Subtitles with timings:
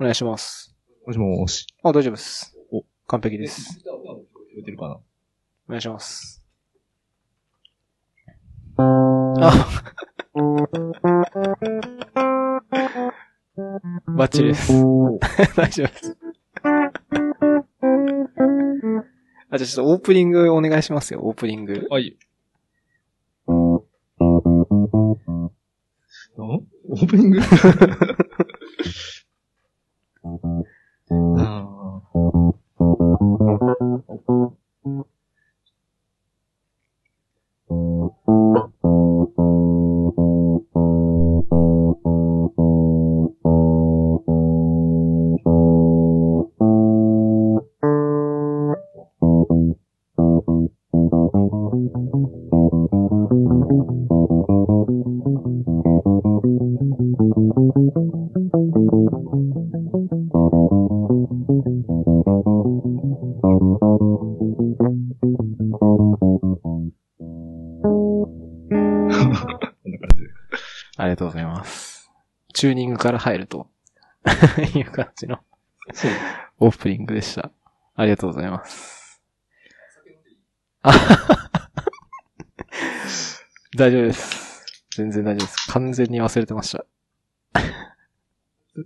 [0.00, 0.74] お願いします。
[1.06, 1.66] もしもし。
[1.82, 2.56] あ、大丈夫です。
[2.72, 3.84] お完璧です。
[4.56, 4.94] 出てるかな？
[4.94, 5.02] お
[5.68, 6.42] 願いします。
[8.78, 9.82] あ
[14.16, 14.72] バッチリです。
[15.54, 16.16] 大丈夫です。
[19.50, 21.86] あ、じゃあちょっとオープニングお願いしますよ、オープニング。
[21.90, 22.16] はい。
[23.50, 27.40] んオープニング？
[72.60, 73.70] チューニングから入ると
[74.76, 75.38] いう感じの。
[76.58, 77.50] オープニングでした。
[77.94, 79.22] ありがとうございます。
[80.82, 80.92] あ
[83.78, 84.62] 大丈夫です。
[84.94, 85.72] 全然大丈夫です。
[85.72, 86.84] 完全に忘れてました。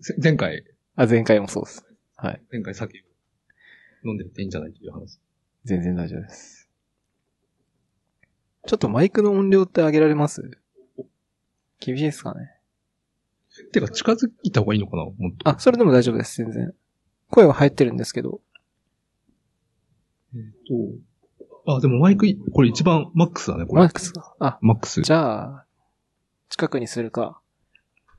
[0.00, 0.64] せ前回、
[0.94, 1.84] あ、前回もそうです。
[2.14, 2.40] はい。
[2.52, 3.04] 前回酒
[4.04, 5.18] を飲んでっていいんじゃないという話。
[5.64, 6.70] 全然大丈夫です。
[8.68, 10.48] ちょっとマイクの音量って上げられます？
[11.80, 12.53] 厳しいですかね
[13.72, 15.04] てか、近づいた方がいいのかな？
[15.04, 15.48] もっと。
[15.48, 16.74] あ、それでも大丈夫です、全然。
[17.30, 18.40] 声は入ってるんですけど。
[20.34, 20.42] えっ
[21.66, 21.74] と。
[21.76, 23.82] あ、でもマイクい、これ一番マックスだね、これ。
[23.82, 24.34] マックスか。
[24.38, 25.02] あ、マックス。
[25.02, 25.64] じゃあ、
[26.48, 27.40] 近くにするか、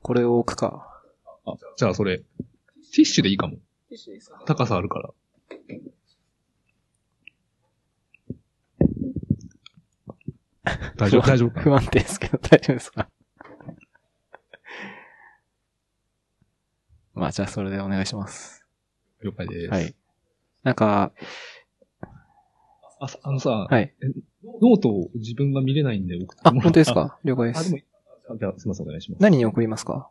[0.02, 1.02] これを置くか。
[1.44, 3.58] あ、じゃあそれ、ティッシュでいいかも。
[4.46, 5.10] 高さあるから。
[10.96, 13.08] 大丈夫、大丈夫か不安定ですけど、大丈夫ですか？
[17.16, 18.64] まあ、じゃあそれでお願いします。
[19.24, 19.70] 了解です。
[19.72, 19.94] はい。
[20.62, 21.12] なんか、
[23.00, 23.94] あ、あのさ、はい。
[24.60, 27.18] ノートを自分が見れないんで送ってあ、もら本当ですか？
[27.24, 27.84] 了解であ、でもす。、
[28.30, 29.22] あじゃあすいません、お願いします。
[29.22, 30.10] 何に送りますか？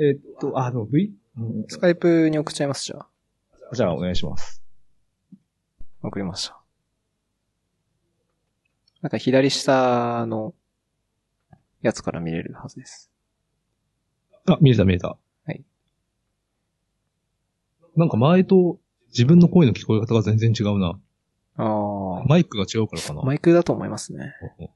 [0.00, 1.12] えーっと、あ、でも V?
[1.38, 3.06] うんスカイプに送っちゃいます、じゃあ。
[3.74, 4.62] じゃあお願いします。
[6.02, 6.58] 送りました。
[9.00, 10.54] なんか左下の
[11.80, 13.11] やつから見れるはずです。
[14.46, 15.08] あ、見れた見れた。
[15.08, 15.62] はい。
[17.96, 20.98] なんか前と自分の声の聞こえ方が全然違うな。
[21.56, 23.20] あマイクが違うからかな。
[23.20, 24.34] あ、マイクだと思いますね。
[24.60, 24.68] い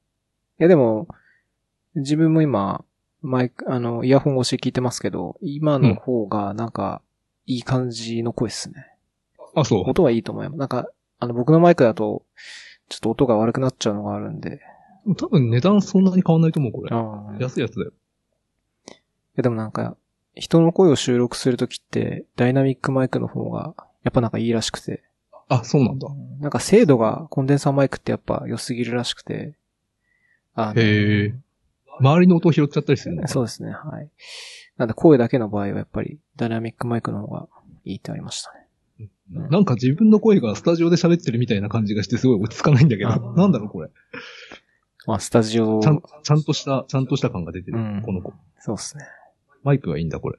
[0.59, 1.09] やでも、
[1.95, 2.85] 自分も今、
[3.23, 7.03] マイク、あの、イヤホン越し聞いてますけど、今の方がなんか、
[7.47, 8.87] いい感じの声ですね。
[9.55, 9.91] あ、そう。
[9.91, 10.59] 音はいいと思います。
[10.59, 10.89] なんか、
[11.19, 12.25] あの、僕のマイクだと、
[12.89, 14.61] ちょっと音が悪くなっちゃうのがあるんで。
[15.17, 16.91] 多分値段そんなに変わんないと思う、これ。
[17.43, 17.93] 安いやつだよ。
[19.37, 19.97] やでもなんか、
[20.35, 25.03] 人の声を収録するときって、ダイナミックマイクの方が、やっぱなんかいいらしくて。
[25.49, 26.09] あ、そうなんだ。
[26.41, 29.55] なんか精度がコンデンサーマイクってやっぱ良すぎるらしくて。
[30.55, 31.35] あのへえ。
[32.01, 33.23] 周りの音を拾っちゃったりするの？
[33.23, 34.09] かなそうですね、はい。
[34.77, 37.47] なんで声だけの場合はやっぱりダイナミックマイクの方が
[37.85, 38.67] いいってありましたね。
[39.35, 43.33] うんなんか自分の声がスタジオで喋ってるみたいな感じがしてすごい落ち着かないんだけあど。
[43.33, 43.91] なんだろう、これ。
[45.07, 47.79] まあ、スタジオ、ちゃん、ちゃんとした、ちゃんとした感が出てる。
[47.79, 48.33] うんこの子。
[48.61, 49.05] そうですね。
[49.67, 50.39] マイクがいいんだ、これ。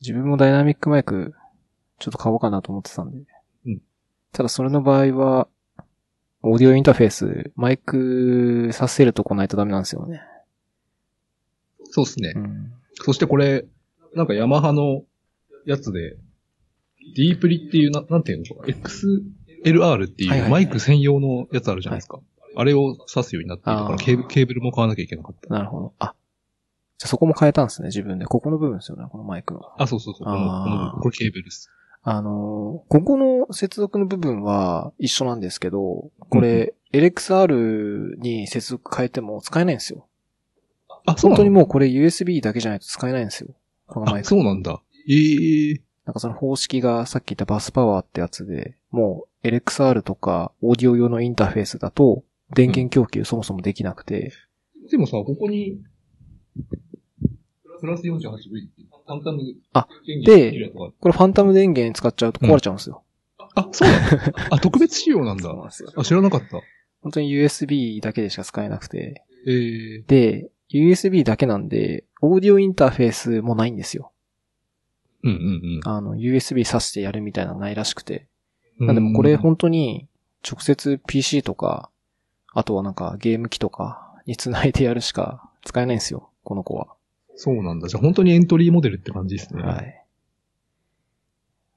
[0.00, 1.34] 自分もダイナミックマイク、
[1.98, 3.18] ちょっと買おうかなと思ってたんで。
[3.66, 3.82] うん
[4.32, 5.48] ただそれの場合は、
[6.42, 10.22] オーディオインターフェース、マイクさせるとこないとダメなんですよね。
[11.90, 12.38] そうですねう。
[12.38, 12.72] ん。
[12.94, 13.66] そしてこれ、
[14.14, 15.02] なんかヤマハの
[15.66, 16.16] やつで、
[17.14, 22.20] ディープリっていう、ななんていうの ?XLR ってはいはいはいいうマイク専用のやつあるじゃないですか。
[22.54, 25.52] あれを挿すようになっているからケーブルも買わなきゃいけなかった。
[25.52, 25.94] なるほど。
[25.98, 26.14] あ。
[27.02, 28.26] じゃあそこも変えたんですね、自分で。
[28.26, 29.60] ここの部分ですよね、このマイクの。
[29.76, 30.24] あ、そうそうそう。
[30.24, 31.68] この、これケーブルです。
[32.04, 40.06] あのーここの接続の部分は一緒なんですけど、これ、LXR に接続変えても使えないんですよ。
[41.06, 43.48] あ、そう本当にもうこれ USB だけじゃないと使えないんですよ。
[43.88, 44.28] このマイあ、ク。
[44.28, 44.80] そうなんだ。
[45.08, 52.22] ええなんかその方式がさっき言ったバスパワーってやつで、もう LXR とかオーディオ用のインターフェースだと
[52.54, 54.32] 電源供給そもそもできなくて、
[54.90, 55.78] でもさ、ここに、
[57.82, 59.42] プラス 48V っていう、ファンタム
[59.72, 59.88] あ
[60.24, 63.02] でこれファンタム電源使っちゃうと壊れちゃうんですよ。
[63.56, 64.18] あ、そうなの
[64.54, 65.56] あ、特別仕様なんだそう。
[65.56, 65.92] なんですよ。
[65.96, 66.60] あ、知らなかった。
[67.00, 69.24] 本当に USB だけでしか使えなくて。
[69.48, 74.12] ええで、USB だけなんで、オーディオインターフェースもないんですよ。
[75.24, 78.28] うんうんあの、USB 挿してやるみたいなのないらしくて。
[78.78, 78.86] うん。
[78.86, 80.06] なんでもこれうん本当に
[80.48, 81.90] 直接 PC とか、
[82.52, 86.94] あとはなんかゲーム機とかに繋いでやるしか使えないんですよ、この子は。
[87.36, 87.88] そうなんだ。
[87.88, 89.62] じゃあ本当にエントリーモデルって感じですね。
[89.62, 89.82] は。
[89.82, 90.04] い。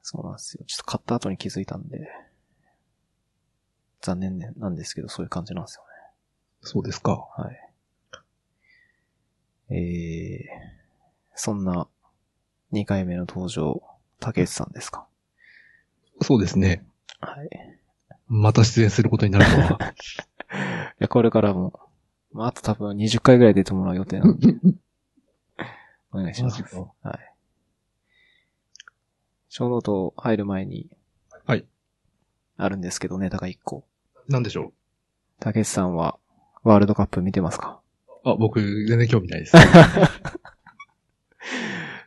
[0.02, 0.64] そうなんですよ。
[0.68, 2.08] ちょっと買った後に気づいたんで、
[4.02, 5.84] 残念ねなんですけど、そういう感じなんですよ
[6.62, 7.28] そうですか。
[7.40, 7.44] ね。
[7.44, 7.52] は
[9.74, 9.78] い。
[9.78, 10.46] えー、
[11.36, 11.88] そんな
[12.72, 13.82] 2回目の登場、
[14.20, 15.08] 竹内さんですか？
[16.22, 16.86] そうですね。
[17.20, 17.48] はい。
[17.48, 17.50] い
[18.28, 19.94] また出演することになるとは。
[21.00, 21.80] や、これからも、
[22.32, 24.54] まあ、あと多分20回ぐらい出てもらう予定なんで、
[26.16, 26.64] お願いします。
[27.02, 27.34] はい。
[29.50, 30.90] ショーノート入る前に、
[31.46, 31.66] はい。
[32.58, 33.86] あるんですけど、ネタが1個。
[34.30, 34.72] なんでしょ
[35.40, 36.18] 竹内さんは、
[36.64, 37.80] ワールドカップ見てますか？
[38.24, 38.30] う。
[38.30, 39.54] あ、僕、全然興味ないです。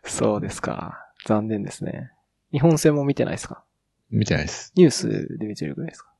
[0.04, 1.06] そうですか。
[1.26, 2.10] 残念ですね。
[2.50, 3.62] 日本戦も見てないですか？
[4.10, 4.72] 見てないです。
[4.74, 6.10] ニュースで見てるぐらいですか？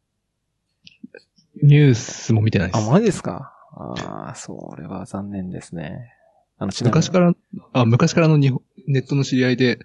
[1.63, 2.91] ニュースも見てないであ、す。
[2.91, 3.55] マジですか？
[3.73, 6.15] ああ、それは残念ですね。
[6.59, 7.35] あの、昔から、
[7.73, 9.79] あ、昔からの日本ネットの知り合いで、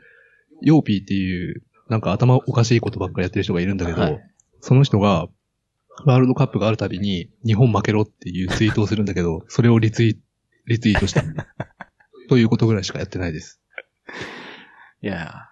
[0.61, 4.19] ヨッピーっていう、なんか頭おかしいことばっかりやってる人がいるんだけど、はい
[4.65, 5.27] その人が、
[6.05, 10.17] ワールドカップがあるたびに、日本負けろっていうツイートをするんだけど、 それをリツイ
[10.65, 11.21] リツイートした。
[12.29, 13.59] ということぐらいしかやってないです。
[15.01, 15.49] いや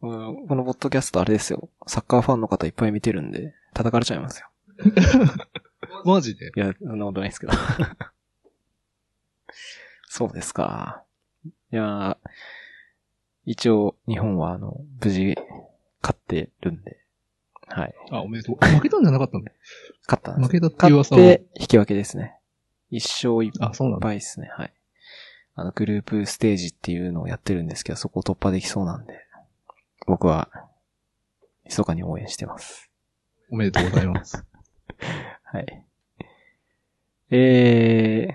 [0.00, 1.68] このポッドキャストあれですよ。
[1.86, 4.48] サッカーファンの方いっぱい見てるんで、叩かれちゃいますよ。
[6.06, 6.52] マジで？
[6.56, 7.52] いや、そんなことないですけど。
[10.16, 11.02] そうですか。
[11.44, 12.16] いやー
[13.46, 15.34] 一応、日本は、あの、無事、
[16.00, 17.00] 勝ってるんで。
[17.66, 17.94] はい。
[18.12, 18.56] あ、おめでとう。
[18.64, 19.44] 負けたんじゃなかったの？
[20.06, 20.98] 勝ったんです負けたっていう。
[20.98, 22.38] 勝って、引き分けですね。
[22.92, 23.58] 一勝一。
[24.00, 24.50] 敗ですね。
[24.56, 24.72] はい。
[25.56, 29.14] あの、グループステージっていうのをやってるんですけど、そこを突破できそうなんで、
[30.06, 30.48] 僕は、
[31.64, 32.88] 密かに応援してます。
[33.50, 34.44] おめでとうございます。
[35.42, 35.84] はい。
[37.30, 38.34] えー、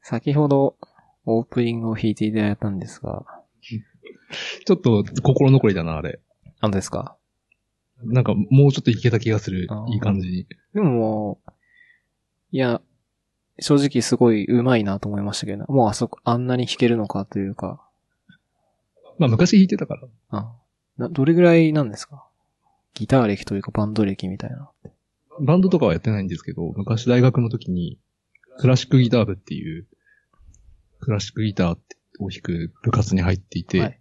[0.00, 0.76] 先ほど、
[1.24, 3.24] オープニングを弾いていただいたんですが、
[4.66, 6.20] ちょっと心残りだな、あれ。
[6.60, 7.16] 何ですか？
[8.04, 10.46] なんか、もうちょっといけた気がするいい感じに。
[10.74, 11.38] でも
[12.50, 12.80] いや、
[13.60, 17.86] 正直すごい上手いなと思いましたけど、もうあそこ、あんなに弾けるのかというか、
[19.18, 20.08] まあ、昔弾いてたから。
[20.30, 20.52] あ
[20.98, 22.26] などれぐらいなんですか？
[22.94, 24.70] ギター歴というかバンド歴みたいな。
[25.40, 27.98] バンドとかはやってないんですけど、昔大学の時に、
[28.58, 29.86] クラシックギター部っていう、
[31.02, 31.76] クラシックギター
[32.20, 33.98] を弾く部活に入っていて、はい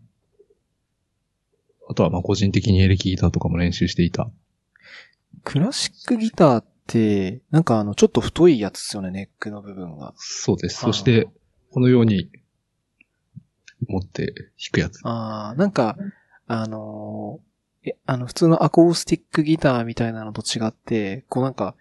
[1.89, 4.31] あとはまあ個人的にエレキギターとかも練習していた。
[5.43, 10.13] クラシックギターって、なんかあの、ちょっと太いやつですよね、ネックの部分が。
[10.15, 10.79] そうです。
[10.79, 11.27] そして、
[11.71, 12.29] このように、
[13.89, 15.01] 持って弾くやつ。
[15.03, 15.97] ああ、なんか、
[16.47, 21.75] あのーえ、あの、普通のアコースティックギターみたいなのと違って、こうなんか、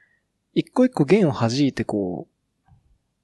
[0.55, 2.34] 一個一個弦を弾いてこう、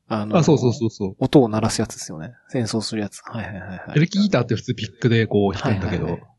[0.08, 1.16] あのーあ、そうそうそうそう。
[1.18, 2.34] 音を鳴らすやつですよね。
[2.54, 3.22] 演奏するやつ。
[3.24, 3.80] はいはいはいはい。
[3.96, 6.30] エレキギターって普通ピックでこう弾くんだけど、はいはいはい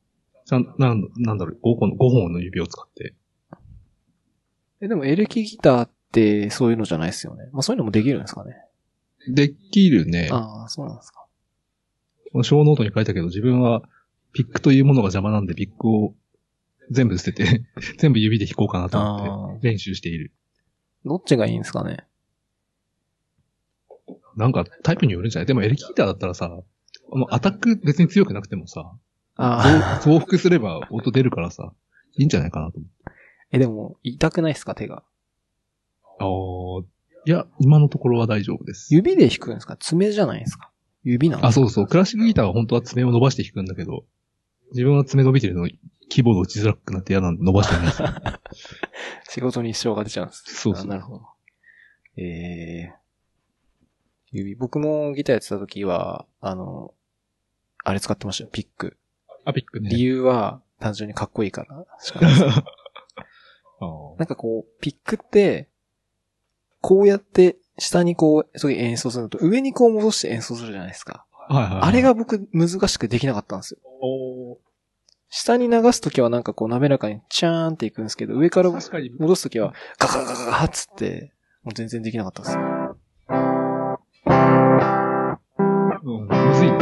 [0.48, 3.14] ちゃん、なん、なんだろう、5本、5本の指を使って。
[4.80, 7.50] え、でもエレキギターってそういうのじゃないですよね。
[7.52, 8.56] まあそういうのもできるんですかね。
[9.28, 10.30] できるね。
[10.32, 11.26] ああ、そうなんですか。
[12.32, 13.82] このショーノートに書いたけど、自分は
[14.32, 16.16] ピックというものが邪魔なんで、ピックを
[16.92, 17.66] 全部捨てて、
[18.00, 20.32] 全部指で弾こうかなと思あって練習している。
[21.04, 22.06] どっちがいいんですかね。
[24.38, 25.46] なんかタイプによるんじゃない？
[25.48, 26.48] でもエレキギターだったらさ、
[27.10, 28.92] もうアタック別に強くなくてもさ、
[29.36, 31.74] ああ、増増幅すれば音出るからさ、
[32.18, 32.80] いいんじゃないかなと
[33.52, 34.76] え、でも、痛くないですか？
[34.76, 35.04] 手が。
[36.20, 36.90] 思って。
[36.90, 38.94] ああ、いや、今のところは大丈夫です。
[38.94, 39.76] 指で弾くんですか？
[39.78, 40.70] 爪じゃないですか？
[41.04, 41.48] 指なんですか？
[41.50, 41.88] あ、そうそう。
[41.88, 44.06] クラシックギターは本当は爪を伸ばして弾くんだけど、
[44.72, 45.68] 自分は爪伸びてるの
[46.10, 48.04] キーボード打ちづらくなって嫌なんで伸ばしてないです。
[49.32, 50.44] 仕事に支障が出ちゃうんです。
[50.48, 51.26] そうそうあなるほど。
[52.18, 52.94] ええ
[54.32, 56.94] 指、僕もギターやってた時は、あの、
[57.84, 58.98] あれ使ってましたよ、ピック。
[59.46, 59.90] あ、ピックね。
[59.90, 62.44] 理由は、単純にかっこいいからしかないです。
[63.80, 65.70] あーなんかこう、ピックって、
[66.82, 71.26] こうやって、下にこう、そういう演奏するのと、上にこう戻して演奏するじゃないですか。
[71.32, 71.82] はいはいはい。
[71.84, 73.80] あれが僕、難しくできなかったんですよ。
[74.02, 74.58] おー
[75.30, 78.70] 下に流すときはなんかこう滑らかにチャーンっていくんですけど、上から。
[78.70, 82.77] 戻すときはガガガガガッつって、もう全然できなかったです
[86.08, 86.78] うん、むずいね。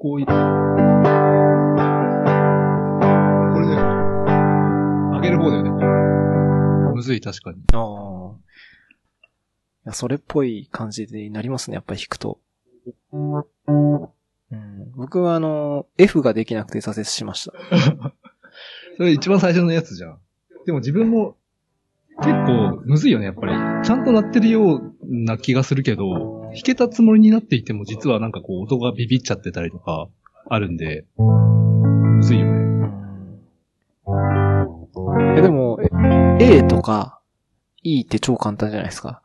[0.00, 0.32] こういこ
[3.60, 3.74] れで、
[5.12, 5.70] 上げる方だよね。
[6.94, 7.58] むずい、確かに。
[7.74, 8.32] ああ。
[8.32, 12.40] いや、それっぽい感じになりますね、やっぱり弾くと。
[13.12, 13.34] うん。
[13.36, 13.42] う
[14.56, 14.92] ん。
[14.92, 17.52] 僕はあの、F ができなくて挫折しました。
[18.96, 20.18] それ一番最初のやつじゃん。
[20.64, 21.36] でも自分も
[22.22, 23.52] 結構むずいよね、やっぱり。
[23.84, 30.08] ちゃんと鳴ってるような気がするけど、弾けたつもりになっていても実はなんかこう音がビビっちゃってたりとか
[30.48, 32.52] あるんで、むずいよね。
[34.06, 35.38] うん。
[35.38, 35.78] え、でも、
[36.40, 37.20] え A とか
[37.82, 39.22] E って超簡単じゃないですか。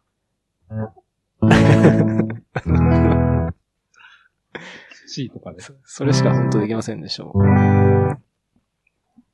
[5.08, 5.58] C とかね。
[5.60, 7.40] そそれしか本当できませんでしょう。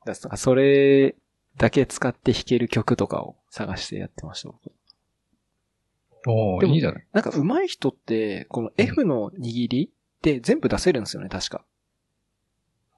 [0.06, 1.16] だからそれ
[1.58, 4.50] だけ使って弾ける曲とかを探してやってました。
[6.26, 7.08] でもいいじゃない。
[7.14, 11.66] なんか上手い人って、この F の握りって全部出せるんですよね、確か。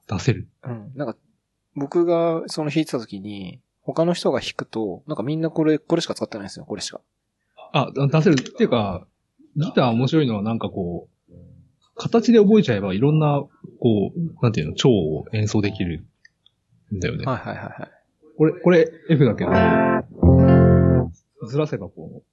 [0.07, 0.47] 出せる。
[0.63, 0.91] うん。
[0.95, 1.17] なんか、
[1.75, 7.01] 僕がその弾いてた時に、他の人が弾くと、なんかみんなこれ、これしか使ってないんですよ、これしか。
[7.71, 8.33] あ、出せる。
[8.33, 9.07] っていうか、
[9.55, 11.33] ギター面白いのはなんかこう、
[11.95, 13.43] 形で覚えちゃえばいろんな、
[13.79, 16.05] こう、なんていうの、蝶を演奏できる
[16.93, 17.25] んだよね。
[17.25, 17.91] はいはいはいはい。
[18.37, 19.51] これ、これ F だけど、
[21.47, 22.32] ずらせばこう、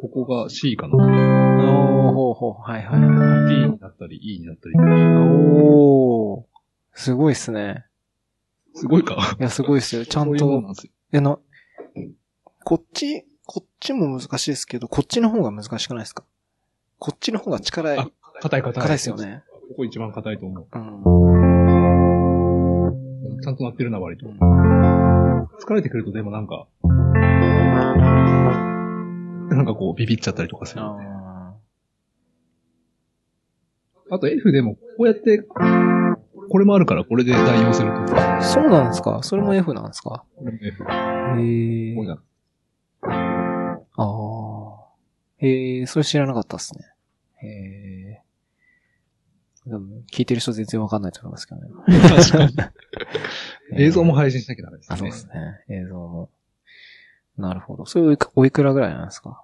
[0.00, 0.94] ここが C かな。
[0.94, 3.54] おー、ほうほう、はいはいはい。
[3.54, 4.74] D になったり E になったり。
[4.78, 6.44] おー、
[6.92, 7.84] すごいっすね。
[8.74, 9.36] すごいか？
[9.40, 10.06] いや、すごいっすよ。
[10.06, 10.64] ちゃんそういう。
[11.12, 11.36] え、な、
[12.64, 16.22] こっち、こっちも難しいですけど、こっちの方が難しくないですか？
[17.00, 18.08] こっちの方が力いあ、
[18.40, 18.82] 硬い硬い。
[18.82, 19.16] 硬いですよ。
[19.16, 19.42] ね。
[19.70, 20.92] ここ一番硬いと思うん。
[23.36, 23.42] う。
[23.42, 24.28] ちゃんとなってるな、割と。
[24.28, 24.38] うん
[25.60, 26.68] 疲れてくるとでもなんか、
[29.48, 30.82] なんかこうビビっちゃったりとかする。
[30.82, 31.54] あ
[34.10, 38.14] あと F でもこうやって、これもあるからこれで代用すると。
[38.14, 39.20] ーそうなんですか？
[39.22, 40.24] それも F なんですか？
[40.36, 40.84] これも F。
[40.84, 41.42] こへ
[41.92, 42.04] えう。
[42.06, 42.16] や
[43.96, 44.88] ああ。
[45.38, 46.84] へえ、それ知らなかったっすね。
[47.42, 48.22] へえ。
[49.70, 51.68] でも、聞いてる人全然わかんないと思いますけどね。
[52.08, 52.54] 確かに。
[53.84, 54.98] 映像も配信しなきゃダメですあ、ね。
[54.98, 55.32] そうですね。
[55.68, 56.30] 映像も。
[57.38, 57.86] なるほど。
[57.86, 59.42] それおいくおいくらぐらいなんですか？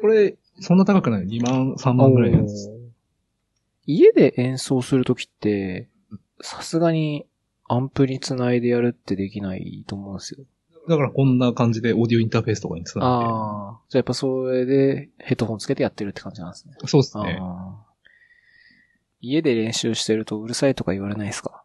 [0.00, 2.68] これ、そんな高くない ?2 万、3万ぐらいのやつ。
[2.68, 2.78] おー
[3.86, 5.88] 家で演奏するときって、
[6.42, 7.26] さすがに
[7.68, 10.44] アンプにつないでやるってできないと思うんですよ。
[10.88, 13.78] だからこんな感じでオーディオインターフェースとかにつなああ。
[13.88, 16.74] じゃあやっぱそれでヘッドホンつけてやってるって感じなんですね。
[16.86, 17.40] そうですね。
[19.20, 21.62] 家で練習してるとうるさいとか言われないですか？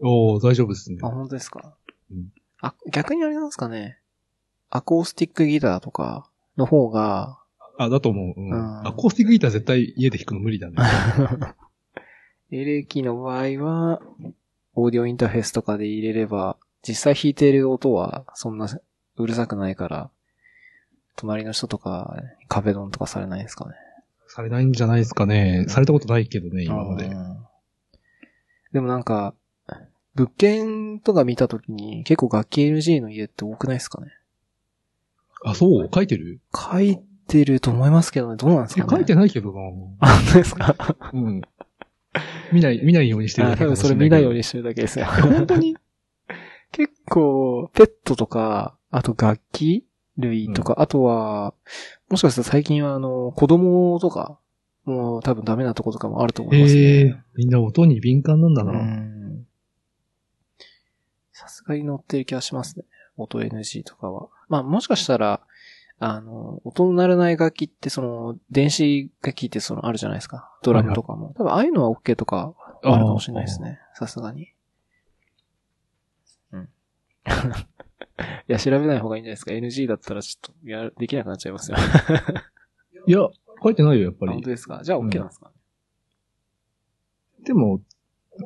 [0.00, 1.08] おー、大丈夫ですねあ、。
[1.08, 1.74] 本当ですか？
[2.10, 3.98] うんあ、逆にあれなんですかね？
[4.74, 7.38] アコースティックギターとかの方が、
[7.78, 8.40] あ、だと思う。
[8.40, 8.50] うん。
[8.50, 10.76] うんアコースティックギター絶対家で弾くの無理だね。
[12.50, 14.02] エレキの場合は、
[14.74, 18.68] オーディオインターフェースとかで入れれば、実際弾いてる音はそんな
[19.16, 20.10] うるさくないから、
[21.14, 22.16] 隣の人とか
[22.48, 23.76] 壁ドンとかされないですかね。
[24.26, 25.66] されないんじゃないですかね。
[25.68, 27.06] されたことないけどね、今まで。
[27.06, 27.38] うん
[28.72, 29.34] でもなんか、
[30.16, 34.08] 物件とか見たときに結構楽器 NG の家って多くないですかね？
[35.44, 35.88] あ、そう？
[35.94, 36.40] 書いてる？
[36.54, 36.98] 書い
[37.28, 39.60] てると思いますけどね、どうなんですかねえ書いてないけどな。
[40.00, 40.76] あ、本当ですか？
[41.12, 41.42] うん。
[42.52, 45.06] 見ない、見ないようにしてるあ多分それ見ないようにしてるだけですよ。
[45.06, 45.76] 本当に？
[46.72, 49.84] 結構、ペットとか、あと楽器
[50.18, 51.54] 類とか、あとは、
[52.08, 54.38] もしかしたら最近はあの、子供とか、
[54.84, 57.24] もう多分ダメなとことかもあると思いますええね。
[57.36, 58.72] みんな音に敏感なんだうな。
[58.72, 59.46] ん。
[61.32, 62.84] さすがに乗ってる気がしますね。
[63.16, 64.28] 音 NG とかは。
[64.54, 65.40] まあもしかしたら、
[65.98, 70.56] あの、音の鳴らない楽器ってその、電子楽器ってそのあるじゃないですか。
[70.62, 71.34] ドラムとかも。
[71.36, 73.80] 多分ああいうのは OK とかあるかもしれないですね。
[73.94, 74.48] さすがに。
[76.52, 76.68] うん。
[78.46, 79.52] いや、調べない方がいいんじゃないですか。
[79.52, 81.76] NG だったらちょっと、や、できなくなっちゃいますよ。
[83.06, 83.18] いや、
[83.62, 84.50] 書いてないよ、やっぱりあ本当。
[84.50, 84.80] ですか？
[84.84, 85.50] じゃあ OK なんですか、
[87.44, 87.80] でも、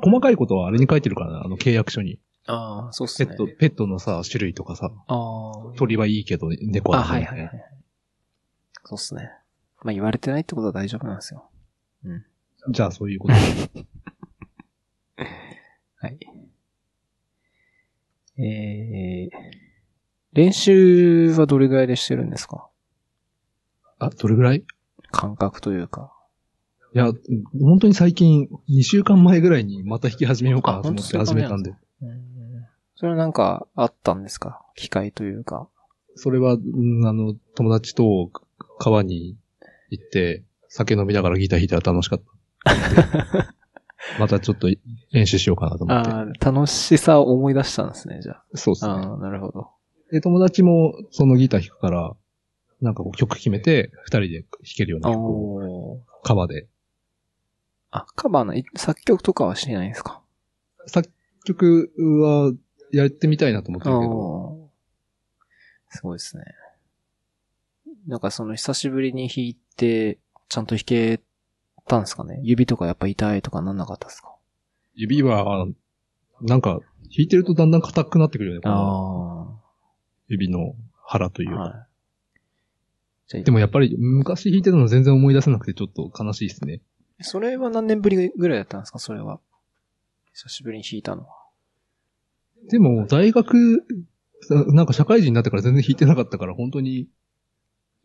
[0.05, 2.19] 細かいことはあれに書いてるからな、あの契約書に。
[2.51, 3.27] ああ、そうっすね。
[3.29, 5.53] ペット、ペットのさ、種類とかさ、ああ。
[5.77, 7.65] 鳥はいいけど猫はあ、ダメはいはいはい。
[8.85, 9.31] そうっすね。
[9.83, 11.49] まあ言われてないってことは大丈夫なんですよ。
[12.71, 13.35] じゃあそういうこと。
[16.01, 16.19] はい。
[18.41, 19.37] えー、
[20.33, 22.69] 練習はどれぐらいでしてるんですか？
[23.99, 24.59] あ、どれぐらい？
[24.59, 24.65] い
[25.11, 26.13] 感覚というか。
[26.95, 27.13] や、
[27.61, 31.71] 本当に最近、2週間前ぐらいにまた弾き始めようかなと思って始めたんで。
[32.03, 32.38] うん
[32.99, 34.61] それはなんかあったんですか？
[34.75, 35.69] 機会というか。
[36.17, 38.29] それは、うんあの、友達と
[38.81, 39.37] 川に
[39.91, 42.21] 行って、酒飲みながらギター弾いたら楽しかっ
[42.65, 43.55] た。
[44.19, 44.69] またちょっと
[45.13, 46.11] 練習しようかなと思って。
[46.11, 48.91] ああ、楽しさを思い出したんですね、じゃそうですね。
[48.91, 48.95] あ。
[48.97, 49.69] ああ、なるほど。
[50.11, 52.17] で、友達もそのギター弾くから、
[52.81, 56.67] なんかこう曲決めて、二人で弾けるように、こおーう川で
[57.91, 60.21] あ、カバーのい作曲とかはしてないんですか？
[60.87, 61.09] 作
[61.45, 62.53] 曲は
[62.93, 64.69] やってみたいなと思ってるけど。
[65.91, 66.45] すごいですね。
[68.07, 70.19] なんかその久しぶりに弾いて、
[70.49, 71.21] ちゃんと弾け
[71.87, 72.41] たんですかね？
[72.43, 74.35] 指とかやっぱ痛いとかなんなかったですか？
[74.95, 75.67] 指は、
[76.41, 79.71] なんか、弾いてるとだんだん硬くなってくるよね、このあ
[80.29, 81.57] 指の腹というあ。
[81.57, 81.63] か。
[81.63, 83.45] はい。
[83.45, 86.83] でもやっぱり昔弾いてたの全然思い出せなくてちょっと悲しいですね。
[87.21, 88.99] それは何年ぶりぐらいだったんですか？
[88.99, 89.41] それは。
[90.35, 91.38] 久しぶりに弾いたのは。
[92.71, 93.85] でも、大学、
[94.75, 97.09] なんか社会人になってから全然弾いてなかったから、本当に、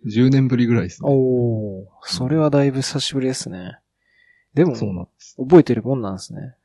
[0.05, 1.09] 10年ぶりぐらいですね。
[1.09, 3.77] おー、それはだいぶ久しぶりですね。
[4.53, 5.35] でも、そうなんです。
[5.37, 6.55] 覚えてるもんなんですね。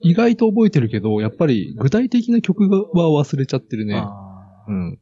[0.00, 4.02] 意外と覚えてるけど、やっぱり具体的な曲は忘れちゃってるね。
[4.68, 4.98] うん。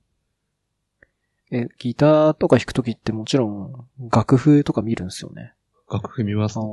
[1.50, 5.52] え、ギターとか弾くときってもちろん楽譜とか見るんですよね。
[5.90, 6.62] 楽譜見ますあ。
[6.62, 6.64] ー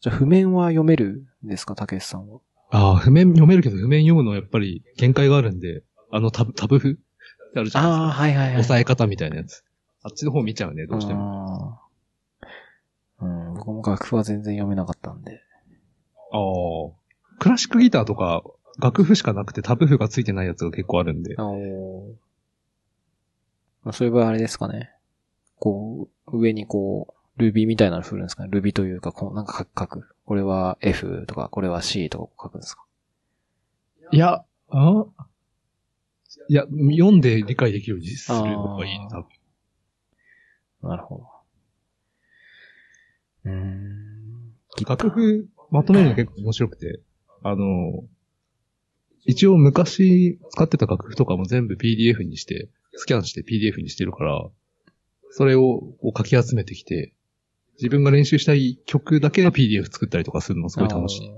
[0.00, 2.40] じゃあ譜面は読めるんですか、たけしさんは？
[2.70, 6.92] ああ、譜面読めるけど、譜面読むのはやっぱり限界があるんで、あのタブ、タブ譜？
[6.92, 8.04] ってあるじゃないですか。
[8.04, 8.60] ああ、はいはいはい。
[8.60, 9.64] 押さえ方みたいなやつ。
[10.02, 11.80] あっちの方見ちゃうね、どうしても。
[13.20, 15.42] うん、僕も楽譜は全然読めなかったんで。
[16.32, 17.38] ああ。
[17.38, 18.42] クラシックギターとか、
[18.80, 21.34] 楽譜しかなくてタブ譜がついてないやつが結構あるんで。
[21.38, 22.12] おー
[23.82, 24.90] まあそういう場合あれですかね。
[25.58, 28.48] こう、上にこう、ルビーみたいなの振るんですかね。
[28.52, 30.14] ルビーというか、こう、なんか書く。
[30.30, 32.84] これは F とか、これは C とか書くんですか？
[34.12, 35.04] いや、あ
[36.48, 39.22] いや、読んで理解できるようにする方がいいね、あー多
[40.82, 40.88] 分。
[40.88, 41.26] なるほど。
[43.46, 44.54] うーん。
[44.88, 47.00] 楽譜まとめるの結構面白くて、
[47.42, 48.04] あの、
[49.24, 54.48] 一応昔使ってた楽譜とかも全部 PDF にして、スキャンして PDF にしてるから、
[55.32, 57.14] それをこうかき集めてきて、
[57.80, 61.30] 自分が練習したい曲だけの PDF 作ったりとかするのすごい楽しい。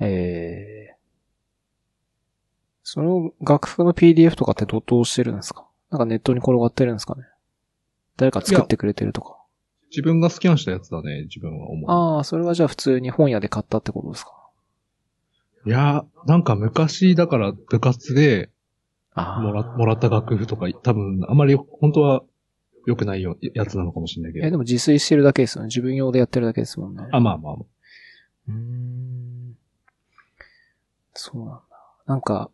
[0.00, 0.06] あー。
[0.06, 0.94] えー。
[2.82, 5.66] その楽譜の PDF とかってどどうしてるんですか？
[5.90, 7.22] なんかネットに転がってるんですかね？
[8.16, 9.38] 誰か作ってくれてるとか。
[9.90, 11.90] 自分がスキャンしたやつだね、自分は思う。
[11.90, 14.32] ああ、それはじゃあ普通に本屋で買ったってことですか？
[15.66, 18.50] いやー、なんか昔だから部活で。
[19.14, 22.22] もらもらった楽譜とか、多分あまり本当は
[22.86, 24.50] 良くないよやつなのかもしれないけえ、ど。
[24.50, 25.68] でも自炊してるだけですよね。
[25.68, 27.06] 自分用でやってるだけですもんね。
[27.12, 27.64] あ、まあまあまあ。
[28.48, 29.56] うーん。
[31.14, 31.62] そうなんだ。
[32.06, 32.50] なんか、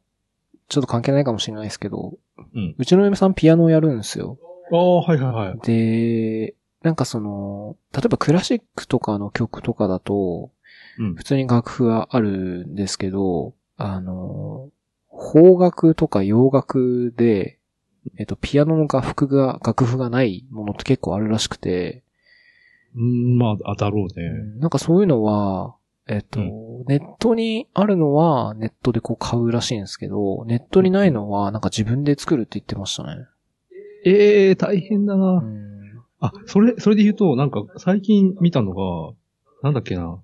[0.69, 2.15] ちょっと関係ないかもしれないですけど、
[2.55, 2.75] うん。
[2.77, 4.39] うちの嫁さんピアノをやるんですよ。
[4.71, 5.59] ああ、はいはいはい。
[5.67, 10.51] で、なんかその、例えばクラシックとかの曲とかだと、
[10.99, 14.71] うん普通に楽譜はあるんですけど、あの、
[15.11, 17.58] 邦楽とか洋楽で、
[18.17, 22.03] えっと、ピアノの楽譜が、楽譜がないものって結構あるらしくて、
[22.97, 24.31] うん、まあ、あだろうね。
[24.59, 25.75] なんかそういうのは、
[26.09, 33.27] えっと、うネットにあるのはネットでこう買うらしいんですけど、ネットにないのはなんか自分で作るって言ってましたね。
[34.05, 35.41] ええ大変だうな。
[35.41, 35.69] ん。
[36.21, 39.15] あ、それ、それで言うと、なんか、最近見たのが、
[39.63, 40.19] なんだっけな。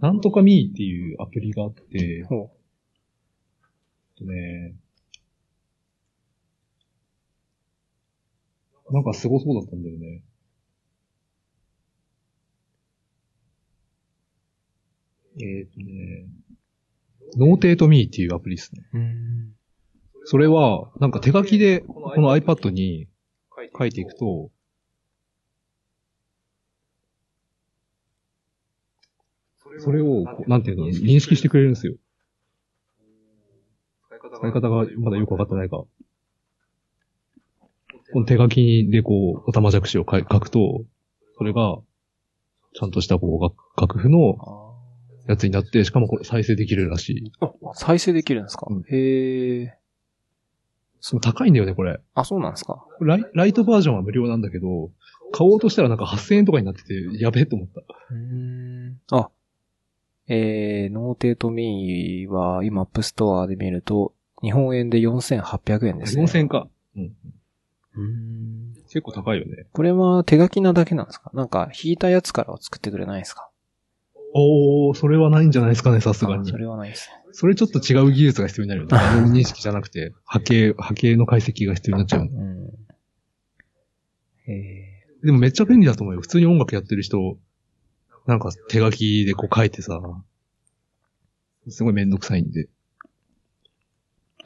[0.00, 2.50] なんとかミーっていうアプリがあって、ほ
[4.20, 4.74] ね、
[8.90, 10.22] なんかすごそうだったんだよね。
[15.40, 16.26] えっ、とね、
[17.36, 18.82] NotateMe っていうアプリですね。
[20.24, 23.08] それは、なんか手書きで、この iPad に
[23.76, 24.50] 書いていくと、
[29.78, 31.94] それを、なんていうの、認識してくれるんですよ。
[34.08, 35.84] 使い方がまだよくわかってないか。
[38.14, 40.84] この手書きでこう、おたまじゃくしを書くと、
[41.36, 41.78] それが、
[42.74, 43.56] ちゃんとしたこう、楽
[43.96, 44.72] 楽譜のあ
[45.26, 47.32] やつになって、しかもこれ再生できるらしい。
[47.40, 49.78] あ、再生できるんですか、うんへえ。
[51.00, 51.98] その高いんだよね、これ。
[52.14, 52.86] あ、そうなんですか？
[53.00, 54.92] ライライトバージョンは無料なんだけど、
[55.32, 57.80] 買おうとしたらなんか8000円とかになってて、やべえと思った。
[57.80, 59.00] うーん。
[59.10, 59.28] あ、
[60.28, 66.22] えー、 Notate Me は今 App Store で見ると、日本円で4800円ですね。
[66.22, 66.68] 4000円か。
[66.96, 67.12] うん。
[67.96, 68.74] うーん。
[68.84, 69.66] 結構高いよね。
[69.72, 71.30] これは手書きなだけなんですか？
[71.34, 73.50] なんか弾いたやつからは作ってくれないですか？
[74.34, 76.42] おー、それはないんじゃないですかね、さすがに。
[76.42, 77.16] あ、それはないですね。
[77.32, 78.90] それちょっと違う技術が必要になるよね。
[78.92, 82.22] 画像認識じゃなくて、波形、波形の解析が必要になっちゃう。
[82.22, 82.70] うん。
[84.46, 86.20] えでもめっちゃ便利だと思うよ。
[86.20, 87.38] 普通に音楽やってる人、
[88.26, 90.00] なんか手書きでこう書いてさ、
[91.68, 92.64] すごいめんどくさいんで。
[92.64, 92.68] ー、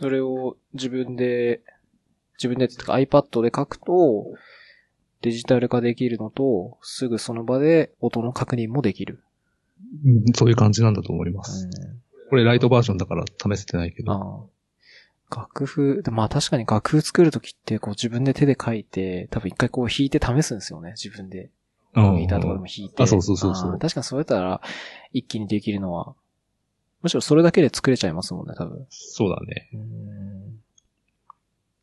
[0.01, 1.63] それを自分で、
[2.38, 4.27] 自分で iPad で書くと、
[5.22, 9.22] デジタル化できるのと、すぐその場で音の確認もできる。
[10.05, 11.66] うんそういう感じなんだと思います。
[11.66, 11.98] うん
[12.29, 14.51] これライトバージョンだから試せてないけど。
[15.35, 21.51] 楽譜、でまあ確かに楽譜作るときって、こう自分で手で書いて、多分一回こう弾いて試すんですよね、自分で。
[21.94, 23.03] うんギターとかでも弾いて。
[23.03, 24.61] あそうそうそうそう確かにそうやったら、
[25.12, 26.14] 一気にできるのは、
[27.03, 28.87] むしろそれだけで作れちゃいますもんね、多分。
[28.90, 29.70] そうだね。
[29.72, 30.61] うん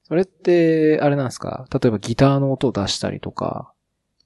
[0.07, 1.67] それって、あれなんですか？
[1.73, 3.73] 例えばギターの音を出したりとか、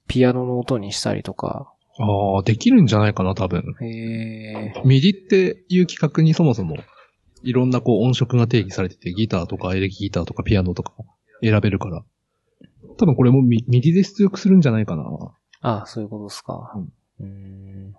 [0.06, 1.72] ピアノの音にしたりとか。
[1.98, 3.74] ああ、できるんじゃないかな、多分。
[3.80, 4.82] へえ。
[4.84, 6.76] MIDI っていう規格にそもそも、
[7.42, 10.92] いろんなこう音色が定義されてて、ギターとかエレキギターとかピアノとか
[11.42, 12.02] 選べるから。
[12.98, 15.04] 多分これもミ MIDI で出力するんじゃないかな。
[15.62, 16.72] ああ、そういうことですか。
[16.74, 17.94] うんうん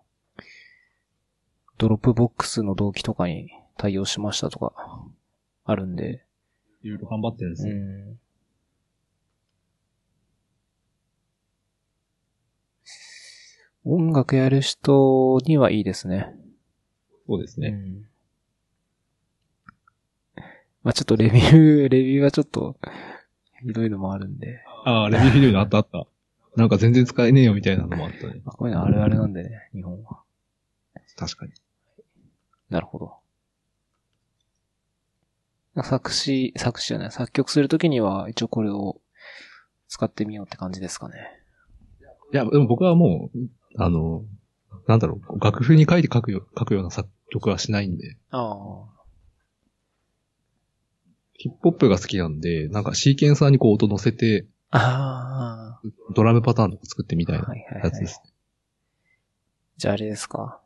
[1.78, 4.72] Dropbox の同期とかに対応しましたとか、
[5.65, 6.24] あるんで。
[6.84, 7.76] いろいろ頑張ってるんですよ。
[7.76, 8.20] うん
[13.84, 16.36] 音楽やる人にはいいですね。
[17.28, 17.70] そうですね。
[17.70, 18.06] うん
[20.84, 22.76] まあちょっとレビュー、 レビューはちょっと、
[23.62, 24.63] ひどいのもあるんで。
[24.84, 26.08] ああ、レビューひどいのあったあった。
[26.56, 28.41] なんか全然使えねえよみたいなのもあったね。
[28.44, 30.22] まあこういうのあるあるなんでね、日本は。
[31.15, 31.54] 確かに。
[32.70, 33.21] なるほど。
[35.84, 39.02] 作詞、作詞じゃない、作曲するときには一応これを
[39.88, 41.16] 使ってみようって感じですかね。
[42.34, 43.40] いや、でも僕はもう、
[43.78, 44.24] あの、
[44.88, 48.86] なんだろう、楽譜に書いて書くよ書くような作曲はしないんで、あ
[51.34, 55.80] ヒップホップが好きなんで、なんかシーケンサーにこう音乗せて、あ。
[55.82, 55.82] あ
[56.16, 57.36] ドラムパターンとか作ってみたあ。
[57.38, 58.22] いなはいはいはいやつです。。
[59.78, 60.62] じゃああれですか。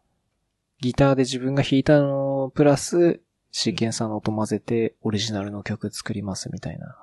[0.81, 3.21] ギターで自分が弾いたのプラス、
[3.57, 6.97] シーケンサーの音混ぜてオリジナルの曲作りますみたいな。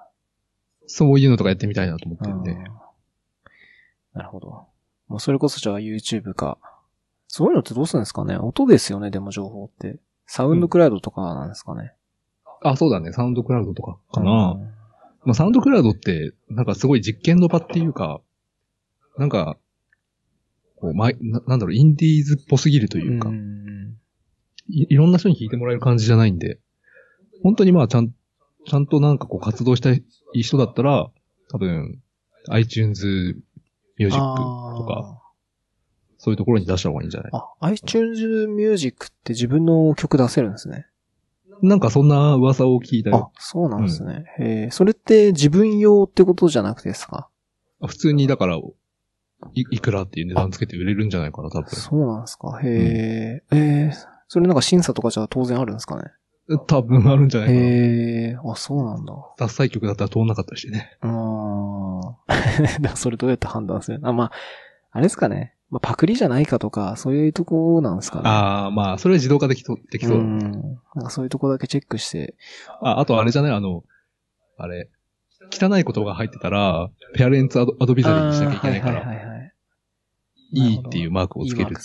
[0.87, 2.51] そういうのとかやってみたいなと思ってるんで。
[2.51, 2.65] うん
[4.13, 4.67] なるほど。
[5.09, 6.59] もうそれこそじゃあ YouTube か。
[7.27, 8.37] そういうのってどうするんですかね？
[8.37, 9.99] 音ですよね、でも情報って。
[10.27, 11.95] サウンドクラウドとかなんですかね？
[12.61, 13.15] あ、そうだね。
[13.15, 14.53] サウンドクラウドとかかな。
[14.53, 14.61] うん
[15.25, 18.21] まあ、サウンドクラウドって、なんかすごい実験の場っていうか、
[19.17, 19.57] なんか、
[20.77, 23.82] こう、まいななんだろう、インディーズっぽすぎるというか、ん
[24.69, 26.59] いいろんな人に聞いてもらえる感じじゃないんで、
[27.43, 28.09] 本当にまあ、ちゃん、
[28.67, 30.03] ちゃんとなんかこう活動したい
[30.43, 31.11] 人だったら、
[31.51, 32.01] 多分、
[32.51, 33.37] iTunes
[33.99, 35.21] Music とか、
[36.19, 37.31] そういうところに出した方がいいんじゃない？
[37.33, 40.87] あーあ、iTunes Music って自分の曲出せるんですね。
[41.63, 44.25] なんかそんな噂を聞いたあよ。、そうなんですね。
[44.39, 47.29] へえ、それって自分用ってことじゃなくてですか？
[47.85, 48.73] 普通にだから、い
[49.55, 51.71] いくらっていう値段つけて売れるんじゃないかな、多分。
[51.71, 52.61] そうなんですか。
[52.63, 53.93] へえ、ええ、
[54.33, 56.05] それなんか審査とかじゃ当然あるんですかね？
[56.67, 57.61] 多分あるんじゃないかな。
[57.61, 57.63] へ
[58.31, 59.13] え、あ、そうなんだ。
[59.37, 60.97] 脱菜曲だったら通んな かったりしてね。
[61.03, 62.97] うーん。
[62.97, 64.01] それどうやって判断する？
[64.03, 64.33] あ、まあ、
[64.93, 65.55] あれですかね。
[65.69, 68.23] まあ、パクリじゃないかとか、そういうとこなんですかね。
[68.25, 70.29] ああ、まあ、それは自動化できとできそうだね。
[70.31, 70.41] ん。
[70.95, 72.35] なんかそういうとこだけチェックして。
[72.81, 73.53] あ、あとあれじゃない？
[73.53, 73.85] あの、
[74.57, 74.89] あれ、
[75.53, 79.53] 汚い言葉が入ってたら、ペアレンツアドアドビザリーにしなきゃいけないから、はいはいはいはい。
[80.55, 81.77] いいっていうマークをつけるいい。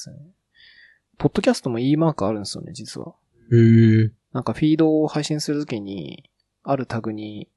[1.17, 3.13] ポッドキャストもいいマークあるんですよね、実は。
[3.51, 4.12] へえ。
[4.34, 6.30] なんかフィードを配信するときに、
[6.63, 7.47] あるタグに、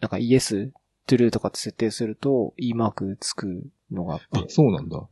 [0.00, 0.70] なんかイエス、
[1.06, 4.44] トゥルーとかって設定すると、いいマークつくのがあってあ、。
[4.48, 5.08] そうなんだ。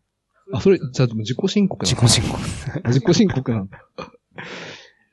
[0.53, 2.39] あ、それ、じゃあ自己申告な自己申告。
[2.39, 3.89] の 自己申告なんだ。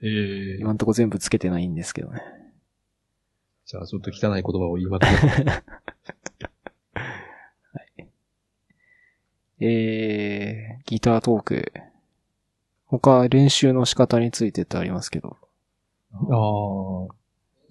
[0.06, 2.22] ええ今んとこ全部つけてないんですけどね。
[3.66, 5.12] じゃあちょっと汚い言葉を言いまくる。
[9.62, 11.72] えー、ギタートーク。
[13.00, 15.38] 他、練習の仕方についてってありますけど。
[16.12, 17.16] ああ。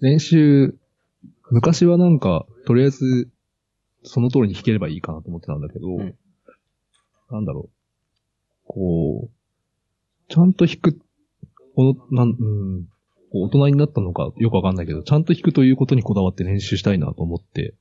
[0.01, 0.75] 練習、
[1.49, 3.29] 昔はなんか、とりあえず、
[4.03, 6.15] その通りに弾ければいいかなと思ってたんだけど、ん
[7.31, 8.67] なんだろう。
[8.67, 10.99] こう、ちゃんと弾く、
[11.75, 12.87] この、なん、うん、
[13.31, 17.73] 大人になったのかよくわかんないけど、ちゃんと弾くということにこだわって練習したいなと思って、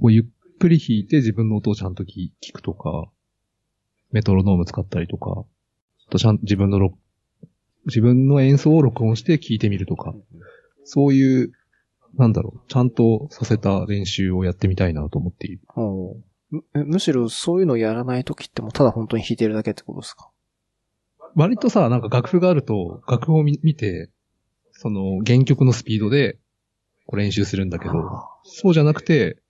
[0.00, 0.24] こうゆっ
[0.58, 3.10] くり弾いて自分の音をちゃんと聞聞くとか、
[4.10, 5.53] メトロノーム使ったりとか、あ
[6.10, 6.96] とちゃん自分の録
[7.86, 10.14] 自分の演奏を録音して聞いてみるとか、
[10.84, 11.52] そういう、
[12.16, 15.60] なんだろう、ちゃんとさせた練習をやってみたいなと思っている。
[16.50, 20.30] むえむしろそういうのやらないときってもうただ本当に弾いてるだけってことですか？
[21.34, 24.10] 割とさ、なんか楽譜があると、楽譜を見見て、
[24.72, 26.38] その原曲のスピードで
[27.06, 29.42] こう練習するんだけど、あそうじゃなくて、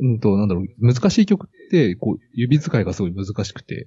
[0.00, 3.86] うんと、なんだろう、難しい曲って、こう、指使いがすごい難しくて、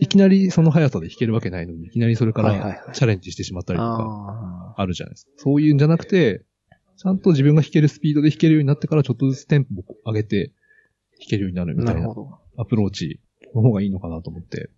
[0.00, 5.30] いきなりその速さで弾けるわけないのに、いきなりそれからチャレンジしてしまったりとか、ああるじゃないですか。
[5.36, 6.44] そういうんじゃなくて、
[6.96, 10.52] ちゃんと自分が弾けるスピードで弾けるようになってから、ちょっとずつテンポを上げて
[11.18, 11.78] 弾けるようになるー。
[11.78, 12.08] みたいな。
[12.58, 13.20] アプローチ
[13.54, 14.70] の方がいいのかなと思って。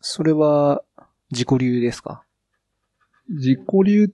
[0.00, 0.82] それは、
[1.30, 2.24] 自己流ですか？
[3.28, 4.08] 自己流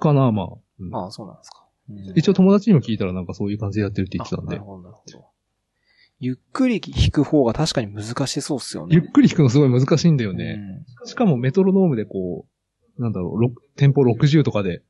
[0.00, 0.46] かな、まあ。
[0.80, 1.64] うんああ、そうなんですか。
[1.90, 4.64] うん一応友達にも聞いたらなんかそういう感じでやってるって言ってたんであなる。
[4.64, 5.24] ほど、なるほど。
[6.20, 8.94] ゆっくり弾く方が確かに難しそうっすよね。
[8.94, 10.56] ゆっくり弾くのすごい難しいんだよね。
[10.56, 10.84] ね。
[11.04, 12.46] しかもメトロノームでこ
[12.98, 14.82] う、なんだろう、ろテンポ60とかで、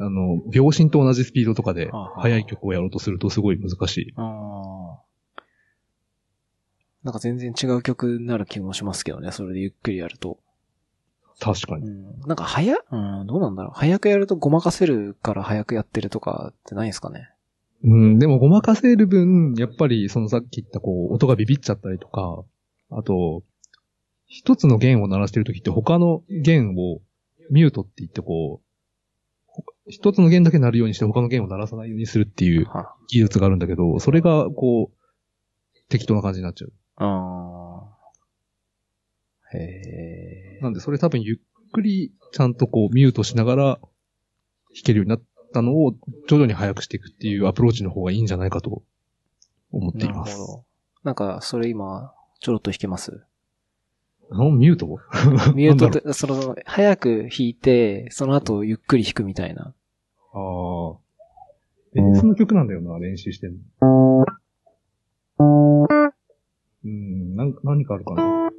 [0.00, 4.14] あの、秒針と同じスピードとかで速い曲をやろうとするとすごい難しい。
[4.16, 5.08] ああ。
[7.04, 10.32] なんか全然違う曲になる気もしますけどね、それでゆっくりやると。
[10.32, 11.88] う確かに。
[11.88, 12.20] ん。
[12.26, 13.72] なんか早、うん、どうなんだろう。
[13.78, 17.30] 早くやるとごまかせるから早くやってるとかってないんですかね？
[17.84, 22.44] うん、でもごまかせる分、やっぱりそのさっき言ったこう、音がビビっちゃったりとか、
[22.90, 23.42] あと、
[24.26, 27.00] 一つの弦を鳴らしてるときって他の弦を
[27.50, 28.66] ミュートって言ってこう、
[29.46, 36.72] ほ一つの弦だけ鳴るようにして他の弦を鳴らさないようにするっていうは技術があるんだけど、それがこう、適当な感じになっちゃう。
[36.96, 37.94] あ
[39.52, 39.56] あ。
[39.56, 40.62] へえ。
[40.62, 43.80] なんでそれ多分ゆっくりちゃんとこうミュートしながら弾
[44.84, 45.94] けるようになったのを
[46.28, 48.82] 徐々に速くしていくっていうアプローチの方がいいんじゃないかと
[49.72, 50.32] 思っています。
[50.32, 50.64] なるほど。
[51.04, 53.22] なんか、それ今、ちょろっと弾けます？
[54.30, 54.86] ミュート？
[55.54, 59.74] ミュートって、その、早く弾いて、その後ゆっくり弾くみたいな。
[60.32, 60.96] ああ。
[61.94, 64.24] ベースの曲なんだよな、練習してんの。
[66.84, 68.50] うん、なんか、何かあるかな。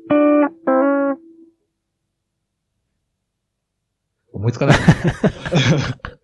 [4.33, 4.77] 思いつかない。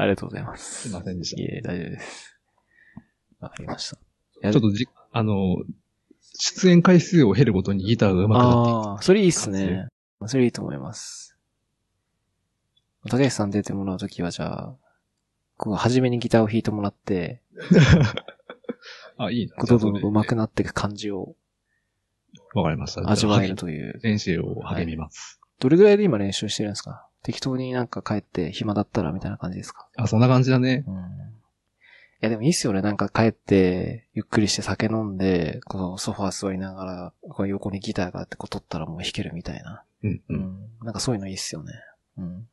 [0.00, 0.82] ありがとうございます。
[0.82, 2.40] すいませんでしたいえ、大丈夫です。
[3.40, 3.96] わかりました。
[3.96, 5.56] ちょっとじ、あの、
[6.38, 8.88] 出演回数を減るごとにギターが上手くなっていく。
[8.88, 9.88] ああ、それいいっすね。
[10.26, 11.36] それいいと思います。
[13.08, 14.76] 竹内さん出てもらうときは、じゃあ、
[15.56, 17.42] こう、初めにギターを弾いてもらって、
[19.16, 19.56] あ、いいな。
[19.64, 21.34] どんどん上手くなっていく感じを
[22.54, 23.10] わかりました。
[23.10, 24.00] 味わえるという。
[24.02, 25.40] 練習を励みます。
[25.58, 27.06] どれぐらいで今練習してるんですか？
[27.22, 29.88] 適当になんか帰って暇だったらみたいな感じですか？
[29.96, 30.84] あ、そんな感じだね。
[30.86, 30.94] うん。
[30.94, 30.98] い
[32.20, 32.82] やでもいいっすよね。
[32.82, 39.84] なんか帰って、ゆっくりして酒飲んで、このソファー座りながら、こう横にギターがあってこう撮ったらもう弾けるみたいな。
[40.02, 40.22] うん、う。
[40.28, 40.68] うんん。
[40.82, 41.72] なんかそういうのいいっすよね。
[42.18, 42.48] うん。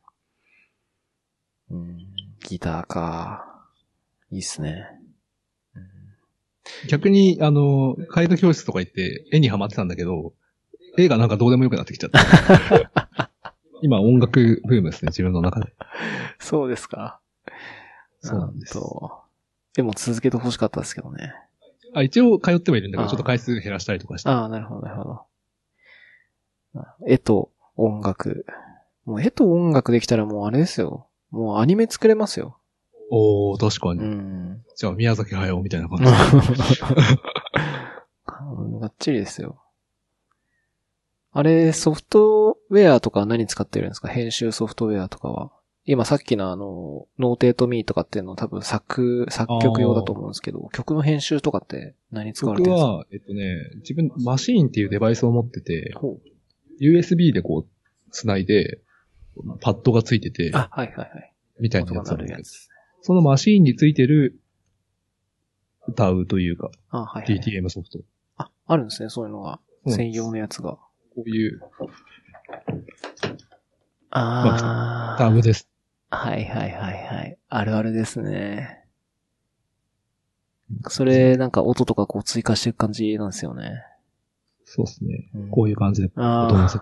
[1.70, 1.98] うん。
[2.46, 3.44] ギターか。
[4.30, 4.88] いいっすね。
[5.74, 5.82] うん
[6.88, 10.34] 逆に、あの、カイド教室とか行って絵にハマってたんだけど、
[10.98, 13.30] 絵がなんかどうでもよくなってきちゃった。
[13.82, 15.72] 今音楽ブームですね、自分の中で。
[16.38, 17.20] そうですか。
[18.20, 19.22] そうなんですと。
[19.74, 21.34] でも続けて欲しかったですけどね。
[21.94, 24.28] あ、一応通ってはいるんだけど、ちょっと回数減らしたりとかして。
[24.28, 25.20] ああ、なるほど、なるほど。
[26.80, 28.44] あ絵と音楽。
[29.04, 31.06] もう絵と音楽できたらもうあれですよ。
[31.30, 32.58] もうアニメ作れますよ。
[33.10, 33.90] おー、確かに。
[33.90, 34.62] うん。
[34.76, 36.04] じゃあ、宮崎駿みたいな感じ。
[38.80, 39.62] がっちりですよ。
[41.30, 44.08] あれ、ソフトウェアとか何使ってるんですか？
[44.08, 45.52] 編集ソフトウェアとかは。
[45.90, 52.90] 今さっきのあの、 NotateMe とかっていうの多分作、作曲用だと思うんですけど、曲の編集とかって何使われてるんですか？
[52.92, 55.94] 僕は、えっとね、自分、 Maschine っていうデバイスを持ってて、
[56.80, 58.80] USB でこう、繋いで、
[59.62, 61.32] パッドがついてて、あ、はいはいはい。
[61.60, 62.68] みたいなやつなるやつ。
[63.00, 64.38] そのマシーンについてる、
[65.86, 67.40] 歌うというか、あ、はい、はい。
[67.40, 68.00] DTM ソフト。
[68.36, 69.60] あ、あるんですね、そういうのが。
[69.86, 70.76] うん専用のやつが。
[71.18, 71.60] こういう
[74.10, 75.68] あタブです。
[76.10, 77.38] はいはいはいはい。
[77.48, 78.84] あるあるですね。
[80.86, 83.82] それ、なんか音とかこう追加していく感じなんですよね。
[84.64, 85.28] そうですね。
[85.34, 86.78] うんこういう感じであ音を乗せ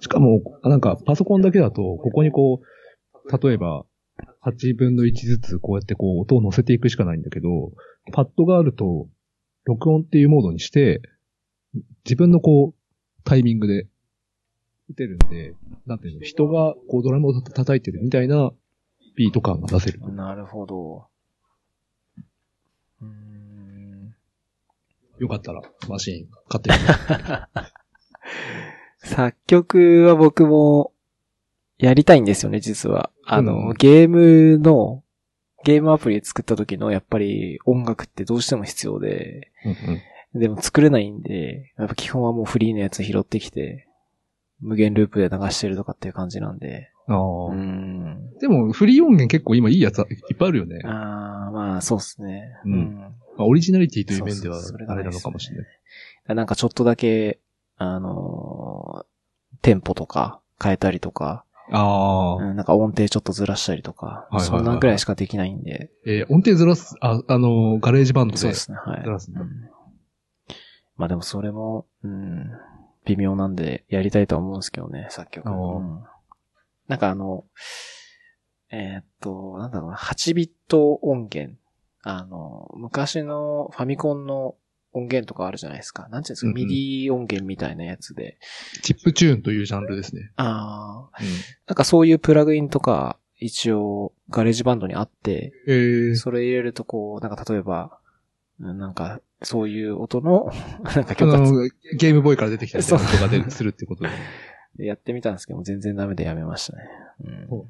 [0.00, 3.84] しかも、なんかパソコンだけだと、ここにこう、例えば、
[4.46, 7.72] 8分の1ずつこうやってこう音を乗せていくしかないんだけど、
[8.14, 9.08] パッドがあると、
[9.64, 11.02] 録音っていうモードにして、
[12.04, 12.83] 自分のこう、
[13.24, 13.86] タイミングで
[14.90, 15.54] 打てるんで、
[15.86, 18.52] なんていうの、人がこうドラムを叩いてるみたいな
[19.16, 20.00] ビート感が出せる。
[20.12, 21.06] なるほど。
[23.00, 24.14] うーん
[25.18, 26.84] よかったら、マシーン買ってみて。
[29.06, 30.92] 作曲は僕も
[31.78, 33.10] やりたいんですよね、実は。
[33.24, 35.02] あの、うんゲームの、
[35.64, 40.00] ゲームアプリ作った時のやっぱり音楽ってどうしても必要で、うん
[40.34, 43.86] でも作れないんで、やっぱ基本はもうフリーのやつ拾ってきて、
[44.60, 46.90] 無限ループで流してるとかっていう感じなんで。
[47.08, 47.14] うん。
[47.14, 48.30] あうあ、ん。
[48.40, 50.80] でも、フリー音源結構今いいやついっぱいあるよね。
[50.84, 52.50] ああ、まあそうっすね。
[52.64, 52.94] うん
[53.36, 56.34] まあ、オリジナリティという面ではあれなのかもしれない。
[56.34, 57.38] なんかちょっとだけ、
[57.76, 59.04] あのー
[59.62, 65.90] テンポとか変えたりとか、ああ、うんなんか音程ちょっんとずらしたりとか、はいはいはいそんなぐらいしかできないんで。
[66.06, 68.38] えー音程ずらす、あ、あのーガレージバンドで。
[68.38, 69.02] そうですね、はい。
[69.04, 69.48] ずらすんだうん
[70.96, 72.50] まあでもそれも、うん、
[73.04, 75.48] 微妙なんで、やりたいとは思うんですけどね、作曲。
[75.48, 76.04] あーうん
[76.86, 77.44] なんかあの、
[78.70, 81.56] えーっと、なんだろうな、8ビット音源。
[82.02, 84.56] あの、昔のファミコンの
[84.92, 86.08] 音源とかあるじゃないですか。
[86.08, 88.38] なんていうんですか、うんうん MIDI 音源みたいなやつで。
[88.82, 90.30] チップチューンというジャンルですね。
[90.36, 91.26] ああ、うん。
[91.66, 98.03] なんかそういうプラグインとか、一応、 GarageBandにあって、えー、それ入れるとこう、なんか例えば、うん
[98.58, 100.52] なんか、そういう音の、
[100.94, 104.10] なんかあ曲がつの、ゲームボーイから出てきたりとかが出るするってことで。
[104.76, 106.84] で やってみたんですけども、全然ダメでやめましたね。
[107.24, 107.58] うん。
[107.58, 107.68] はい。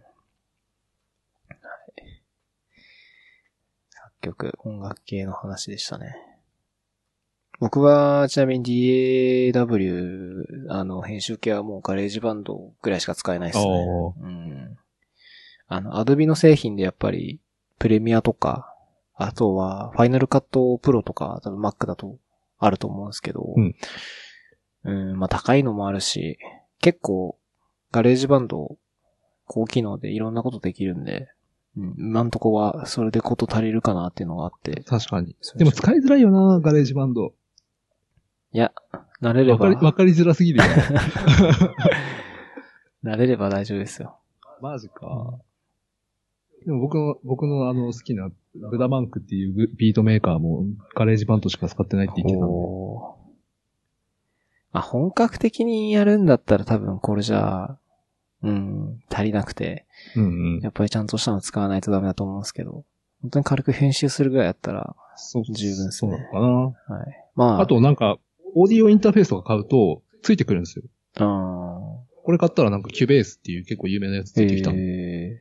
[3.90, 6.16] 作曲、音楽系の話でしたね。
[7.60, 8.64] 僕は、ちなみに
[9.52, 13.86] DAW、あの、編集系はもうガレージバンドぐらいしか使えないですね。
[14.20, 14.76] うん。
[15.68, 17.40] あの、アドビの製品でやっぱり、
[17.78, 18.73] プレミアとか、
[19.14, 22.18] あとは、ファイナルカットプロとか、多分 Mac だと
[22.58, 23.74] あると思うんですけど、うん。
[24.84, 26.38] うん、まあ高いのもあるし、
[26.80, 27.38] 結構、
[27.92, 28.76] ガレージバンド、
[29.46, 31.28] 高機能でいろんなことできるんで、
[31.76, 35.36] うん、今んとこは、それでこと足りるかなっていうのがあって、確かに。
[35.56, 37.34] でも使いづらいよな、ガレージバンド。
[38.52, 38.72] いや、
[39.20, 40.64] 慣れればわかり、、づらすぎるよ。
[43.02, 44.18] 慣れれば大丈夫ですよ。
[44.60, 45.38] マジか。
[46.64, 52.54] でも僕の、僕のあの好きな、 Budamunk っていうブビートメーカーもガレージバンドしか使ってないって言ってたんで。
[54.72, 57.78] あ、本格的にやるんだったら多分これじゃあ、
[58.42, 60.60] うん、足りなくて、うんうん。
[60.60, 62.84] やっぱりちゃんとしたの使わないとダメだと思うんですけど、
[63.22, 67.06] 本当に軽く編集するぐらいだったら、そう十分ですねそうなのかはい。
[67.34, 67.52] まな。
[67.56, 68.18] あ、あとなんか、
[68.54, 70.84] オーディオインターフェースとか買うと、ついてくるんですよ。
[71.16, 75.40] あこれ買ったらなんかキュベースっていう結構有名なやつつーいてきたんで、え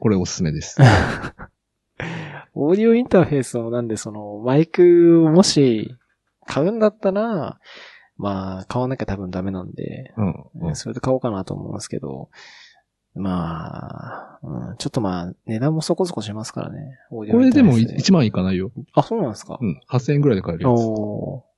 [0.00, 0.80] これおすすめです。
[0.80, 0.84] ー、
[2.54, 5.94] オーディオインターフェースもなんでその、マイクをもし
[6.46, 7.58] 買うんだったら、
[8.16, 10.44] まあ、買わなきゃ多分ダメなんで、うん。
[10.68, 12.30] うんそれで買おうかなと思うんですけど、
[13.14, 16.98] まあ、うん、ちょっとまあ、値段もそこそこしますからね。
[17.10, 18.72] これでもインターフェース1万いかないよ。
[18.92, 19.80] あ、そうなんですか、うん。
[19.90, 20.80] 8000円ぐらいで買えるやつ。
[20.80, 21.48] おー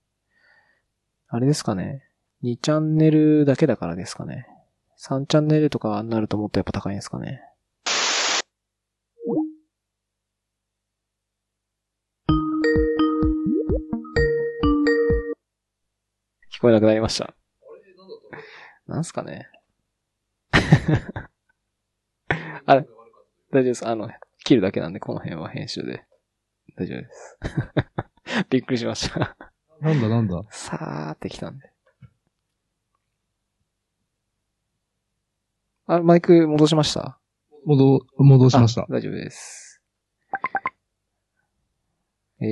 [1.33, 2.03] あれですかね。
[2.43, 4.49] 2チャンネルだけだからですかね。
[4.99, 7.43] 3チャンネルとかになるともっとやっぱ高いんですかね。
[16.61, 17.35] 聞こえなくなりました。
[18.87, 19.49] なんすかね。
[22.67, 23.89] あれ、大丈夫です。
[23.89, 24.11] あの、
[24.45, 26.05] 切るだけなんで、この辺は編集で。
[26.77, 27.39] 大丈夫です。
[28.51, 29.37] びっくりしました。
[29.81, 30.43] なんだなんだ？
[30.51, 31.73] さーってきたんで。
[35.87, 37.19] あ、マイク戻しました？
[37.65, 38.87] 戻、戻しましたあ。
[38.91, 39.83] 大丈夫です。
[42.43, 42.49] えー、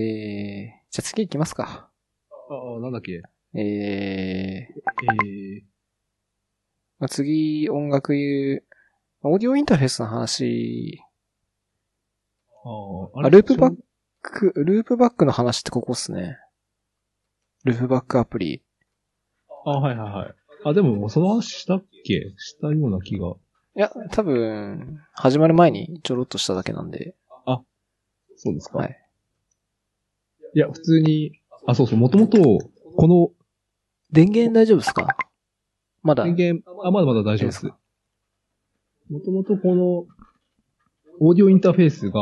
[0.91, 1.91] じゃあ次行きますか。
[2.31, 3.21] ああ、なんだっけ？
[3.55, 5.63] えー、えー、
[6.99, 8.65] まあ、次、音楽言う、
[9.23, 11.01] オーディオインターフェースの話、
[12.65, 13.77] あーあループバッ
[14.21, 16.39] ク、ループバックの話ってここっすね。
[17.65, 18.63] ループバックアプリ。
[19.65, 20.35] あ、はいはいはい。
[20.65, 22.35] あ、でももうその話したっけ？
[22.37, 23.29] したような気が。
[23.31, 23.35] い
[23.75, 27.15] や、多分、始まる前にちょろっとしただけなんで。
[28.41, 28.79] そうですか。
[28.79, 28.97] はい。
[30.55, 32.39] いや、普通に、あ、そうそう、もともと、
[32.97, 33.31] この
[34.11, 35.17] 電源大丈夫ですか？
[36.03, 36.25] まだ。
[36.25, 37.67] 電源、あ、まだまだ大丈夫です。
[39.11, 40.07] もともとこの、
[41.21, 42.21] オーディオインターフェースが、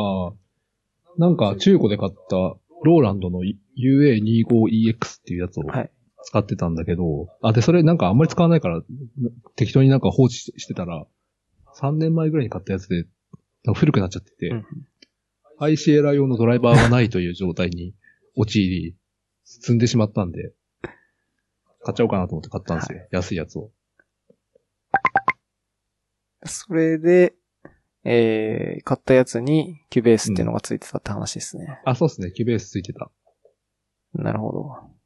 [1.18, 3.40] なんか中古で買った、ローランドの
[3.78, 5.90] UA25EX っていうやつをはい。
[6.28, 8.82] 使ってたんだけど、あ、で、それなんかあんまり使わないから、な
[9.54, 11.06] 適当になんか放置してたら、
[11.80, 13.04] 3年前ぐらいに買ったやつで、
[13.74, 14.64] 古くなっちゃってて、うん
[15.58, 17.94] ハイシエラ用のドライバーがないという状態に
[18.34, 18.94] 陥り、
[19.44, 20.52] 詰んでしまったんで、
[21.86, 22.98] 買っちゃおうかなと思って買ったんですよ。
[23.12, 23.70] 安いやつを。
[26.44, 27.34] それで、
[28.02, 31.80] えー、買ったやつに、キュベースっていうのがついてたって話ですね。
[31.84, 32.32] あ、そうですね。
[32.32, 33.08] キュベースついてた。
[34.14, 34.96] なるほど。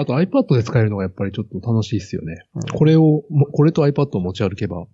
[0.00, 2.36] あと iPad で使えるのがやっぱりちょっと楽しいっすよね。
[2.54, 4.86] うんこれを、もこれと iPad を持ち歩けば、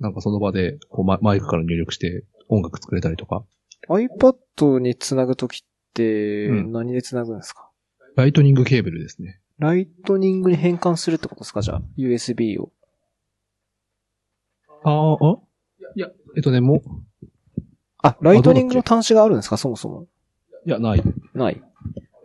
[0.00, 3.44] なんかその場でこうママイクから入力して音楽作れたりとか、
[3.88, 7.70] iPad につなぐときって、うん何でつなぐんですか、
[8.16, 9.40] ライトニングケーブルですね。
[9.58, 11.62] ライトニングに変換するってことですか？
[11.62, 12.72] じゃあ、USB を。
[14.84, 15.38] ああ、あ？
[15.96, 16.80] いや、えっとね、もう、
[18.02, 19.56] あ、ライトニングの端子があるんですか？
[19.56, 20.06] そもそも。
[20.66, 21.02] いや、ない。
[21.34, 21.62] ない。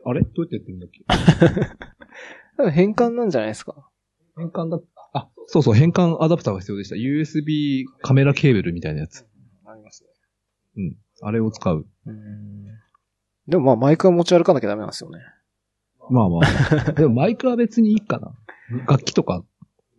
[0.06, 0.22] あれ？
[0.22, 0.90] どうやってやってるんだっ
[2.66, 2.70] け？
[2.72, 3.90] 変換なんじゃないですか？
[4.38, 4.80] 変換だ、
[5.14, 6.96] あ、そうそう、変換アダプターが必要でした。
[6.96, 9.26] USB カメラケーブルみたいなやつ。
[9.66, 10.10] ありますね。
[10.78, 10.98] うん。
[11.22, 11.86] あれを使う。
[12.06, 12.66] うん。
[13.48, 15.20] でもまあ、マイクは持ち歩かなきゃダメなんですよね。
[16.10, 16.40] まあま
[16.88, 16.92] あ。
[16.94, 18.34] でもマイクは別にいいかな。
[18.88, 19.44] 楽器とか。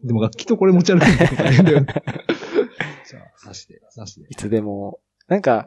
[0.04, 1.86] でも楽器とこれ持ち歩くの大変だよね。
[3.06, 4.26] じゃあ、刺して、刺して。
[4.30, 5.00] いつでも。
[5.28, 5.66] なんか、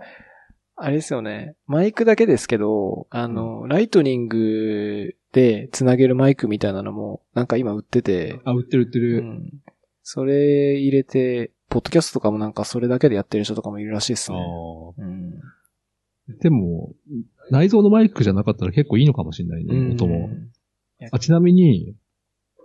[0.76, 1.56] あれですよね。
[1.68, 9.22] マイクだけですけど、あの、ライトニングで繋げるマイクみたいなのも、なんか今売ってて、あ、売ってる売ってうる。
[9.22, 9.62] ん。
[10.02, 14.38] それ入れて、ポッドキャストとかもなんかそれだけでやってる人とかもいるらしいですね。
[14.98, 15.34] うん。
[16.30, 16.94] あでも、
[17.54, 20.30] 内蔵のマイクじゃなかったら結構いいのかもしれないね、音も。
[21.12, 21.95] あ、ちなみに、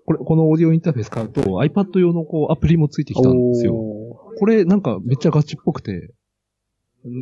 [0.06, 3.74] これ、このオーディオインターフェース買うと iPad 用のこうアプリもついてきたんですよ。
[3.74, 6.14] おこれなんかめっちゃガチっぽくて、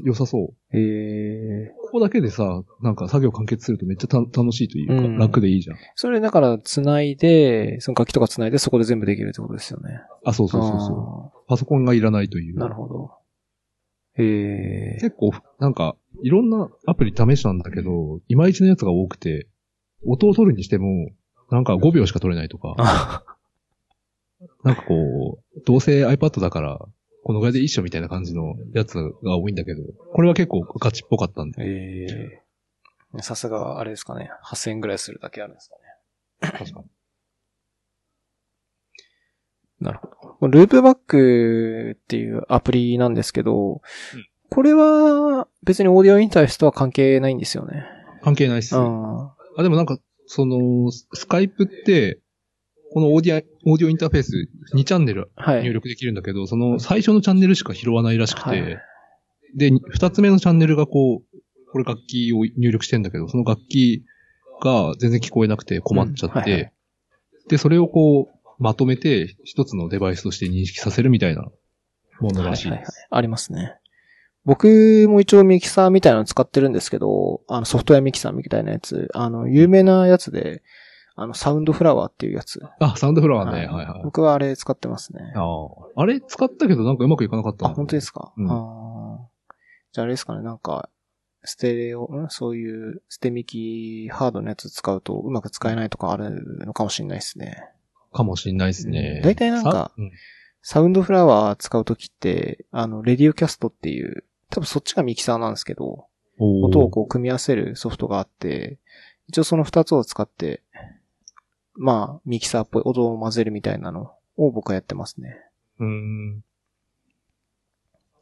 [0.05, 0.77] 良さそう。
[0.77, 1.75] ーへえ。
[1.83, 5.77] ここだけでさ、なんか作業完結するとめっちゃた楽しいというか、うん楽でいいじゃん。
[5.97, 10.01] それだから繋いで、その楽器とか繋いでそこで全部できるってことですよね。
[10.25, 11.47] あ、そうそうそうそう。
[11.49, 12.59] パソコンがいらないという。
[12.59, 13.11] なるほど。
[14.19, 14.99] へえ。
[15.01, 19.49] 結構、なんか、いろんなアプリ試したんだけど、いまいちのやつが多くて、
[20.07, 21.11] 音を取るにしても、
[21.51, 23.25] なんか5秒しか取れないとか、あ
[24.65, 26.79] なんかこう、どうせ iPad だから、
[27.25, 31.63] このぐらいでいいっしょみたいな感じのやつが多いんだけど、これは結構ガチっぽかったんで。
[31.63, 32.07] え
[33.19, 34.31] えさすが、あれですかね。
[34.45, 36.59] 8000円ぐらいするだけあるんですかね。
[36.59, 36.87] 確かに。
[39.81, 40.49] なるほど。
[40.49, 43.81] ループバックっていうアプリなんですけど、うん
[44.51, 47.85] これは別にオーディオインターフェースとは関係ないんですよね。
[48.23, 48.77] 関係ないっす。
[48.77, 52.21] ああ、でもなんか、その、スカイプって、
[52.93, 55.63] このオーディア、オーディオインターフェース2チャンネルはい。
[55.63, 58.79] 入力できるんだけど、その最初のチャンネルしか拾わないらしくて、はい
[59.55, 64.05] で、2つ目のチャンネルがこう、これ楽器を入力してんだけど、その楽器
[64.63, 66.73] が全然聞こえなくて困っちゃって、うんはいはい
[67.49, 71.43] で、それをこう、まとめて一つのデバイスとして認識させるみたいな
[72.21, 73.07] ものらしいはいはいはいです。。
[73.11, 73.77] ありますね。
[74.47, 80.63] 僕も一応ミキサーみたいなの使ってるんですけど、あのソフトウェアミキサーみたいなやつ、あの、有名なやつで、
[81.17, 82.63] あの、サウンドフラワーっていうやつ。
[82.79, 83.67] あ、サウンドフラワーね。
[83.67, 84.03] ははいいはい。
[84.05, 85.33] 僕はあれ使ってますね。
[85.35, 86.03] ああ。
[86.03, 89.27] あれ使ったけどなんかうまくいかなかったあ、本当ですか、うんあー
[89.93, 90.91] じゃああれですかね、なんか、
[91.43, 92.29] ステレオ、ん？
[92.29, 97.57] そういうステミキハードのやつ使うとうまく使えないとかあるのかもしれないですね。
[98.13, 99.23] かもしんないですね。
[99.25, 100.11] 大体なんかさうん
[100.69, 104.25] サウンドフラワー使うときって、あの、レディオキャストっていう、
[104.57, 106.07] 多分そっちがミキサーなんですけど、
[106.39, 108.79] 音をこう組み合わせるソフトがあって、
[109.29, 110.63] 一応その二つを使って、
[111.75, 115.37] まあ、ミキサーっぽい音を混ぜるみたいなのを僕はやってますね。
[115.79, 116.45] うーん。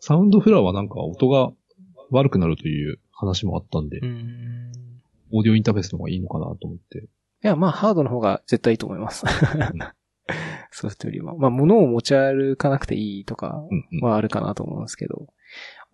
[0.00, 1.52] サウンドフラワーなんか音が
[2.10, 4.72] 悪くなるという話もあったんで、うん。
[5.32, 6.98] オーディオインターフェースの方がいいのかなと思って。
[6.98, 7.06] い
[7.42, 9.24] や、まあ、ハードの方が絶対いいと思います。
[10.72, 11.36] ソフトよりも。
[11.36, 15.28] まあ、物を持ち歩かなくていいとかうんうんはあるかなと思うんですけど、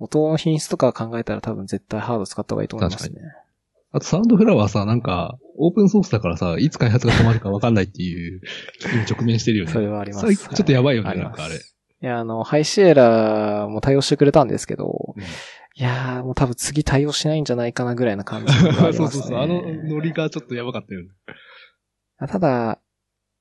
[0.01, 3.21] 音の品質とか考えたら多分絶対ハード使った方がいいと思いますね。
[3.93, 8.41] あとサウンドフラワーさ、なんか、オープンソースだからさ、いつ開発が止まるかわかんないっていう
[8.81, 9.73] 危機に直面してるよね。
[9.73, 10.37] それはあります。
[10.37, 11.59] ちょっとやばいよねはなんかあれい
[12.01, 15.23] や、あの、ハイシエラーも対応してくれたんですけど、うん
[15.77, 18.93] いやー、もう多分次対応しないんじゃないかなぐらいな感じがあります、ね。
[18.93, 19.39] そうそうそう。
[19.39, 21.09] あのノリがちょっとやばかったよね。
[22.29, 22.81] ただ、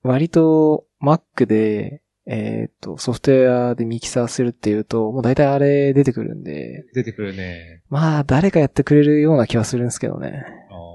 [0.03, 2.01] 割と Mac で、
[2.31, 7.81] えーっと、ソフトウェアでミキサーするっていうと、もう大体あれ出てくるんで、出てくるね。
[7.89, 10.45] まあ、誰かやってくれるような気はするんですけどね。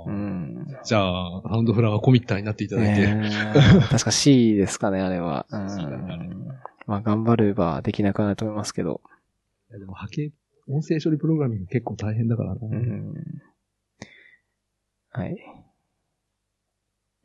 [0.07, 0.67] うん。
[0.85, 3.03] じゃあ、サウンドフラワーコミッターになっていただいて。
[3.03, 5.47] えー確か C ですかね、あれは。
[5.51, 6.55] うん
[6.87, 9.01] まあ、頑張ればできなくはないと思いますけど。
[9.71, 10.33] いやでも波形、
[10.69, 12.61] 音声処理プログラミング結構大変だからな。
[12.63, 13.15] うん。
[15.11, 15.37] はい。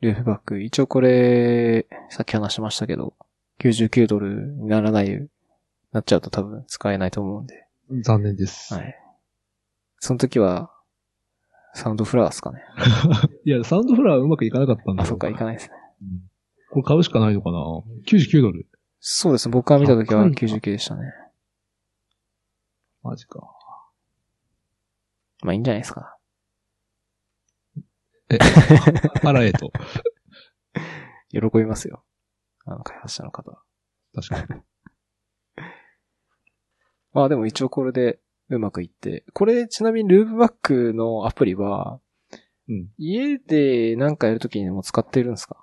[0.00, 0.60] ルーフバック。
[0.60, 3.14] 一応これ、さっき話しましたけど、
[3.60, 5.28] 99ドルにならない、
[5.92, 7.66] なっちゃうと多分使えないと思うんで。
[8.02, 8.74] 残念です。
[8.74, 8.94] はい。
[9.98, 10.70] その時は、
[11.74, 12.62] サウンドフラワーですかね。
[13.44, 15.74] いや、サウンドフラワーうまくいかなかったんだあ、よそっか、いかないですね。
[16.02, 16.30] うん
[16.70, 17.58] これ買うしかないのかな
[18.06, 18.66] ?99 ドル。
[19.00, 19.52] そうですね。
[19.52, 21.12] 僕が見た時は高いな99でしたね。
[23.02, 23.40] マジか。
[25.42, 26.16] まあいいんじゃないですか。
[28.28, 28.36] え、
[29.24, 29.72] 払えと。
[31.30, 32.04] 喜びますよ。
[32.66, 33.62] あの、開発者の方は。
[34.14, 34.60] 確かに。
[37.12, 39.24] まあでも一応これでうまくいって。
[39.34, 42.00] これちなみにループバックのアプリは、
[42.68, 45.56] うん家でなんかやるときにも使ってるんですか？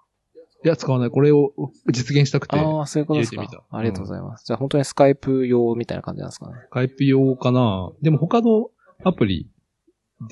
[0.66, 1.10] いや、使わない。
[1.10, 1.54] これを
[1.94, 4.46] 実現したくて、ああ、そういうことですかありがとうございます。
[4.46, 6.56] じゃあ本当にスカイプ用みたいな感じなんですかね？
[6.68, 8.72] スカイプ用かなでも他の
[9.06, 9.50] アプリ、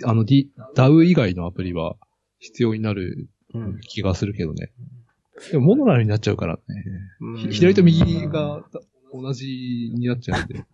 [0.04, 1.96] あの、D、DAW 以外のアプリは
[2.40, 3.80] 必要になるうん。
[3.80, 4.74] 気がするけどね。
[5.52, 6.62] でもモノラルになっちゃうからね。
[7.52, 8.64] 左と右が
[9.14, 10.66] 同じになっちゃうんで。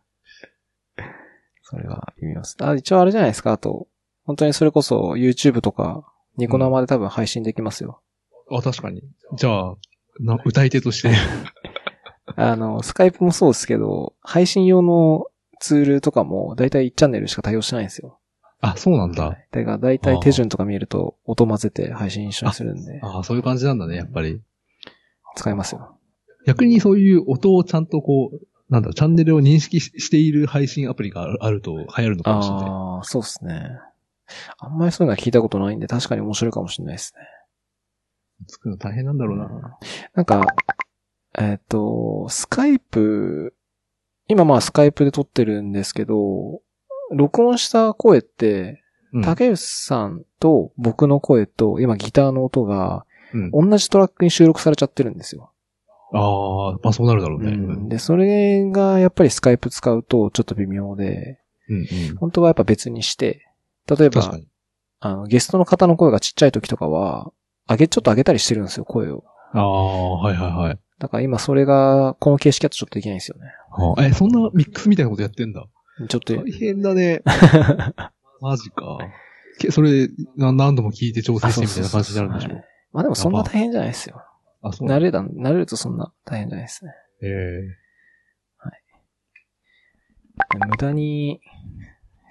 [1.63, 2.57] それは微妙です。
[2.59, 3.53] あ、一応あれじゃないですか。
[3.53, 3.87] あと、
[4.23, 6.05] 本当にそれこそ YouTube とか、
[6.37, 8.01] ニコ生で多分配信できますよ。
[8.51, 9.03] あ、確かに。
[9.37, 9.75] じゃあ、
[10.19, 11.11] な歌い手として。
[12.35, 15.27] あの、スカイプもそうですけど、配信用の
[15.59, 18.19] ツールとかもだいたい1チャンネルしか対応してないんですよ。
[18.61, 19.37] あ、そうなんだ。
[19.51, 24.41] だからだいたい手順とか見ると音混ぜて配信一緒にするんで、ああ、そういう感じなんだね、やっぱり。
[25.35, 25.97] 使いますよ。
[26.45, 32.65] 逆にそういう音をちゃんとこう、なんだろう、チャンネルを認識ししている配信アプリがあると流行るのかもしれない。
[32.69, 33.69] ああ、そうですね。
[34.57, 37.21] あんまりそういうのは聞いたことないんで確かに面白いかもしれないですね。
[38.47, 39.77] 作るの大変なんだろうな。
[40.15, 40.45] なんか、
[41.37, 43.53] えっ、と、スカイプ、
[44.27, 46.61] 今まあスカイプで撮ってるんですけど、
[47.11, 48.77] 録音した声って、
[49.13, 55.51] うん竹内さんと僕の声と、今ギターの音が、うん、同じトラックに収録されちゃってるんですよ。
[56.13, 57.51] ああ、まあそうなるだろうね。
[57.51, 61.77] うんで、それがやっぱりスカイプ使うとちょっと微妙で、うん
[62.09, 62.15] うん。
[62.17, 63.47] 本当はやっぱ別にして、
[63.87, 64.37] 例えば。
[65.03, 67.33] あの、ゲストの方の声がちっちゃい時とかは、
[67.67, 69.23] 上げ、ちょっと上げたりしてるんですよ、声を。
[69.51, 70.79] ああ、はいはいはい。
[70.99, 73.47] だから今それが、この形式だとちょっとできないんですよね。
[73.97, 75.65] あえ、そんなミックスみたいなことやってんだ。
[76.07, 77.23] ちょっと、大変だね。
[78.41, 78.99] マジか。
[79.57, 80.07] けそれ、
[80.37, 84.21] な何度も聞いて調整してみたいな感じになるんでしょはいまあでもそんな大変じゃないですよ。
[84.61, 84.87] あ、そう。
[84.87, 86.93] 慣れだ、慣れるとそんな大変じゃないですね。
[87.23, 87.27] え
[87.77, 87.81] え
[90.69, 91.41] 無駄に、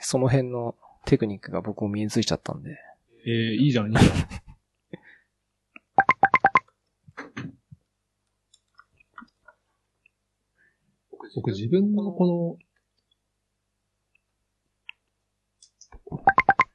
[0.00, 2.76] その辺のテクニックが僕も身についちゃったんで。
[3.26, 4.12] ええいいじゃん、いいじゃん。
[11.36, 12.58] 僕自分のこ
[16.02, 16.20] の、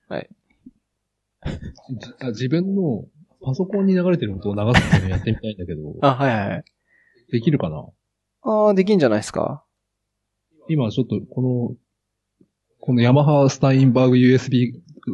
[0.07, 0.29] はい。
[2.31, 3.05] 自分の
[3.45, 6.63] パソコンに流れてる音を流すっていうのやってみたいんだけど、 あ、はいはいはい。
[7.31, 7.85] できるかな？
[8.41, 9.63] ああ、できんじゃないですか？
[10.67, 11.75] 今ちょっとこの、
[12.79, 14.73] このヤマハスタインバーグ USB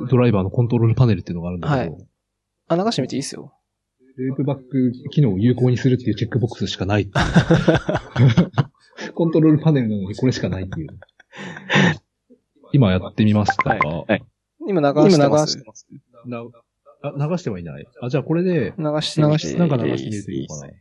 [0.09, 2.07] ドライバーのコントロールパネルっていうのがあるんだけど、はい
[2.69, 3.53] あ、流してみていいですよ。
[4.17, 7.09] ループバック機能を有効にするっていうチェックボックスしかない。
[9.15, 10.87] コントロールパネルなのにこれしかないっていう。
[12.73, 14.23] 今やってみましたが、はい
[14.67, 15.57] 今流してます。
[15.57, 15.87] 流ます
[16.25, 16.43] な
[17.03, 17.87] あ流してはいない。
[18.01, 20.71] あ、じゃあこれで、して流し、なんか流してみるといいのかな。
[20.71, 20.75] い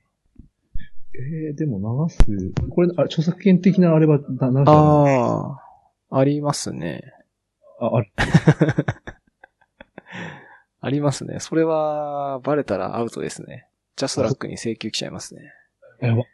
[1.13, 2.19] えー、でも流す、
[2.71, 5.59] これ、あ著作権的なあれは、な流してないあ
[6.11, 7.03] あ、ありますね。
[7.81, 8.11] あ、ある。
[10.83, 11.41] ありますね。
[11.41, 13.69] それは、バレたらアウトですね。
[13.97, 15.53] ジャストラックに請求来ちゃいますね。
[16.01, 16.25] やば。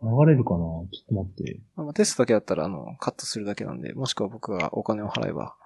[0.00, 0.60] 流れるかな？
[0.60, 1.60] ちょっと待って。
[1.76, 5.56] まあ、テストだけだったら、あの、カットするだけなんで、もしくは僕がお金を払えば。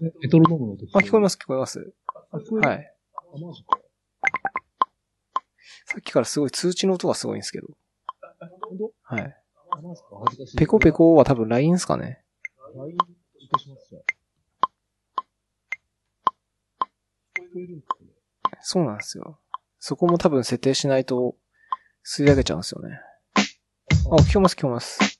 [0.00, 1.92] メトロノームの音あ、聞こえます、聞こえます。
[2.32, 2.68] あ、聞こえる。
[2.68, 2.94] はい。
[5.84, 7.68] さっきからすごい通知の音がすごいんですけど。
[9.02, 9.36] はい。
[10.56, 12.24] ペコペコは多分 LINE ですかね。
[12.74, 12.96] LINE
[13.58, 14.04] します。
[18.62, 19.38] そうなんですよ。
[19.78, 21.36] そこも多分設定しないと、
[22.06, 23.00] 吸い上げちゃうんですよね。
[24.10, 25.19] あ、聞こえます、聞こえます。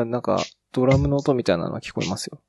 [0.00, 0.42] 今なんか、
[0.72, 2.40] ドラムの音みたいなのが聞こえますよ。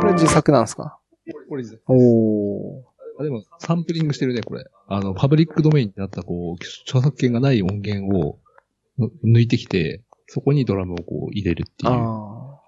[0.00, 0.98] これ自作なんですか。
[1.86, 2.82] おー。
[3.18, 4.64] あ、でも、サンプリングしてるね、これ。
[4.92, 8.40] あの、パブリックドメインになった、こう、著作権がない音源を
[8.98, 11.92] ぬ抜いてきて、そこにドラムをこう入れるっていう。
[11.92, 12.60] ああ。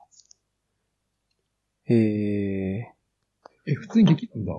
[1.87, 2.95] へえ。
[3.67, 4.53] え、普通にできるんだ。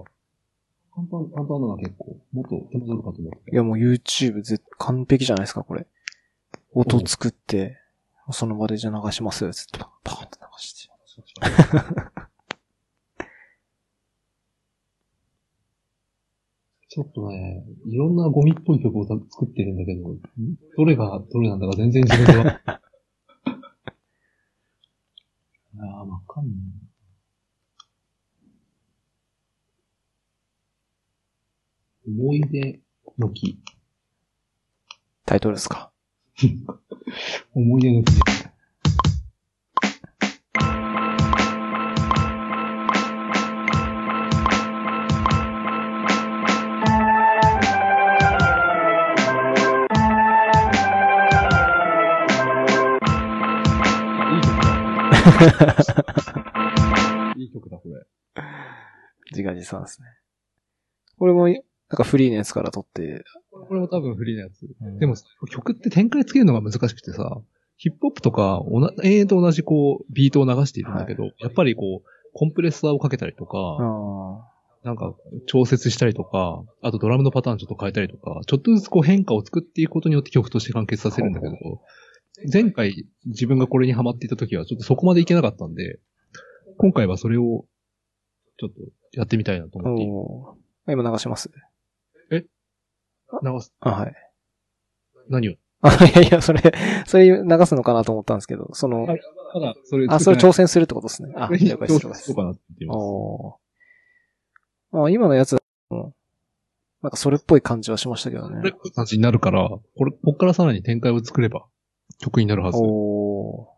[0.93, 2.17] 簡単、簡単なの結構。
[2.33, 5.87] もっと手間取るかと思っていやもう YouTube ぜ完璧じゃないですか、これ。
[6.73, 7.79] 音作って、
[8.31, 10.93] その場でじゃあ流しますよ、つって、パーンと流して。
[16.93, 20.15] ちょっとね、いろんなゴミっぽい曲を作ってるんだけど、
[20.77, 22.61] どれがどれなんだか全然自分では。
[25.79, 26.55] ああ、わかんない。
[32.07, 32.79] 思い出
[33.17, 33.59] の木。
[35.25, 35.91] タイトルですか？
[37.55, 38.13] 思い出の木
[57.37, 58.05] いい曲だこれ。
[59.31, 60.07] 自画自賛ですね。
[61.17, 64.67] これも、なんかフリーのやつから撮って、これも多分フリーなやつ。
[64.81, 65.15] うんでも、
[65.49, 67.41] 曲って展開つけるのが難しくてさ、
[67.77, 74.49] ヒップホップとか、おな永遠と同じこう、ビートを流しているんだけど、やっぱりこう、コンプレッサーをかけたりとか、あ
[74.83, 75.15] なんか、
[75.47, 81.53] 調節したりとか、あとドラムのパターンちょっと変えたりとか、ちょっとずつこう変化を作っていくことによって曲として完結させるんだけど、
[82.51, 85.99] 前回自分がこれにハマっていた時はちょっとそこまでいけなかったんで、
[86.77, 87.65] 今回はそれを、
[88.57, 88.81] ちょっと
[89.11, 89.83] やってみたいなとあ。
[89.83, 90.13] 思っている。
[90.13, 91.49] おー今流します？
[92.31, 94.13] 流す、あ、はい。
[95.29, 95.53] 何を？
[95.81, 96.61] あ、いやいや、それ、
[97.05, 99.19] それ流すのかなと思ったんですけど、その、はい
[99.53, 101.33] ただ、それあ、それ調挑戦するってことですね。
[101.35, 102.35] あ、了解です、了解ですそう。
[102.35, 102.97] かなって言っています。
[102.97, 105.57] おーあ、今のやつ
[105.89, 106.13] も、
[107.01, 108.71] なんかそれっぽい感じはしましたけどねこれ。
[108.71, 111.65] こういう感じになるから、これ、こっからさらに展開を作れば、
[112.19, 112.79] 曲になるはず。
[112.81, 113.73] おー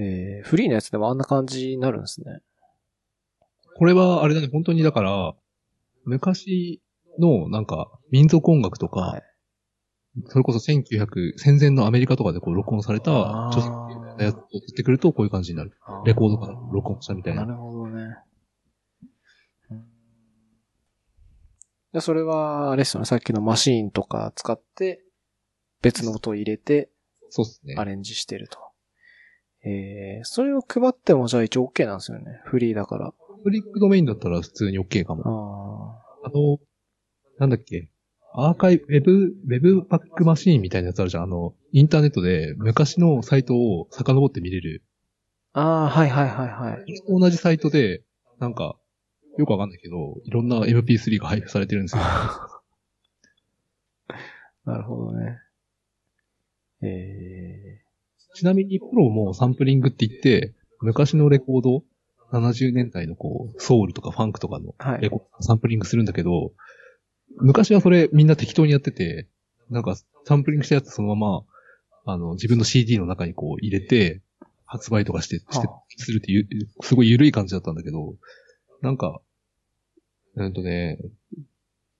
[0.00, 2.40] えー、フリーのやつでもあんな感じになるんですね。
[3.76, 5.34] これは、あれだね、本当にだから、
[6.04, 6.80] 昔
[7.18, 9.22] の、なんか、民族音楽とか、はい。
[10.26, 15.72] それこそ1900、戦前のアメリカとかでこう録音された著作権のやつを取ってくるとこういう感じになる。
[16.04, 17.44] レコードから録音したみたいな。
[17.46, 18.16] なるほどね。
[22.00, 25.02] それは、あれですよね、さっきのマシーンとか使って、
[25.82, 26.90] 別の音を入れて、
[27.30, 27.84] そうですねア。
[27.84, 28.58] レンジしてると。
[29.64, 32.40] えー、それを配ってもじゃあ一応 OK なんですよね。
[32.44, 33.12] フリーだから。
[33.12, 36.00] パブリックドメインだったら普通に OK かも。
[36.24, 36.58] ああの、
[37.38, 37.90] なんだっけ、
[38.34, 41.22] アーカイブ、ウェブ、ウェブバックマシーンみたいなやつあるじゃん。
[41.24, 44.84] あの、インターネットで昔のサイトを遡って見れる。
[45.52, 45.60] あ。
[45.60, 46.84] ああ、はいはいはいはい。
[47.08, 48.02] 同じサイトで、
[48.38, 48.76] なんか、
[49.38, 52.02] よくわかんないけど、いろんな MP3 が配布されてるんですよ。
[54.64, 55.40] なるほどね。
[56.82, 57.80] え
[58.34, 61.82] ちなみにプロもサンプリングって言って、昔のレコード、
[62.32, 64.74] 70年代のこう、ソウルとかファンクとかの。
[65.00, 66.52] レコードサンプリングするんだけど、
[67.38, 69.26] 昔はそれみんな適当にやってて、
[69.70, 71.44] なんかサンプリングしたやつそのま
[72.06, 74.22] ま、あの、自分の CD の中にこう入れて、
[74.66, 76.46] 発売とかして、しては、するっていう、
[76.82, 78.14] すごい緩い感じだったんだけど、
[78.82, 79.20] なんか、
[80.34, 80.98] うんとね、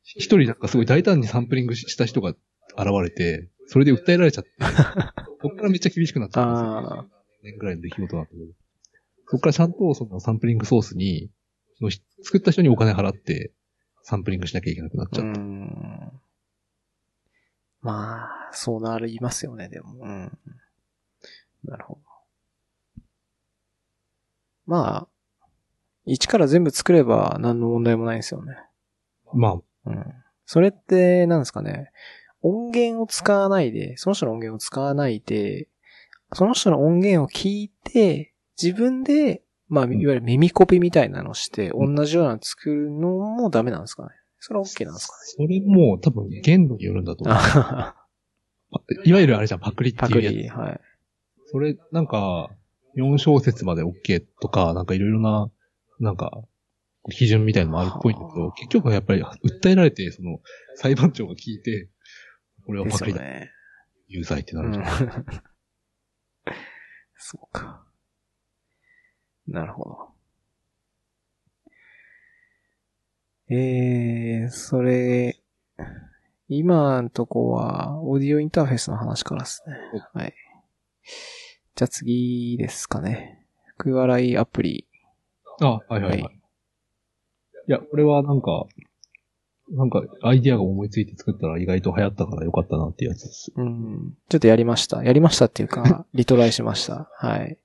[0.05, 2.39] 一人なんかすごい大胆にサンプリングした人が現
[3.03, 4.51] れて、それで訴えられちゃって、
[5.43, 7.01] そっからめっちゃ厳しくなっちゃったんですよ。
[7.01, 7.07] あ
[7.43, 8.45] 年ぐらいの出来事なんだけど。
[9.27, 11.31] そっからちゃんとそのサンプリングソースに、
[11.79, 11.91] その
[12.23, 13.53] 作った人にお金払って、
[14.03, 15.41] サンプリングしなきゃいけなくなっちゃった。
[15.41, 16.21] ん。
[17.83, 20.03] まあ、そうなりますよね、でも。
[20.03, 20.39] うん。
[21.65, 23.03] なるほど。
[24.65, 25.09] まあ、
[26.07, 28.57] 一から全部作れば何の問題もないんですよね。
[29.35, 30.05] まうん。
[30.47, 31.93] それって、なんですかね。
[32.43, 35.69] 音源を使わないで、その人の音源を使わないで、
[36.33, 44.11] その人の音源を聞いて、自分で、まあ、いわゆる耳コピみたいなのをして、うん同じようなの作るのもダメなんですかね。
[44.41, 47.33] それは OK なんですかあ、それも多分限度によるんだとね。
[47.33, 49.05] 思う。
[49.05, 50.35] いわゆるあれじゃん、パクリってパクいうやつ。
[50.35, 50.81] リ、はい。
[51.47, 52.51] それ、なんか、
[52.97, 55.51] 4小節まで OK とか、なんかいろいろな、
[56.01, 56.43] なんか、
[57.11, 60.41] 基準みたいのもあるっぽいんだけど、結局はやっぱり訴えられて、その、
[60.77, 61.89] 裁判長が聞いて、
[62.69, 63.51] これはでパクリだ、ね。
[64.09, 65.25] 有罪ってなうんるじゃん。
[67.17, 67.87] そうか。
[69.47, 70.13] なるほど。
[73.49, 75.41] えー、それ、
[76.49, 79.75] 今のとこは、オーディオインターフェースの話からですね。
[80.13, 80.35] はい。
[81.75, 83.47] じゃあ次ですかね。
[83.65, 84.87] 福笑いアプリ。
[85.63, 86.23] あ、はいはいはい。
[86.23, 86.39] はい
[87.69, 88.67] いや、これはなんか、
[89.71, 93.53] なんか、アイディアが思いついて作ったら意外と流行ったからよかったなっていうやつです。
[93.57, 94.15] うん。
[94.29, 95.05] ちょっとやりました。
[95.05, 97.11] やりましたっていうか、 リトライしました。
[97.15, 97.59] はい。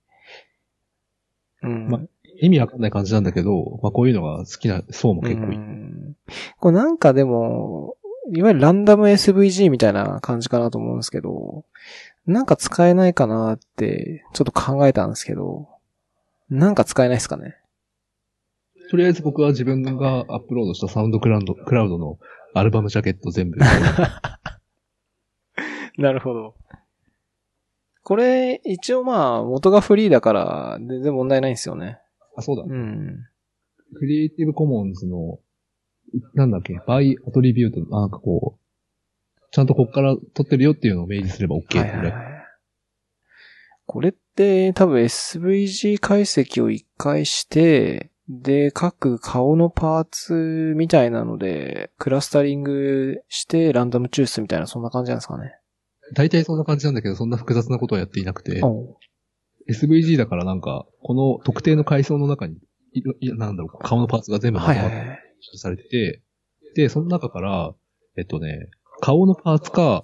[1.63, 1.87] うん。
[1.87, 2.01] ま
[2.41, 5.57] 意味わかんない感じなんだけど、まあこういうのが好きな層も結構いる。
[5.57, 5.83] うん
[6.59, 7.97] これなんかでも、
[8.31, 11.65] いわゆるランダム SVG みたいな感じかなと思うんですけど、
[12.25, 15.67] なんか使えないかなって、ちょっと考えたんですけど、
[16.49, 17.57] なんか使えないですかね。
[18.93, 22.19] とりあえず僕は自分がアップロードしたサウンドクラウドクラウドの
[22.53, 23.57] アルバムジャケット全部。
[25.97, 26.53] なるほど。
[28.03, 31.97] これ、一応まあ、元がフリーだから、全然問題ないんですよね。
[32.37, 32.65] あ、そうだ。
[32.67, 33.17] うん。
[33.95, 35.39] クリエイティブコモンズの、
[36.13, 38.61] いなんだっけ、バイアトリビュート、なんかこう、
[39.49, 41.81] ちゃんとこっから撮ってるよっていうのを明示すれば OK ってね。
[41.81, 42.15] はいはいはい。
[43.87, 55.55] これって多分 SVG 解析を一回して、で、各顔のパーツみたいなので、クラスタリングしてランダム抽出みたいな、そんな感じなんですかね。
[56.15, 58.97] 大体そんな感じなんだけど、そんな複雑なことはやっていなくて、お
[59.69, 62.57] SVG だからなんか、この特定の階層の中に
[62.93, 65.19] いなんだろう、顔のパーツが全部まとまってはいはいはい。
[65.55, 66.21] されてて、
[66.75, 67.73] で、その中から、
[68.17, 68.69] えっとね、
[69.01, 70.03] 顔のパーツか、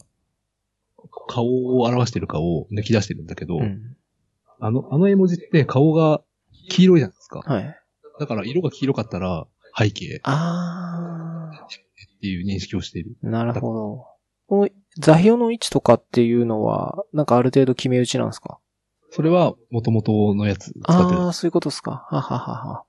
[1.27, 3.95] 顔を表してるかを抜き出してるんだけど、うん。
[4.59, 6.21] あの、あの絵文字って顔が
[6.69, 7.39] 黄色いじゃないですか。
[7.45, 7.78] はい。
[8.19, 9.47] だから色が黄色かったら
[9.77, 11.51] 背景っあ
[12.21, 13.15] ていう認識をしている。
[13.23, 14.05] ー、なるほど。
[14.47, 18.59] この座標の位置とかっていうのは、なんかある程度決め打ちなんですか？
[19.11, 21.19] それは元々のやつ使ってる。
[21.21, 22.05] ああ、そういうことですか。
[22.09, 22.83] はははは。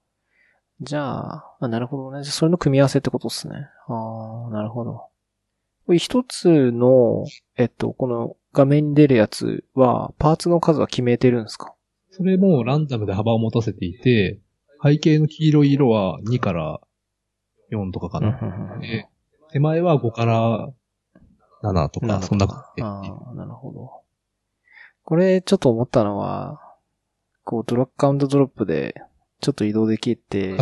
[0.80, 2.24] じゃあ、あなるほどね。
[2.24, 3.54] じゃあそれの組み合わせってことですね。
[3.86, 5.06] ああ、なるほど。
[5.96, 7.26] 一つの、
[7.56, 11.74] えっと、この画面に出るやつは、パーツの数は決めてるんですか？
[12.10, 14.40] それもランダムで幅を持たせていて、
[14.82, 16.80] 背景の黄色い色は2から
[17.72, 18.38] 4とかかな。
[19.52, 20.70] 手前は5から
[21.62, 22.86] 7とか、そんな感じで。
[22.86, 23.90] ああ、なるほど。
[25.04, 26.60] これ、ちょっと思ったのは、
[27.44, 28.94] こう、ドラッグカウントドロップで、
[29.40, 30.56] ちょっと移動できて。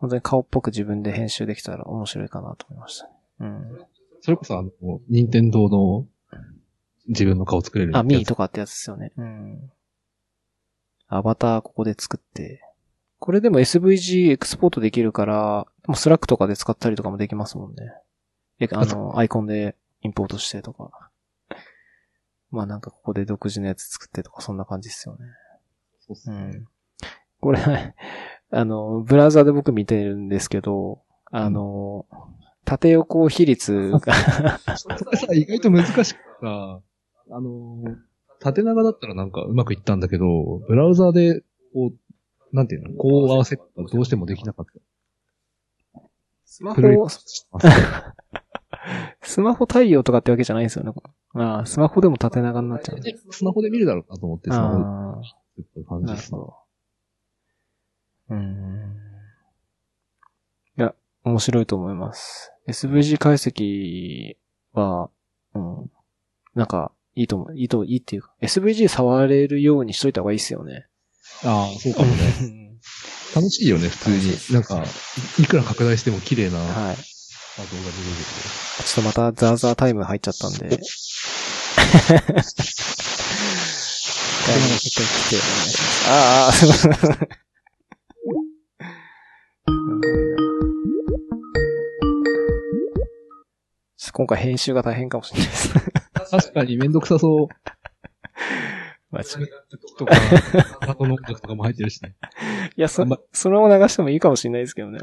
[0.00, 3.10] 本当に顔っぽく自分で編集できたら面白いかなと思いましたね。
[3.40, 3.86] うん。
[4.22, 4.70] それこそあの、
[5.10, 6.06] 任天堂の
[7.08, 9.12] 自分の顔作れるあ、ミーととかってやつですよね。
[9.18, 9.70] うん。
[11.08, 12.62] アバターここで作って。
[13.20, 17.92] これでも SVG エクスポートできるから、もうスラックとかで使ったりとかもできますもんね。
[18.58, 21.10] え、あの、アイコンでインポートしてとか。
[22.50, 25.26] まあなんかここで独自のやつ作ってとかそんな感じですよね。
[26.00, 26.36] そうっすね。
[26.36, 26.68] うん。
[27.40, 27.60] これ、
[28.50, 32.06] あの、ブラウザで僕見てるんですけど、あの、
[32.64, 33.98] 縦横比率が、
[35.34, 36.80] 意外と難しくてさ、
[37.32, 37.96] あのー、
[38.40, 41.42] 縦長だったらなんかうまくいったんだけど、ブラウザで、
[41.74, 42.09] こう、
[42.52, 43.64] なんていうの、こう合わせど
[44.00, 44.72] うしてもできなかった。
[46.44, 47.08] スマホ、
[49.22, 50.92] スマホ対応とかってわけじゃないんですよね。
[51.34, 52.98] ああ、スマホでも縦長になっちゃう。
[53.30, 54.74] スマホで見るだろうなと思って、スマホ
[55.84, 56.34] 感あ、じです。
[56.34, 58.96] うーん。
[60.76, 60.94] いや、
[61.24, 62.52] 面白いと思います。
[62.66, 64.36] SVG 解析
[64.72, 65.10] は、
[65.54, 65.90] うん。
[66.54, 67.56] なんか、いいと思う。
[67.56, 70.86] いいと、いいっていうか、SVG 触れるようにしといた方がいいですよね。
[71.44, 72.70] ああ、そうかもね。
[73.34, 74.36] 楽しいよね、普通に。
[74.50, 74.84] なんか、
[75.38, 76.96] いくら拡大しても綺麗な画像がはい。
[76.96, 77.08] 出て
[78.86, 80.66] ちょっとまたザーザータイム入っちゃったんで。
[80.66, 80.70] 一
[84.46, 86.08] 回、一回来てお願いします。
[86.08, 86.90] ああ、すいません。
[86.90, 95.70] ちょっと今回編集が大変かもしれないです。
[96.30, 97.48] 確かにめんどくさそう。
[99.10, 99.40] まあちょ
[99.98, 102.14] とか、ハートの音楽とかも入ってるしね。
[102.76, 105.00] いや、そま、それも流してもいいかもしれないですけどね。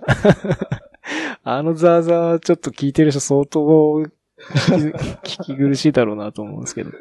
[1.43, 3.59] あのザーザーちょっと聞いてる人相当
[4.39, 6.89] 聞き苦しいだろうなと思うんですけど。
[6.89, 6.93] い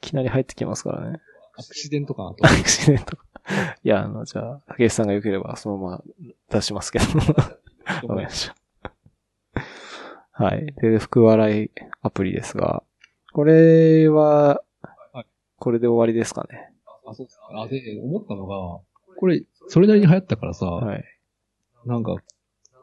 [0.00, 1.20] きなり入ってきますからね。
[1.56, 2.48] アクシデントかなとア。
[2.48, 3.16] クシデント。
[3.82, 6.02] いや、あの、じゃあ、竹内さんが良ければそのまま
[6.50, 7.04] 出しますけど。
[7.18, 7.54] わか
[8.02, 8.50] りまし
[9.52, 9.64] た。
[10.32, 10.72] はい。
[10.80, 11.70] で、福笑い
[12.02, 12.82] アプリですが、
[13.32, 14.67] これははい、
[15.58, 16.72] これで終わりですかね。
[17.06, 17.62] あ、そうですか。
[17.62, 18.80] あ、で、思ったのが、
[19.16, 21.04] これ、それなりに流行ったからさ、はい。
[21.86, 22.16] なんか、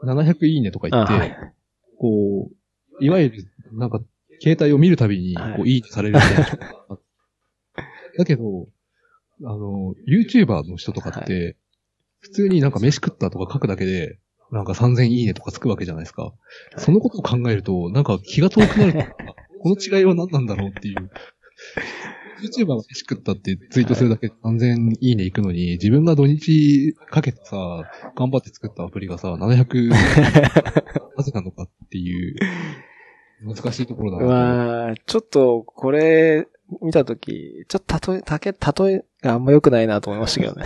[0.04, 1.36] 700いいねとか言って、あはい
[1.98, 2.50] こ
[3.00, 4.00] う、いわゆる、なんか、
[4.42, 6.98] 携帯を見るたびに、はいこう、いいねされるみたいな
[8.18, 8.68] だけど、
[9.44, 11.56] あの、YouTuber の人とかって、
[12.20, 14.18] 普通になんか飯食ったとか書くだけで、
[14.50, 16.32] なんか3000いいねとかつくわけじゃないですか。
[16.76, 19.14] そのことを考えると、なんか気が遠くなる
[19.60, 21.10] この違いは何なんだろうっていう。
[22.40, 27.56] YouTuber が飯食ったってツイートするだけで3000いいねいくのに、自分が土日かけてさ、
[28.16, 32.36] 頑張って作ったアプリがさ、700、なぜなのかっていう、
[33.42, 34.26] 難しいところだな。
[34.26, 36.48] まあ、ちょっと、これ、
[36.82, 40.64] 見たとき、ちょっと例え、たけ、例えがあんま良くないなと思いましたけどね。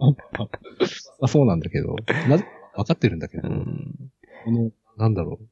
[1.20, 1.96] あそうなんだけど、
[2.28, 2.44] なぜ、
[2.74, 3.94] わかってるんだけど、うん。
[4.44, 5.46] この、なんだろう、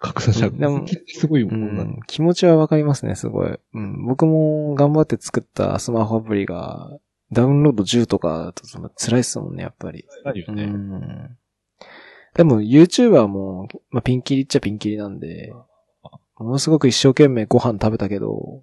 [0.00, 3.58] 格差社でも会、すごいもうんだ、ん、気持ちはわかりますね、すごい。
[3.74, 4.06] うん。
[4.06, 6.98] 僕も頑張って作ったスマホアプリが、
[7.32, 8.62] ダウンロード10とかだと
[8.96, 10.00] 辛いっすもんね、やっぱり。
[10.00, 10.66] うあるよね。
[10.66, 11.36] ん。
[12.34, 15.52] でも YouTuber も、まあ、ピンキリっちゃピンキリなんで、
[16.36, 18.62] ものすごく一生懸命ご飯食べたけど、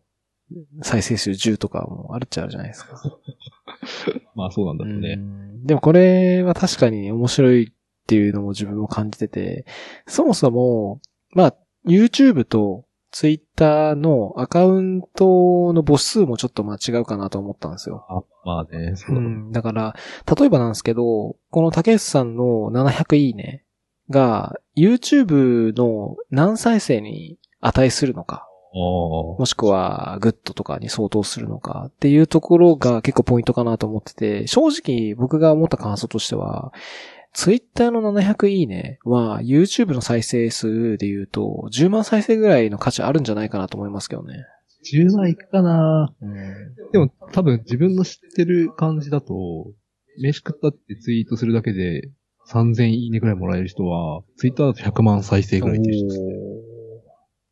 [0.82, 3.20] 再生数10とかもあるっちゃあるじゃないですか。
[4.36, 5.16] まあそうなんだろううね。
[5.16, 7.74] んでもこれは確かに面白いっ
[8.08, 9.66] ていうのも自分も感じてて、
[10.06, 11.02] そもそも、
[11.36, 11.56] まあ、
[11.88, 18.06] YouTube と Twitter のアカウントの母数もちょっとまあ違うかなと思ったんですよ。
[18.10, 19.20] あまあね、そうう。
[19.20, 19.52] ん。
[19.52, 19.96] だから、
[20.38, 23.64] 例えばなんですけど、この竹内さんの700いいね
[24.10, 28.48] が YouTube の何再生に値するのか。
[28.78, 36.74] もしくはグッドとかに相当するのかっていうところが結構ポイントかなと思ってて、正直僕が思った感想としては、
[37.36, 44.46] ツイッターの700いいねは YouTube の再生数で言うと10万再生ぐらいの価値あるんじゃないかなと思いますけどね。
[44.92, 46.92] 10万いくかなうん。
[46.94, 49.68] でも多分自分の知ってる感じだと、
[50.22, 52.10] 飯食ったってツイートするだけで
[52.48, 56.34] 3000いいねぐらいもらえる人は、ツイッターだと100万再生ぐらいっていう人ですね。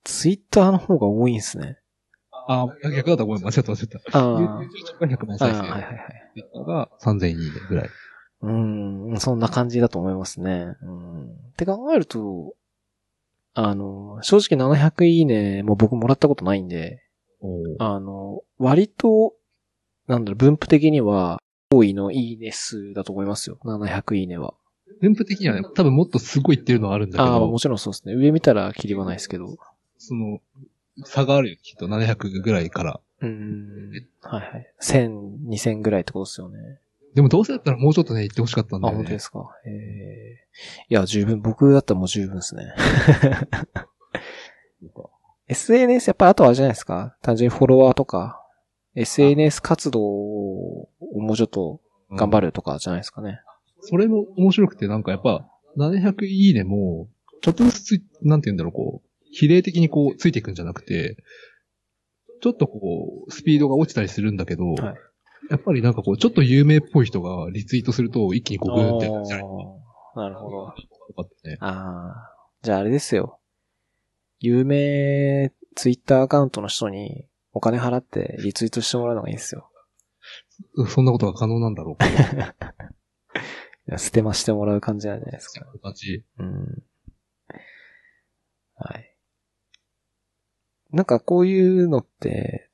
[0.06, 1.78] ツイッターの方が多いんですね。
[2.48, 4.18] ああ、逆だったごめん、間違った間違った。
[4.18, 4.62] ああ。
[4.62, 5.58] YouTube が100万あ再生。
[5.58, 5.98] あはいはいはい。
[6.36, 7.90] ツイッターが3000いいねぐらい。
[8.44, 10.76] うん、そんな感じだと思いますね。
[10.82, 11.24] うん。
[11.24, 12.54] って考えると、
[13.54, 17.04] あの、正直700いいねも僕もらったことないんで、
[17.80, 19.34] あの、割と、
[20.08, 21.42] なんだろう、分布的には、
[21.72, 23.58] 多いのいいね数だと思いますよ。
[23.64, 24.54] 700いいねは。
[25.02, 28.14] 分布的にはね、多分もっとすごいってるのはあるんだけああ、ども、ちろんそうですね。
[28.14, 29.58] 上見たらキリはないですけど。
[29.98, 30.40] その、
[31.06, 33.00] 差があるよ、きっと700ぐらいから。
[33.22, 33.92] うん。
[34.22, 34.74] はいはい。
[34.82, 36.80] 1000、2000ぐらいってことですよね。
[37.16, 39.04] でもどうせだったらもうちょっとね、言ってほしかったんだあ、よね。
[39.04, 39.50] 本当ですか？
[39.66, 40.48] ええ
[40.90, 41.42] いや、十分。
[41.42, 42.74] 僕だったらもう十分ですね。
[45.48, 47.16] SNS、やっぱあとはあれじゃないですか？
[47.22, 48.42] 単純にフォロワーとか、
[48.96, 52.48] SNS 活動をもうちょっと頑張る。
[52.48, 53.40] るとかじゃないですかね。
[53.82, 55.48] それも面白くて、なんかやっぱ、
[55.78, 57.08] 700いいねも、
[57.42, 61.18] ちょっとずつつい、なんて言うんだろう、こう、比例的にこう、ついていくんじゃなくて、
[62.42, 64.96] ちょっとこう、スピードが落ちたりするんだけど、はい
[65.50, 70.58] やっぱりなんかこう、ちょっと有名っぽい人がリツイートすると、一気にこう、グーンってなっちゃうあーなるほど。
[70.58, 70.74] よ
[71.16, 71.58] かったね。
[71.60, 72.34] ああ。
[72.62, 73.40] じゃああれですよ。
[74.40, 79.70] 有名ツイッターアカウントの人にお金払ってリツイートしてもらうのがいいんですよ。
[80.88, 82.06] そんなことが可能なんだろうか。
[83.88, 85.66] いや捨てましてもらう感じなんじゃないですか。
[85.82, 86.24] 感じ。
[86.38, 86.84] うん。
[88.76, 89.18] はい。
[90.92, 92.70] なんかこういうのって、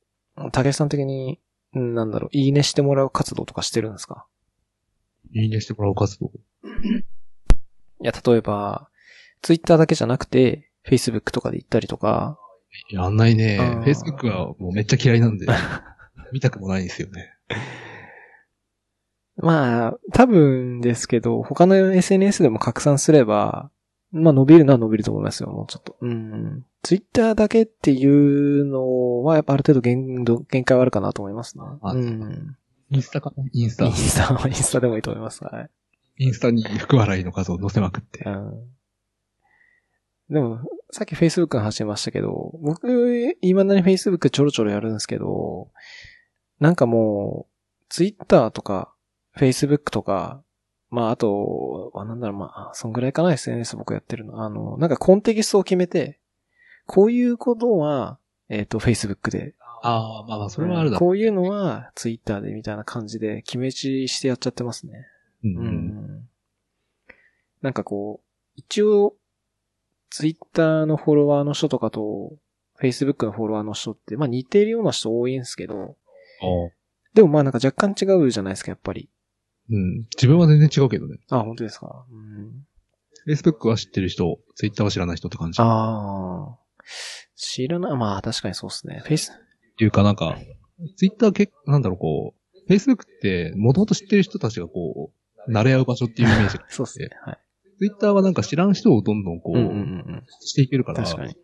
[0.51, 4.25] 竹内さん的に、うんなんだろう、いいねしてもらう活動とかしてるんですか？
[5.33, 6.31] いいねしてもらう活動？
[6.65, 8.89] いや、例えば、
[9.41, 12.39] ツイッターだけじゃなくて、Facebook とかで行ったりとか、
[12.91, 13.59] やんないね。
[13.85, 15.47] Facebook はもうめっちゃ嫌いなんで、
[16.31, 17.33] 見たくもないんですよね。
[19.37, 23.71] まあ、多分ですけど、他の SNS でも拡散すれば、
[24.11, 25.95] まあ伸びるのは伸びると思いますよ、もうちょっと。
[26.01, 26.65] うん。
[26.81, 28.05] ツイッターだけってい
[28.61, 31.63] うのは、やっぱある程度限度、限界はあるかなと思いますね。
[31.81, 32.57] あうん。
[32.89, 33.43] インスタかな？
[33.51, 33.93] インスタイン。
[33.93, 35.43] スタはインスタでもいいと思います。
[35.43, 35.69] はい。
[36.17, 38.23] インスタに福笑いの数を載せまくって。
[38.25, 38.73] うん。
[40.31, 40.59] でも、
[40.91, 45.69] さっき Facebook の話しましたけど、僕、今だに Facebook ちょろちょろやるんですけど、
[46.59, 48.93] なんかもう、Twitter とか、
[49.37, 50.43] Facebook とか、
[50.89, 54.43] まああと、あなんだろう、まあ、そんぐらいかな SNS 僕やってるの。
[54.43, 56.19] あの、なんかコンテキストを決めて、
[56.87, 58.17] こういうことは、
[58.49, 59.53] えっ、と、Facebook で。
[59.81, 65.07] ああ、まあまあ、それはあるだろこういうのは Twitter でみたいな感じで決め打ちしてやっちゃってますね。
[65.43, 65.47] う。
[65.47, 65.67] うんううん。
[65.67, 66.29] ん
[67.61, 69.15] なんかこう、一応、
[70.09, 72.33] ツイッターのフォロワーの人とかと、
[72.81, 75.95] Facebook のフォロワーの人って、まあ似ているような人多いんですけど、
[77.13, 79.09] でもまあなんか若干違うじゃないですか、やっぱり。
[79.71, 79.97] うん。
[80.15, 81.17] 自分は全然違うけどね。
[81.29, 82.05] あ、本当ですか？
[82.11, 82.65] うん、
[83.27, 85.61] Facebook は知ってる人、Twitter は知らない人って感じ。
[85.61, 86.57] っああ。
[87.35, 87.97] 知らない。
[87.97, 89.01] まあ確かにそうですね。
[89.03, 89.31] フェイス、
[89.77, 90.37] ていうかなんか、
[90.97, 92.33] Twitter 結構、なんだろう、こ
[92.67, 95.11] う、Facebook って、もともと知ってる人たちがこ
[95.47, 97.09] う、慣れ合う場所っていうイメージが そうですね。
[97.23, 97.39] はい。
[97.79, 99.81] Twitter はなんか知らん人をどんどんこう、うんうんうんう
[100.17, 100.23] ん。
[100.41, 101.35] していけるから、確かに。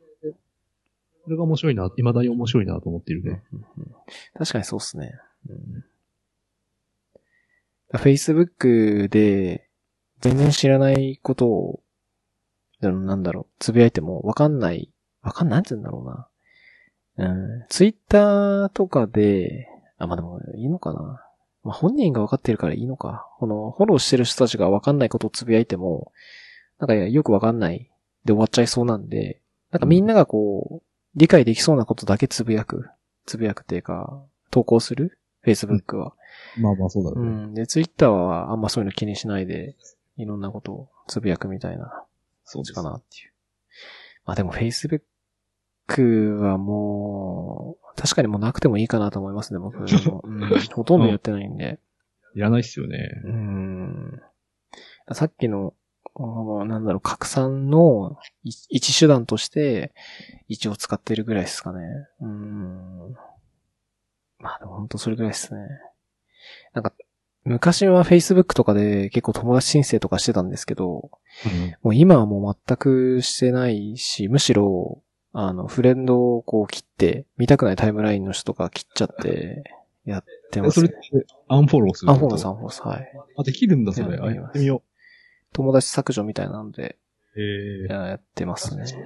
[1.23, 3.43] それが面白いな、未だに面白いなと思ってるね。
[3.53, 3.95] うんうんうん
[4.36, 5.13] 確かにそうっすね。
[5.49, 5.86] うん、
[7.97, 9.67] Facebook で
[10.21, 11.79] 全然知らないことを、
[12.81, 14.91] なんだろう、つぶやいてもわかんない、
[15.21, 16.27] わかんない、なんて言うんだろうな。
[17.17, 17.23] う
[17.63, 19.67] ん、Twitter とかで、
[19.97, 21.21] あ、まあでもいいのかな。
[21.63, 23.27] まあ本人がわかってるからいいのか。
[23.39, 26.11] このフォローしてる人たちがわかんないことをつぶやいても、
[26.79, 27.89] なんかよくわかんない
[28.25, 29.41] で終わっちゃいそうなんで、
[29.71, 30.83] なんかみんながこう、
[31.15, 32.89] 理解できそうなことだけつぶやく。
[33.25, 34.21] つぶやくっていうか、
[34.51, 36.13] 投稿する ?Facebook は。
[36.57, 37.45] まあまあそうだろううね。
[37.47, 37.53] ん。
[37.53, 39.75] で、Twitter はあんまそういうの気にしないで、
[40.17, 42.03] いろんなことをつぶやくみたいな、
[42.43, 43.31] そ感じかなっていう。
[44.25, 45.01] まあでも Facebook
[46.37, 50.21] はもう、確かにもうなくてもいいかなと思いますね、僕も。
[50.25, 51.79] うん、ほとんどやってないんで。
[52.35, 52.97] いらないっすよね。
[53.23, 54.21] うん。
[55.13, 55.73] さっきの、
[56.17, 59.93] あなんだろう、拡散のい一手段として、
[60.47, 61.81] 一応使ってるぐらいですかね。
[62.21, 63.15] うん。
[64.39, 65.61] まあでも本当それぐらいですね。
[66.73, 66.93] なんか、
[67.43, 71.11] 昔は Facebook とかで結構友達申請とかしてたんですけど、
[71.83, 79.63] もう今はもう全くしてないし、むしろ、あの、フレンドをこう切って、見たくないタイムラインの人とか切っちゃって、
[80.05, 81.25] やってますねそれっ。
[81.25, 83.11] て、アンフォローするアンフォローさんフォローはい。
[83.38, 84.17] あ、できるんだ、それ。
[84.17, 84.81] あ、やってみよ
[85.53, 87.04] 友達削除みたいなので、う。
[87.38, 88.86] ええややってますね。
[88.86, 88.97] 増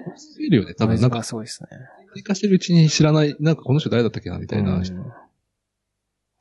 [0.45, 0.73] えるよね。
[0.75, 1.69] 多分、なんか、すごいですね。
[2.13, 4.75] 追加してるうちに知らない、なんかこの人誰だったっけな、みたいな。
[4.75, 4.83] うん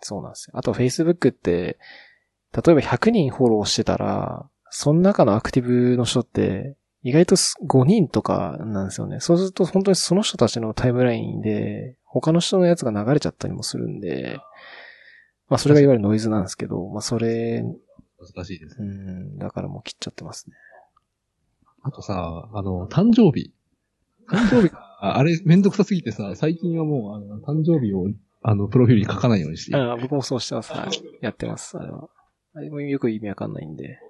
[0.01, 0.57] そうなんですよ。
[0.57, 1.79] あと Facebook って、
[2.53, 9.21] 例えば100人フォローしてたら、その中のアクティブの人って、意外とす5人とかなんですよね。
[9.21, 14.39] そうすると本当にその人たちのタイムラインで、他の人のやつが流れちゃったりもするんで、
[15.49, 17.65] まあそれがいわゆるノイズなんですけど、まあそれ、
[18.19, 18.83] 難しいですう。
[18.85, 20.57] ん、だからもう切っちゃってますね。
[21.83, 23.53] あとさ、あの、誕生日。
[24.29, 28.09] 誕生日、あ あれ、めんどくさすぎてさ、最近はもう、あの、誕生日を、
[28.43, 29.93] あの、プロフィールに書かないようにしている。
[29.93, 30.73] あ僕もそうしてます。
[30.73, 30.91] はい。
[31.21, 31.79] やってます。
[31.79, 32.09] あれは。
[32.55, 34.01] あれもよく意味わかんないんで。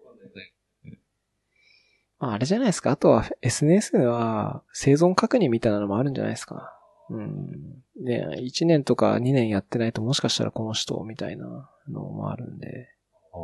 [2.18, 2.90] まあ、あれじゃないですか。
[2.90, 6.74] あとは SNS は生存確認みたいなのもあるんじゃないですか。
[7.10, 7.82] うん。
[8.02, 12.88] ね、1年とか2年やってないともしかしたらこの人みたいなのもあるんで
[13.32, 13.40] ああ。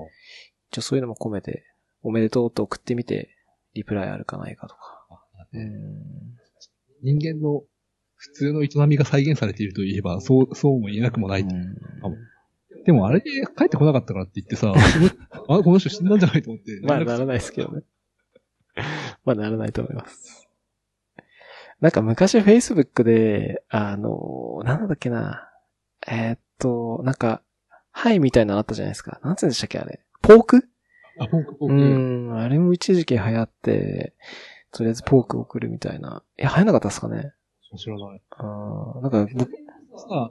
[0.71, 1.65] 一応そういうのも込めて、
[2.03, 3.31] おめでとうと送ってみて、
[3.75, 5.07] リプライあるかないかとか。
[5.53, 6.35] うん。
[7.03, 7.63] 人間の
[8.17, 11.47] 普通の営みが再現されているといえば、そう、そうも言えなくもない。
[12.85, 14.73] でもあれで帰ってこなかったからって言ってさ、
[15.49, 16.81] あ、この人死んだんじゃないと思って。
[16.83, 17.83] まあ、ならないですけどね。
[19.25, 20.49] まあ、ならないと思います。
[21.81, 25.51] なんか昔 Facebook で、あの、なんだっけな。
[26.07, 27.43] えーっと、なんか、
[27.91, 29.21] はいみたいなのあったじゃないですか。
[29.23, 30.01] なんつうんでしたっけあれ。
[30.21, 30.69] ポーク
[31.19, 31.75] あ、ポークポーうク。
[31.75, 34.13] ん、あれも一時期流行って、
[34.73, 36.23] とりあえずポーク送るみたいな。
[36.39, 37.33] いや、流行んなかったですかね？
[37.77, 38.21] 知らない。
[38.31, 39.51] あーなんか、僕、
[39.97, 40.31] さ、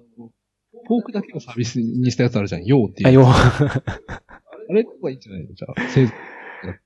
[0.88, 2.66] ポークだけをサービスにしたやつあるじゃん。
[2.66, 3.08] ヨーっていう。
[3.10, 5.54] あ、よ、 あれとかいいんじゃないの？
[5.54, 6.04] じゃあ、せ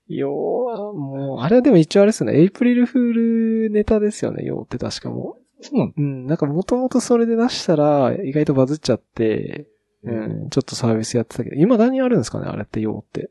[0.09, 2.39] いよは、もう、あれはでも一応あれですよね。
[2.39, 3.13] エイプリルフー
[3.67, 5.63] ルネタですよね、よって確かもう。
[5.63, 9.67] そうなのうん、なんかもともとそれで出したら、意外とバズっちゃって、
[10.03, 13.29] うん、ちょっとサービスやってたけど、今何あるんですかねあれってよって。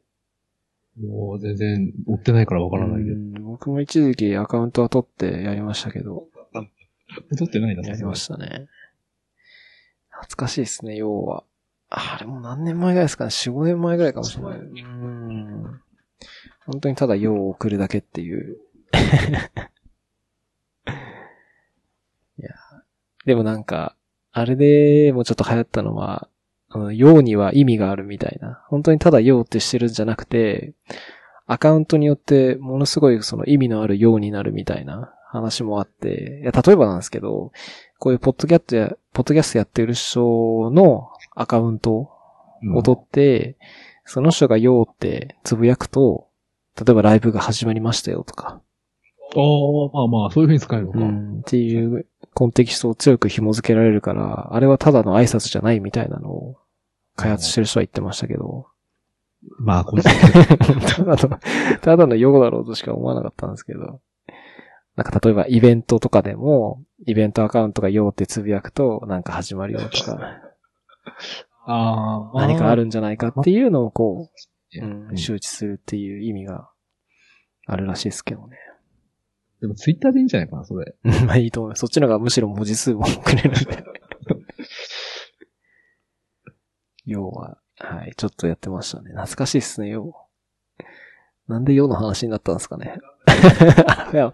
[1.01, 3.16] もう全然追ってないからわからないけど。
[3.16, 6.26] うん僕も一時期アカウントは取ってやりましたけど、
[7.38, 8.68] 撮ってないな、やりましたね。
[10.11, 11.44] 懐かしいですね、要は。
[11.88, 14.59] ああれもう何年前ぐらいですかね ?4、5年前ぐらいかもしれない。
[14.59, 15.80] うん。
[16.66, 18.59] 本当にただ用を送るだけっていう。
[22.38, 22.51] いや。
[23.24, 23.97] でもなんか、
[24.32, 26.28] あれでもうちょっと流行ったのは、
[26.77, 28.62] あの、用には意味があるみたいな。
[28.68, 30.74] 本当にただ用ってしてるんじゃなくて、
[31.47, 37.53] アカウントによってものすごいその意味のある用になるみたいな話もあって、いや、例えばなんですけど、
[37.99, 42.11] こういうポッドキャストや、ポッドキャストやってる人のアカウント
[42.74, 43.57] を取って、
[44.05, 46.29] その人が用ってつぶやくと、
[46.77, 48.61] 例えばライブが始まりましたよとか、
[49.35, 50.99] ああ、まあまあ、そういう風に使えるのか。
[51.01, 56.57] うん、っていうコンテキストを強く紐付けられるから、あれはただの挨拶じゃないみたいなのを
[57.17, 58.67] 開発してる人は言ってましたけど、
[59.59, 60.03] まあ、これ、
[60.97, 61.41] ただの、
[61.81, 64.01] ただの用だろうとしか思わなかったんですけど、
[64.97, 70.41] なんか例えばイベントとかでも、イベントアカウントが用ってつぶやくと、なんか始まるよとか、
[71.67, 74.31] ああ、何かあるんじゃないかっていうのをこ
[74.75, 76.71] う、ううんん、周知するっていう意味が
[77.67, 78.57] あるらしいですけどね。
[79.61, 80.95] でもツイッターでいいんじゃないかな、それ。
[81.27, 81.81] まあいいと思います。
[81.81, 83.59] そっちの方がむしろ文字数もくれるんで。
[87.07, 89.11] 要は、はい、ちょっとやってましたね。
[89.11, 90.14] 懐かしいっすね、要。
[91.48, 92.98] なんで用の話になったんですかね。
[94.12, 94.32] いや、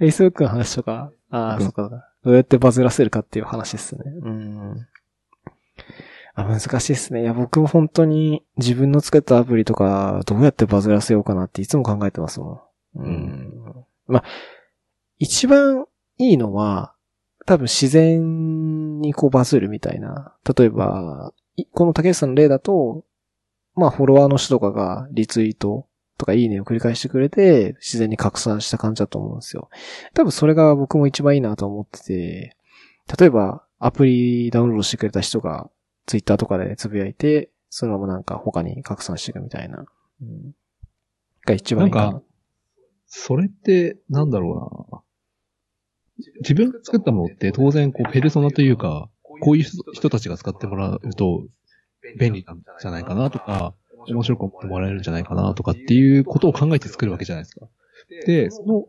[0.00, 2.10] Facebook の話とか、ああ、そっか。
[2.24, 4.02] どうやってバズらせるかっていう話ですね。
[4.22, 4.86] うん。
[6.34, 7.22] あ、難しいっすね。
[7.22, 12.62] いや、僕も本当に自分の作ったアプリとか、どうやってバズらせようかなっていつも考えてますも
[12.96, 13.00] ん。
[13.00, 13.84] うん。
[14.06, 14.24] まあ、
[15.18, 15.86] 一番
[16.18, 16.94] いいのは、
[17.46, 20.34] 多分自然にこうバズるみたいな。
[20.56, 23.04] 例えば、いこの竹内さんの例だと、
[23.74, 25.86] まあフォロワーの人とかがリツイート
[26.18, 29.68] とかいいねを繰り返してくれて、自然に拡散した感じだと思うんですよ。
[30.14, 32.56] 多分それが僕も一番いいなと思ってて、
[33.18, 35.70] 例えばアプリダウンロードしてくれた人が
[36.06, 39.84] ツイッターとかでつぶやいて、そのままなんか他に拡散していくみたいな。
[40.22, 40.54] うん、
[41.44, 42.04] が一番いいかな。
[42.04, 42.22] なんか
[43.06, 45.02] それって、なんだろうな。
[46.40, 49.08] 自分が作ったものって当然、こう、ペルソナというか、
[49.40, 51.44] こういう人人たちが使ってもらうと
[52.18, 53.74] 便利なんじゃないかなとか、
[54.08, 57.66] 面白く思ってもらえるんじゃないかなとかっていうことを考えて作るわけじゃないですか。
[58.26, 58.84] で、その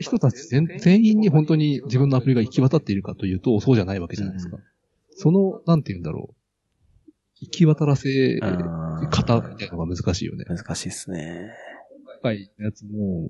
[0.00, 4.58] 人たち全全員に本当に自分のアプリが行き渡っているかというと、そうじゃないわけじゃないですか。
[5.10, 6.34] その、なんて言うんだろう。
[7.40, 10.44] 行き渡らせうん方みたいなのが難しいよね。
[10.44, 11.52] 難しいですね。
[12.04, 13.28] 今回のやつも、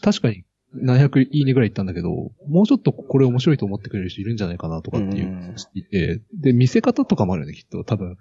[0.00, 2.08] 確かに700いいねぐらいいったんだけど、
[2.48, 7.84] もうちょっとこれ面白いと思ってくれる人いるんじゃないかなとかっていういて、で、見せ方とかもあるよね、きっと。
[7.84, 8.16] 多分、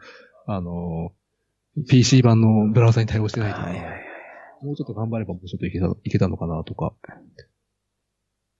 [0.47, 1.13] あの、
[1.89, 4.01] PC 版のブラウザに対応してないとか、はいはいはい。
[4.63, 6.93] もうちょっと頑張ればもうちょっといけた、いけたのかなとか。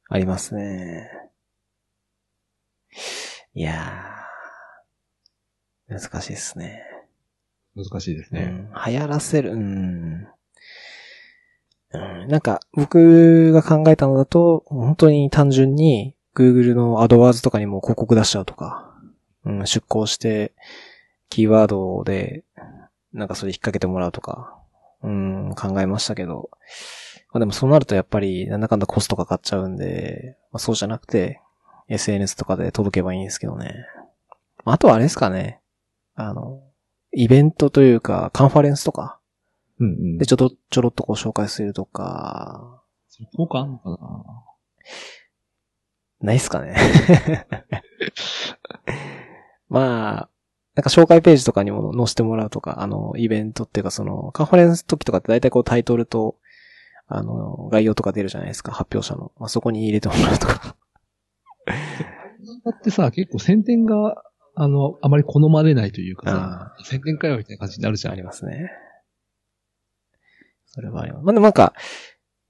[0.10, 1.10] ありますね。
[3.54, 6.00] いやー。
[6.00, 6.84] 難しいですね。
[7.76, 8.44] 難しいですね。
[8.44, 8.94] うん。
[8.94, 10.28] 流行らせる、うん。
[11.94, 18.94] うん、なんか、僕が考えたのだと、本当に単純に、Google の AdWords とかにも広告出しちゃうとか、
[19.46, 20.54] うん、出稿して、
[21.30, 22.44] キーワードで、
[23.14, 24.58] なんかそれ引っ掛けてもらうとか、
[25.04, 26.50] うん、考えましたけど、
[27.34, 31.42] まあでもそうなるとやっぱり、なんだかんだコストかかっちゃうんで、まあ、そうじゃなくて、
[31.88, 33.74] SNS とかで届けばいいんですけどね。
[34.64, 35.60] あとはあれですかね。
[36.16, 36.62] あの、
[37.14, 39.20] イベントというか、カンファレンスとか、
[39.82, 40.18] うんうん。
[40.18, 43.98] で、ちょっと、ちょろっとこう紹介するとか、それ効果あんのかな？
[46.22, 46.76] ないっすかね。
[49.70, 50.30] まあ、
[50.76, 56.38] なんか紹介ページとかにも載せてもらうとか、あの、イベントっていうかその、カンファレンス時とかって大体こうタイトルと、
[57.08, 59.32] あの、概要とか出るじゃないですか、発表者の。
[59.38, 60.76] まあ、そこに入れてもらうとか。
[62.66, 64.24] だってさ、結構宣伝が、
[64.56, 68.14] あの、あまり好まれないというかさ、宣伝かよみたいな感じになるじゃん。
[68.14, 68.72] ありますね。
[70.72, 71.24] それはあります。
[71.24, 71.74] まあ、でもなんか、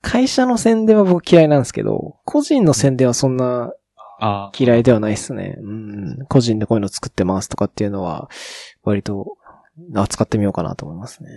[0.02, 3.74] 会社の宣伝は僕嫌いなんですけど、個人の宣伝はそんな
[4.20, 5.58] あ嫌いではないっすね。
[5.60, 6.26] うん。
[6.30, 8.30] 個人でこういうの作ってますとかっていうのは、
[8.84, 9.38] 割と、
[9.96, 11.30] 扱ってみようかなと思いますね。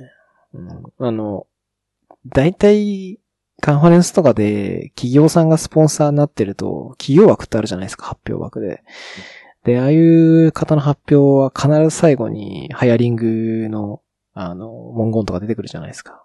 [0.52, 0.68] うん。
[0.98, 1.46] あの、
[2.26, 3.20] 大体、
[3.60, 8.82] カンファレンスとかで企業さんがスポンサーになってると、企業枠ってあるじゃないですか、発表枠で。
[9.64, 14.02] で、ああいう方の発表は必ず最後にハイアリングの、
[14.34, 16.23] あの、文言とか出てくるじゃないですか。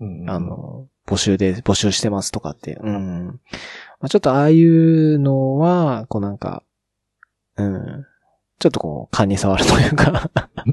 [0.00, 2.74] うんうんあ、の、募集で、募集してますとかって。
[2.74, 3.26] うん。
[3.26, 6.62] まあ、ちょっとああいうのは、こうなんか、
[7.56, 8.06] うん。
[8.58, 10.30] ちょっとこう、勘に触るというか、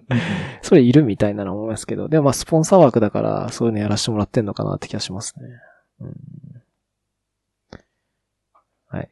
[0.62, 5.48] それいるみたいなの思いますけど、でもまあ、スポンサー枠だから、そういうのやらせてもらってんのかなって気がしますね。
[6.02, 6.14] うん。
[8.90, 9.10] はい。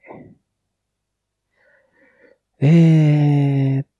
[2.59, 3.94] えーっと、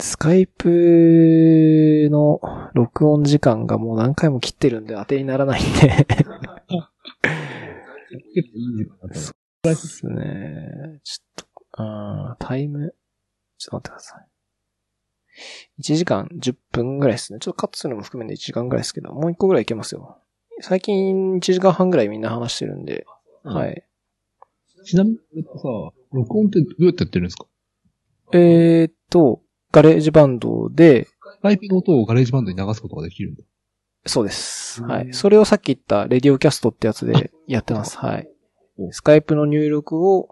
[0.00, 2.40] スカイプの
[2.74, 6.06] 録音時間がもう何回も切ってるんで当てにならないんで
[9.12, 9.32] そ
[9.64, 11.00] うですね。
[11.04, 12.94] ちょっと、あータイム、
[13.58, 14.26] ちょっと待ってください。
[15.80, 17.38] 1時間10分ぐらいですね。
[17.38, 20.18] ちょっとカットするのも含めて1時間ぐらいですけど、もう1個ぐらいいけますよ。
[20.60, 23.06] 最近1時間半ぐらいみんな話してるんで、
[23.44, 23.84] うんはい。
[24.84, 25.48] ちなみに、さ、
[26.12, 27.46] 録音ってどうやってやってるんですか？
[28.32, 29.40] えーっと、
[29.74, 31.10] ガレージバンドで、ス
[31.42, 33.42] カイプの音をガレージバンドに流すことができるんだ。
[34.06, 34.80] そうです。
[34.80, 35.12] うんはい。
[35.12, 37.98] それをさっき言ったレディオキャストってやつでやってます。
[37.98, 38.28] はい
[38.78, 38.92] お。
[38.92, 40.28] スカイプの入力を、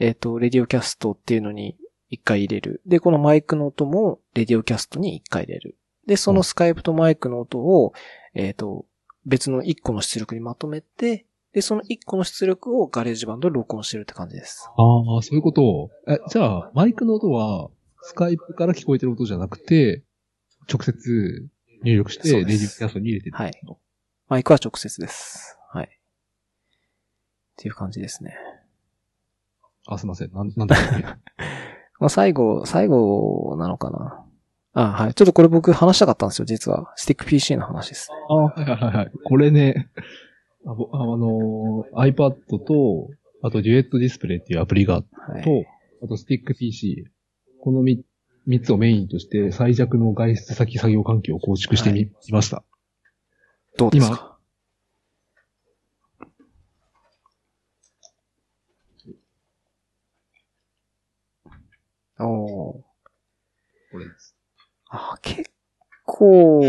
[0.00, 1.76] えっ、と、レディオキャストっていうのに
[2.08, 2.82] 一回入れる。
[2.84, 5.78] で、このマイクの音もレディオキャストに一回入れる。
[6.08, 7.92] で、そのスカイプとマイクの音を、
[8.34, 8.86] えっ、と、
[9.26, 14.68] 別の一個の出力にまとめて、で、その一個の出力をガレージバンドで録音してるって感じです。
[14.68, 15.90] ああ、そういうことを。
[16.08, 17.70] え、じゃあ、マイクの音は、
[18.02, 20.02] スカイプから聞こえてる音じゃなくて、
[20.72, 21.46] 直接
[21.84, 23.36] 入力して、レそうですディオキャストに入れてる。
[23.36, 23.52] はい。
[24.28, 25.58] マイクは直接です。
[25.72, 25.86] はい。
[25.86, 25.88] っ
[27.56, 28.34] ていう感じですね。
[29.86, 30.32] あ、すいません。
[30.32, 31.02] なん、なんだっけ？
[32.00, 34.24] まあ、最後、最後なのかな。
[34.74, 35.14] あ、はい。
[35.14, 36.92] ちょっとこれ僕話したかったんですよ、実は。
[36.96, 38.08] スティック PC の話です。
[38.28, 39.10] あはいはいはいはい。
[39.24, 39.90] これね、
[40.66, 43.08] あぼあのー iPad と、
[43.42, 45.42] あとデュエットディスプレイっていうアプリが、はい。
[45.42, 45.64] と、
[46.02, 47.04] あとスティック PC。
[47.64, 48.04] このみ
[48.44, 52.64] 三つをメインとして最弱の外出先作業環境を構築してみ、はいました。
[53.78, 54.36] どうですか？
[62.18, 62.82] おー
[63.92, 64.34] これです。
[64.88, 65.48] あ、結
[66.04, 66.64] 構、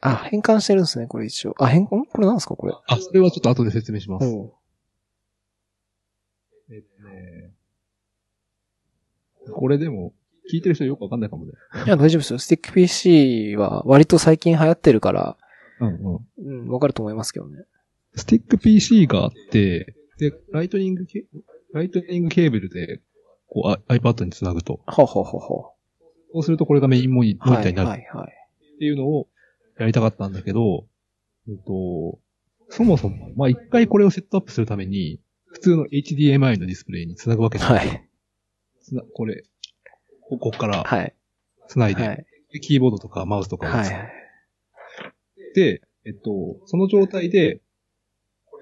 [0.00, 1.56] あ、変換してるんですね、これ一応。
[1.58, 2.72] あ、変換これなんですか、これ？
[2.86, 4.26] あ、それはちょっと後で説明します。
[4.28, 4.52] おう
[6.70, 7.52] えっとね、
[9.52, 10.12] これでも、
[10.50, 11.52] 聞いてる人よくわかんないかもね。
[11.86, 12.38] いや、大丈夫ですよ。
[12.38, 15.36] スティック PC は割と最近流行ってるから、
[15.80, 16.62] うんうん。
[16.62, 17.64] うん、わかると思いますけどね。
[18.14, 21.26] スティック PC があって、で、ライトニングケ、
[21.72, 23.00] ライトニングケーブルで、
[23.46, 24.80] こう、あ iPad につなぐと。
[24.86, 25.74] ほうほうほうほ
[26.32, 28.32] そうするとこれがメインモニターになるはい、はい。
[28.74, 29.28] っていうのを
[29.78, 30.86] やりたかったんだけど、
[31.46, 32.18] うんと、
[32.70, 38.07] そもそも、まあ、一回これをセットアップするために、普通の HDMI のディスプレイにつなぐわけなんですよはい。
[38.88, 39.44] つなこれ、
[40.28, 41.14] ここからはい。
[41.68, 42.26] つないで、はい。
[42.52, 43.88] でキーボードとかマウスとかをはい。
[45.54, 47.60] で、えっと、その状態で、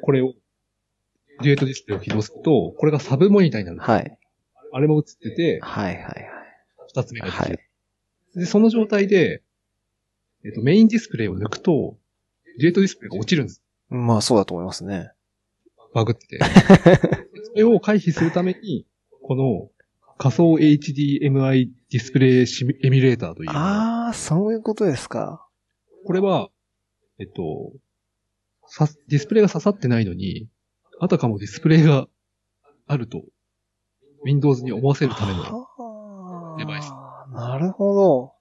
[0.03, 0.35] これを
[1.43, 3.79] デュエットディスプレイを起動すると、これがサブモニターになる。
[3.81, 4.19] はい。
[4.73, 6.29] あれも映ってて、はいはいはい。
[6.89, 7.45] 二つ目ができる。
[7.45, 7.59] はい。
[8.41, 9.43] で、その状態で、
[10.45, 11.97] えっと、メインディスプレイを抜くと、
[12.59, 13.63] デュエットディスプレイが落ちるんです。
[13.89, 15.13] まあそうだと思いますね。
[15.95, 16.39] バグってて。
[17.45, 18.87] それを回避するために、
[19.23, 19.71] この
[20.19, 23.51] 仮想 HDMI ディスプレイシミエミュレーターという。
[23.51, 25.47] ああ、そういうことですか。
[26.07, 26.49] これは、
[27.19, 27.73] えっと、
[28.67, 30.49] さ、ディスプレイが刺さってないのに、
[31.01, 32.07] あたかもディスプレイが
[32.87, 33.23] あると、
[34.25, 36.91] Windows に思わせるための、はあデバイス
[37.33, 38.33] なるほど。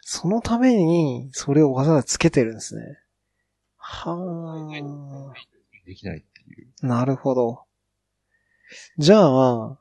[0.00, 2.82] そのために、それをわざわざつけてるんですね。
[3.76, 4.68] は
[5.84, 6.68] できないっていう。
[6.82, 7.65] あ、なるほど。
[8.98, 9.78] じゃあ、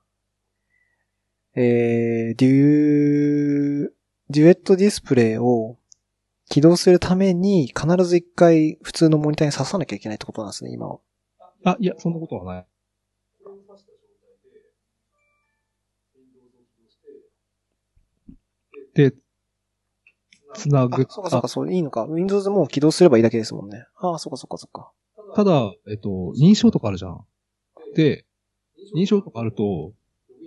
[1.56, 3.90] えー、デュー、
[4.30, 5.78] デュエットディスプレイを
[6.50, 11.00] 起動するために必ず一回普通のモニターに刺さなきゃいけないってことなんですね、今は。
[11.64, 12.68] あ、いや、そんなことはない。
[18.94, 19.14] で、
[20.54, 22.06] つなあぐ。、そうかそうか、そう、いいのか。
[22.06, 23.86] Windows でもう起動すればいいだけですもんね。
[23.98, 24.92] ああ、そうかそうかそうか。
[25.36, 27.26] ただ、えっと、認証とかあるじゃん。
[27.96, 28.26] で、
[28.94, 29.94] 認証とかあると、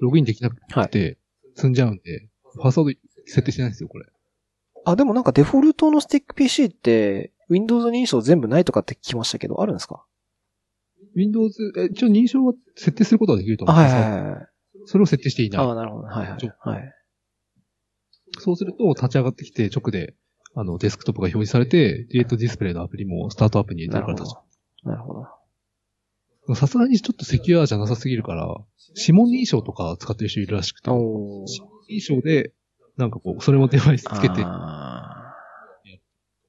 [0.00, 0.56] ログインできなく
[0.90, 1.18] て、
[1.56, 2.28] 積んじゃうんで、
[2.62, 4.06] パスワード設定してないんですよ、これ。
[4.84, 10.04] あ、でもなんかデフォルトのスティック PC って、Windows 認証全部ないとかって聞きましたけど、あるんですか
[11.14, 14.14] ？Windows、え、一応認証は設定することはできるとあ、思うんはいですよ。
[14.14, 14.48] はいはい。
[14.86, 15.66] それを設定していない。
[15.66, 16.06] ああ、なるほど。
[16.06, 16.52] はいはい。
[16.60, 16.94] はい。
[18.38, 20.14] そうすると、立ち上がってきて、直で、
[20.54, 24.90] あの、デスクトップが表示されて、ディエットディスプレイのアプリもスタートアップに入れてなるほるから立ちど。
[24.90, 25.26] なるほど。
[26.54, 28.56] さすがにちょっとセキュアじゃなさすぎるから、
[28.96, 30.90] 指紋認証とか使ってる人いるらしくて。
[30.90, 31.46] 指紋
[31.90, 32.52] 認証で、
[32.96, 35.34] なんかこう、それもデバイスつけて、あ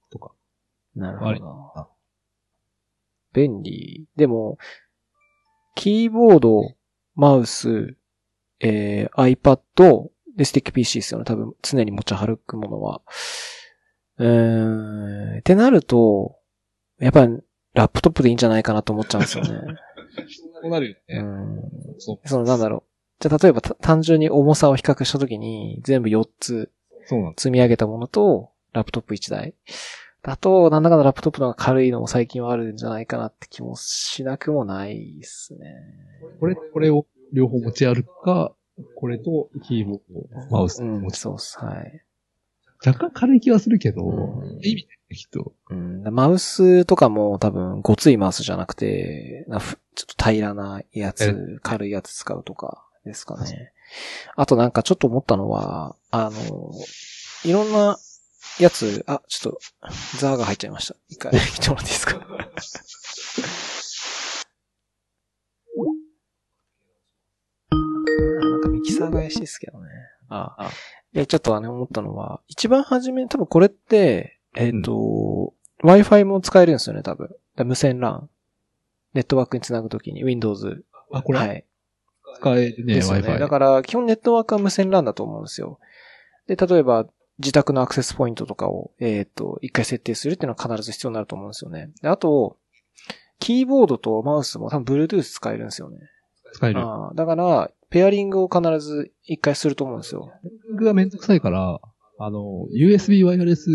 [0.10, 0.32] とか。
[0.98, 1.88] ーなるほど。
[3.34, 4.06] 便利。
[4.16, 4.58] でも、
[5.76, 6.76] キーボード、
[7.16, 7.96] マウス、
[8.60, 11.26] えー、iPad、で、スティック PC ですよね。
[11.26, 13.02] 多分、常に持ち歩くものは。
[14.18, 16.38] うーん、ってなると、
[17.00, 17.40] やっぱり、
[17.74, 19.52] ラップトップでいいんじゃないかなと思っちゃうんですよね。
[20.16, 21.20] そうなるようね。
[21.22, 21.62] ん。
[21.98, 22.28] そう。
[22.28, 22.84] その、なんだろう。
[23.20, 26.70] じゃあ、例えばた単純に重さを比較したときに、全部4つ
[27.38, 29.54] 積み上げたものと、ラップトップ1台。
[30.22, 35.76] だと、なんだかんだラップトップの方が軽いのも最近はあるんじゃないかなって気もしなくもないですね。
[36.40, 38.54] これ、これを両方持ち歩くか、
[38.96, 41.58] これとキーボード、マウスうん、持ち、そうっす。
[41.60, 42.02] はい。
[42.86, 45.54] 若干軽い気はするけど、うん意味ないきっと。
[45.70, 51.14] うん、マウスとかも多分、ごついマウスじゃなくて、なふちょっと平らなやえ？
[51.14, 53.74] つ、軽いやつ使うとかですかね。
[54.36, 56.72] あとなんかちょっと思ったのは、あの、
[57.44, 57.98] いろんな
[58.60, 59.60] やつ、あ、ちょっと、
[60.20, 60.96] ザーが入っちゃいました。
[61.10, 62.14] 一回、来てもらっていいですか？
[62.14, 62.20] な
[68.58, 69.88] んかミキサーが怪しいですけどね。
[70.30, 70.70] ああ
[71.14, 75.54] いや、ちょっとあの思ったのは、一番初め、多分これって、えっ、と、
[75.84, 77.30] Wi-Fi も使えるんですよね、多分。
[77.56, 78.28] だ無線 LAN。
[79.14, 80.84] ネットワークにつなぐときに Windows。
[81.12, 81.66] あ、これ、はい。
[82.36, 83.28] 使えるね、ですよね。
[83.28, 83.40] Wi-Fi。
[83.40, 85.80] だから、基本ネットワークは無線 LAN だと思うんですよ。
[86.48, 87.08] で、例えば、
[87.40, 91.90] 自宅のアクセスポイントとかを、えっ、と、一回設定するっていうのは必ず必要になると思うんですよね。
[92.02, 92.58] で、あと、
[93.40, 95.98] キーボードとマウスも多分 Bluetooth 使えるんですよね。
[96.54, 96.80] 使える。
[96.80, 100.32] ああだから、ペアリングを必ず一回すると思うんですよ。
[100.72, 101.80] 僕がめんどくさいから、
[102.22, 103.70] あの、USB ワイヤレス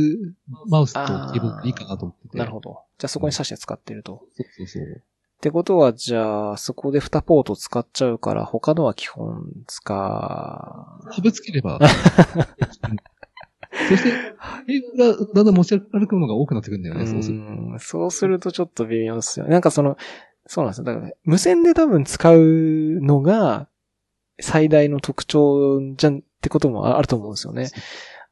[0.68, 1.00] マウスと
[1.32, 2.38] キーボードでいいかなと思ってて。
[2.38, 2.82] なるほど。
[2.98, 4.22] じゃあそこに挿して使ってると。
[4.36, 4.82] そうそうそう。
[4.84, 11.80] ってことは、じゃあ、そこで2ポート使っちゃうから、他のは基本使ハブつければ。
[13.88, 14.10] そして、
[14.66, 19.52] ケーブルがだんだん持ち歩くものが多くなってくるんだよね、そうするうんそうするとちょっと微妙ですよね。
[19.52, 19.96] なんかその、
[20.46, 20.84] そうなんですよ。
[20.84, 22.38] だから、無線で多分使う
[23.00, 23.68] のが
[24.40, 27.70] 最大の特徴じゃんってこともあると思うんですよね。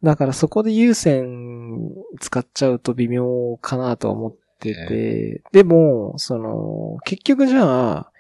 [0.03, 8.13] だからそこで有線使っちゃうと微妙かなとは思ってて、でも、その、結局じゃあ、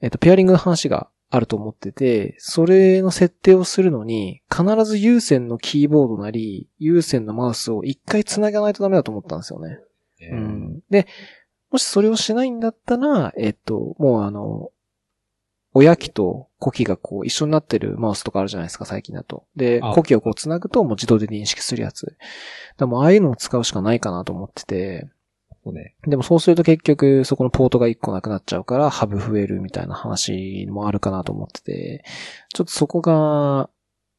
[0.00, 9.78] えっと、ペアリングの話があると思ってて、それの設定をするのに、必ず有線のキーボードなり、有線のマウスを一回繋がないとダメだと思ったんですよね。
[10.20, 10.80] ねうん。
[10.90, 11.06] で、
[11.70, 14.70] もしそれをしないんだったら、えっと、もうあの、
[15.74, 19.44] 親機と子機がこう一緒になってるマウスとかあるじゃないですか、最近だと。
[19.56, 22.16] で、あ子機をこう繋ぐともう自動で認識するやつ。
[22.78, 25.08] でもうああいうのを使うしかないかなと思ってて、
[25.64, 25.96] そうね。
[26.06, 32.04] でもそうすると結局そこのポートが1個なくなっちゃうからハブ増えるみたいな話もあるかなと思ってて、
[32.52, 33.68] ちょっとそこが、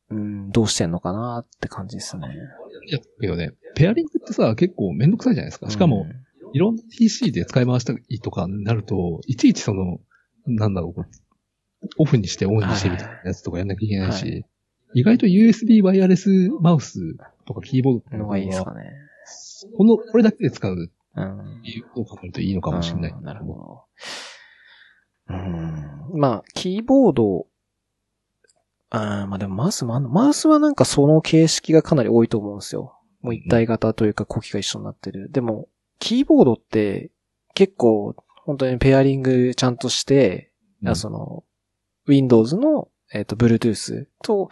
[0.10, 2.28] うん、どうしてんのかなって感じですね。
[2.88, 5.70] いや、けどね、ペアリングってさ、結構めんどくさいじゃないですか。
[5.70, 6.06] しかも、
[6.54, 10.00] いろんな PC で使い回したいとかになると、いちいちその、
[10.46, 11.06] なんだろう
[11.98, 14.46] オフにしてオンにしてみたいなやつとかやんなきゃいけないし、はい
[14.98, 16.30] 意外と USB ワイヤレス
[16.62, 18.94] マウスとかキーボードとかのがいいですかね。
[19.78, 21.62] この、これだけで使ううん。
[21.64, 23.12] 理由を考えるといいのかもしれない。
[23.12, 23.84] うんなるほど。
[25.30, 26.20] うん。
[26.20, 27.48] まあ、キーボード、
[28.90, 32.98] あーまあでもマウスもあんのマウスはなんかその形式がかなり多いと思うんですよ。
[33.22, 35.30] もう一体型というか呼気が一緒になってる。
[35.32, 35.68] でも、
[36.00, 37.12] キーボードって
[37.54, 40.52] 結構本当にペアリングちゃんとして、
[40.84, 41.44] うんあその、
[42.08, 44.50] Windows の、えっ、と、Bluetooth と、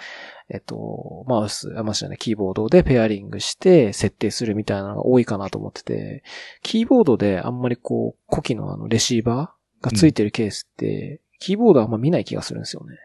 [0.49, 6.23] えっ、と、マウス、あ、ましね、キーボードでペアリングして設定するみたいなのが多いかなと思ってて、
[6.61, 12.95] キーボードであんまりこう、呼気のあの、レシーバーがついてるケースって、キーボードはあんま見ない気がするんですよね。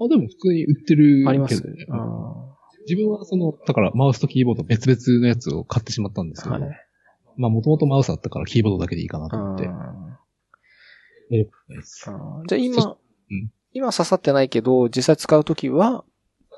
[0.00, 1.62] あ、でも普通に売ってるあります？
[1.66, 2.54] うん。
[2.86, 6.62] 自分はその、だからマウスとキーボード別々のやつを買ってしまったんですけど、はい。
[7.36, 9.64] まあもともとマウスあったからキーボードだけでいいかなと思って。
[12.46, 12.96] じゃあ今、
[13.30, 16.04] うん今刺さってないけど、実際使うときは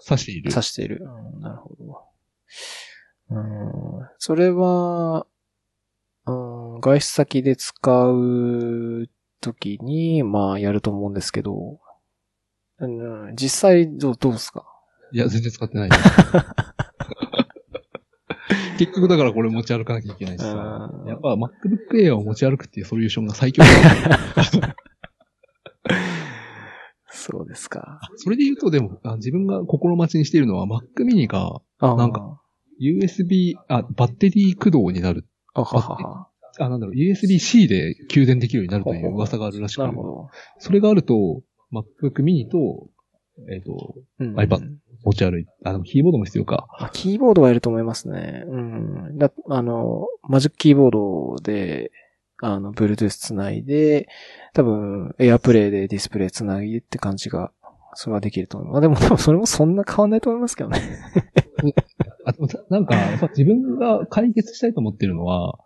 [0.07, 0.51] 刺している。
[0.51, 1.03] 刺している。
[1.35, 2.03] うんなるほど。
[3.31, 5.27] うん、それは、
[6.27, 6.33] う
[6.77, 7.75] ん、外出先で使
[8.09, 9.09] う
[9.41, 11.81] ときに、まあ、やると思うんですけど、
[12.79, 14.65] うん、実際どう、どうですか？
[15.13, 15.91] いや、全然使ってない。
[18.79, 21.05] 結局だからこれ持ち歩かなきゃいけないしさう。
[21.07, 21.49] んやっぱ MacBook
[21.95, 23.71] Air を持ち歩くっていうソリューションが最強だ
[27.17, 28.01] そうですか。
[28.17, 32.41] それで言うとでも、あ自分が心待ちにしているのは Mac mini があなんか、
[32.81, 35.27] USB、あ、バッテリー駆動になる。
[35.55, 36.29] あははは。
[36.59, 40.29] あ、なんだろう、USB-C で給電できるようになるという噂があるらしくなるほど。
[40.59, 42.89] それがあると、MacBook mini と、
[43.53, 44.61] えっ、と、うん iPad
[45.05, 46.67] 持ち歩いあ、でもキーボードも必要か。
[46.79, 48.45] あキーボードはいると思いますね。
[48.47, 49.19] うん。
[49.19, 51.93] だ、あの、マジックキーボードで、
[52.43, 54.09] あの、Bluetooth つないで、
[54.53, 57.53] 多分、AirPlay でディスプレイつないでって感じが、
[57.95, 60.81] それはできると思いまあでも多分それもそんな変わんないと思いますけどね。
[62.27, 62.95] あ となんか、
[63.31, 65.59] 自分が解決したいと思ってるのは、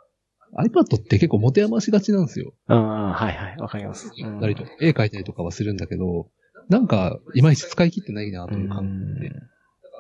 [0.57, 2.53] iPad って結構持て余しがちなんですよ。
[2.69, 4.13] うん、はいはい、わかります。
[4.23, 4.47] うんと
[4.81, 6.29] 絵描いたりとかはするんだけど、
[6.69, 9.31] なんか、いまいち使い切ってないなという感じで。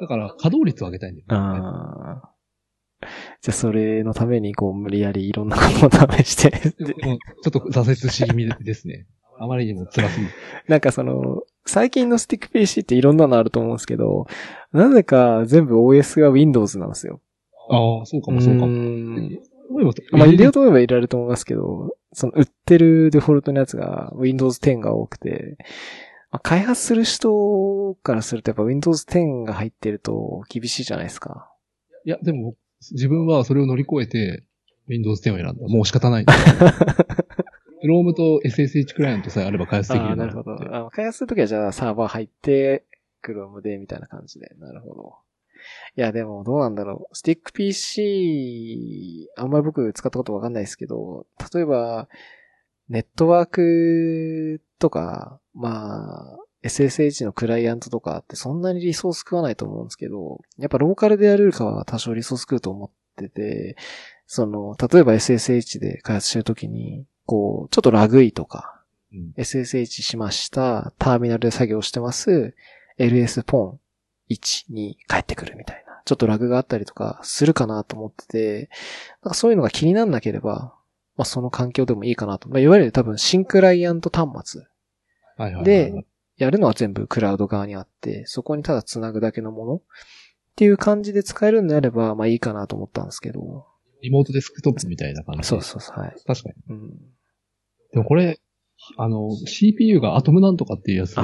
[0.01, 1.59] だから、稼働率を上げたいんだよね。
[1.59, 2.31] ああ。
[3.41, 9.07] じゃあそれのためにこう無理やりいろんなことを試して、ちょっと挫折し気味ですね。
[9.39, 10.33] あまりにも辛すぎて。
[10.69, 14.27] なんかその、最近のスティック PC っていろんなのあると思うんですけど、
[14.73, 17.21] なぜか全部 OS が Windows なんですよ。
[17.71, 19.93] ああ、そうかもそうかうも。
[20.13, 25.57] まあ入れようと思えば入れられると思いますけど、その売ってるデフォルトのやつが Windows 10が多くて、
[26.31, 31.51] まあ、開発する人からするとやっぱ Windows 10が入ってると厳しいじゃないですか。
[32.05, 34.45] いや、でも、自分はそれを乗り越えて、
[34.89, 35.55] Windows 10を選んだ。
[35.69, 36.25] もう仕方ない。
[37.85, 40.53] Chrome と SSH クライアントさえあれば開発できるなるほど。
[40.53, 42.85] あ開発するときはじゃあサーバー入って、
[43.25, 44.51] Chrome でみたいな感じで。
[44.59, 45.15] なるほど。
[45.97, 47.17] いや、でもどうなんだろう。
[47.17, 52.09] スティック PC、あんまり僕使ったことわかんないですけど、例えば、
[52.89, 63.77] ネットワークとか、まあ、SSH のクライアントとかってそんなにリソース食わないと思うんですけど、やっぱローカルでやるよりかは多少リソース食うと思ってて、
[64.27, 68.83] その、例えば SSH で開発してるときに、こう、ちょっとラグいとか、
[69.13, 70.93] うん SSH しました。
[70.99, 72.55] ターミナルで作業してます。
[72.99, 73.81] LS ポン
[74.33, 76.03] 1に帰ってくるみたいな。
[76.05, 78.71] ちょっとラグがあったりとかするかなと思ってて、
[79.23, 80.75] なんかそういうのが気にならなければ、
[81.17, 82.49] まあその環境でもいいかなと。
[82.49, 84.63] まあいわゆる多分新クライアント端末。
[85.65, 86.05] で、
[86.41, 89.83] やるのは全部クラウド側にあって、そこにただ繋ぐだけのものっ
[90.57, 93.67] ていう感じで使えるんであれば、まあいいかなと思ったんですけど。
[94.03, 95.47] リモートデスクトップみたいな感じ。
[95.47, 96.15] そうそうそう、はい。
[96.27, 96.55] 確かに。
[96.71, 96.91] うん。
[97.93, 98.41] でもこれ、
[98.97, 101.23] あの、CPU がアトムなんとかっていうやつで、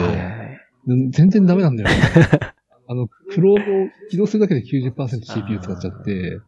[1.10, 1.96] 全然ダメなんだよね。
[2.88, 6.40] あの、フローを起動するだけで 90%CPU 使っちゃって、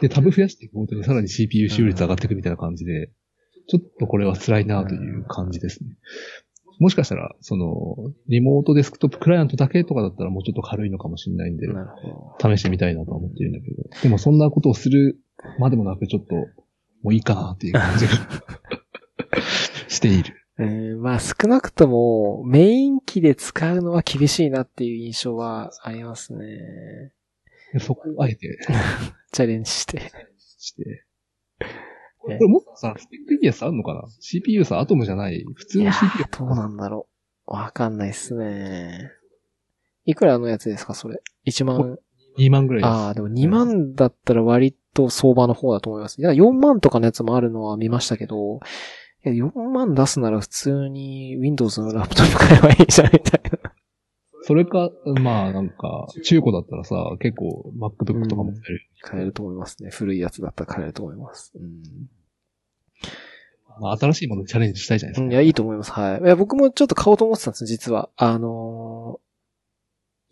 [0.00, 3.10] で、タブ増やしていくごとにさらに CPU 使用率上がっていくみたいな感じで、
[3.68, 5.90] ちょっとこれは辛いなという感じですね。
[6.80, 11.66] もしかしたら、その、リモートデスクトップクライアントだけとかだったらもうちょっと軽いのかもしれないんで。
[12.40, 15.20] 試してみたいなとは思ってるんだけど、でもそんなことをする
[15.58, 16.34] までもなくちょっと、
[17.02, 18.12] もういいかなっていう感じが
[19.88, 20.34] している。
[20.58, 27.12] えーまあ少なくともメイン機で使うのは厳しいなっていう印象はありますね。
[27.72, 28.58] でそこをあえて
[29.32, 30.00] チャレンジして。
[30.58, 31.04] して。
[32.20, 36.24] これもっとさ、スペックいいやつあるのかな ?CPU さ、アトムじゃない、普通の CPU。
[36.24, 37.08] ー、どうなんだろ
[37.46, 37.52] う。
[37.54, 39.10] わかんないっすね。
[40.04, 41.98] いくらのやつですか、それ？1万
[42.38, 42.90] ？2万ぐらいです。
[42.90, 46.20] ああ、でも2万だったら割と相場の方だと思います。
[46.20, 48.60] いや、4万とかのやつもあるのは見ましたけど、
[49.24, 53.72] いや4万出すなら普通に Windows のラップトップ買えばいいじゃんみたいな。
[54.42, 54.90] それか、
[55.22, 58.80] まあなんか、中古だったらさ、結構 MacBook とかも買える。
[59.02, 59.90] 買えると思いますね。
[59.90, 61.52] 古いやつだったら買えると思います。
[61.56, 61.82] うん。
[63.80, 65.24] まあ新しいものにチャレンジしたいじゃないですか。
[65.24, 65.92] うんいや、いいと思います。
[65.92, 66.20] はい。
[66.22, 68.08] いや、僕もちょっと買おうと思ってたんです実は。
[68.16, 69.30] あのー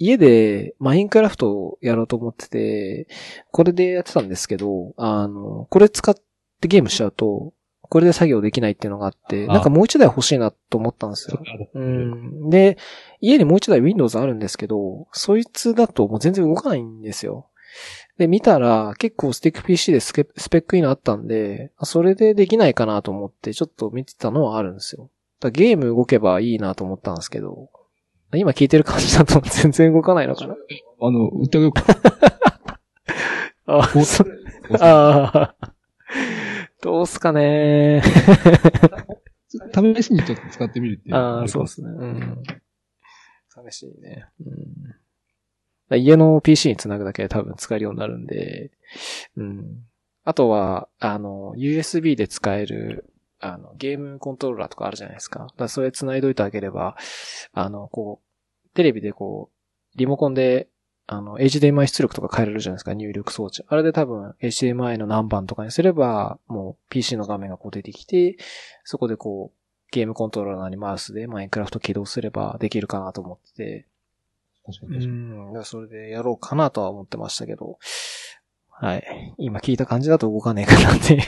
[0.00, 3.08] 家でマインクラフトをやろうと思ってて、
[3.50, 6.14] これでやってたんですけど、あの、これ使っ
[6.60, 7.52] てゲームしちゃうと、
[7.88, 11.40] これで作業できないっていうのがあって、あなんかもう一台欲しいなと思ったんですよ。
[11.74, 12.50] うん。
[12.50, 12.76] で、
[13.20, 17.46] 家にもう一台 Windows あるんですけど、そいつだともう全然動かないんですよ。
[18.18, 25.10] で、見たら結構スティック PC でスペックいいのあったんで、あそれでできないかなと思ってちょっと見てたのはあるんですよ。
[25.40, 27.70] だゲーム動けばいいなと思ったんですけど、
[28.34, 30.54] 今聞いてる感じだと全然動かないのかな
[31.00, 31.84] あの、売ってあげようか。
[33.66, 33.88] あ、
[34.80, 35.72] ああ。
[36.82, 38.02] どうすかね
[39.74, 41.16] 試しにちょっと使ってみるっていう。
[41.16, 41.88] ああ、そうですね。
[41.88, 42.42] うん。
[43.48, 44.26] 寂しいね。
[45.90, 45.98] うん。
[45.98, 48.70] 家の PC につなぐだけで多分使えるようになるんで、
[49.36, 49.84] うん。
[50.24, 53.10] あとは、あの、USB で使える、
[53.40, 55.46] あの、ゲームコントローラーとかあるじゃないですか。
[55.56, 56.96] だそれ繋いどいてあげれば、
[57.52, 60.68] あの、こう、テレビでこう、リモコンで、
[61.10, 63.64] あの、HDMI 出力とか変えれるじゃないですか、入力装置。
[63.66, 68.36] あれで多分 HDMI の何番とかにすれば、もう PC の画面がこう出てきて、
[68.84, 69.58] そこでこう、
[69.90, 73.86] ゲームコントローラーにマウスでマインクラフト起動すればできるかなと思ってて、
[74.68, 75.06] う確かに確かに。
[75.06, 77.78] ん、だからそれでやろうかなとは思ってましたけど、
[78.68, 79.34] はい。
[79.38, 81.22] 今聞いた感じだと動かねえかなって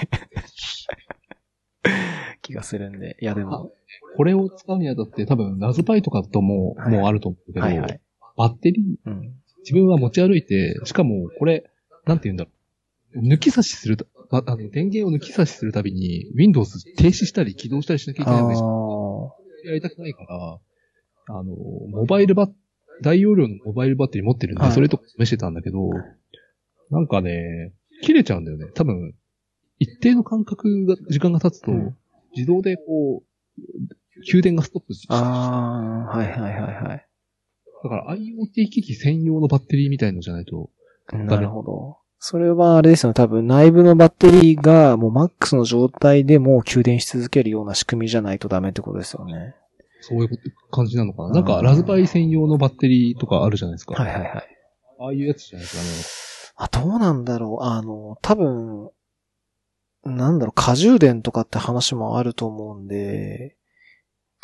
[2.42, 3.16] 気がするんで。
[3.18, 3.72] いやでも、
[4.18, 8.00] これを使うにあたって多分ラズパイとかとも、はいもうあると思うけど、はいはい。
[8.36, 9.40] バッテリー、うん。
[9.60, 11.70] 自分は持ち歩いて、しかもこれ、
[12.06, 12.50] なんて言うんだろ
[13.14, 13.26] う。
[13.26, 20.58] 抜き差しすると、ああの、電源を抜き差しするたびに、Windows 停止したり起動したりしなきゃいけないので、あやりたくないから、
[21.28, 21.54] あの、
[21.90, 22.50] モバイルバッ、
[23.02, 25.90] 大容量のモバイルバッテリー持ってるんで、はいそれとか試してたんだけど、
[26.90, 27.72] なんかね、
[28.02, 28.66] 切れちゃうんだよね。
[28.74, 29.14] 多分、
[29.78, 31.96] 一定の間隔が、時間が経つと、うん
[32.36, 33.24] 自動でこ
[33.58, 35.16] う、給電がストップしあ。
[35.16, 37.06] ああ、はいはいはいはい。
[37.82, 40.70] だから IoT 機器専用のバッテリーみたいのじゃないと、
[41.12, 41.96] なるほど。
[42.18, 43.14] それはあれですよね。
[43.14, 49.54] 多分内部のバッテリーがもうマックスの状態でも給電し続けるような仕組みじゃないとダメってことですよね。
[50.02, 50.38] そういう
[50.70, 51.30] 感じなのかな。
[51.30, 53.94] なんか、ラズパイ専用のバッテリーとかあるじゃないですか。
[53.94, 54.32] はいはいはい。
[54.98, 56.66] ああいうやつじゃないですかね。
[56.66, 57.64] あ、どうなんだろう。
[57.64, 58.90] あの、多分、
[60.04, 63.56] なんだろう、過充電とかって話もあると思うんで、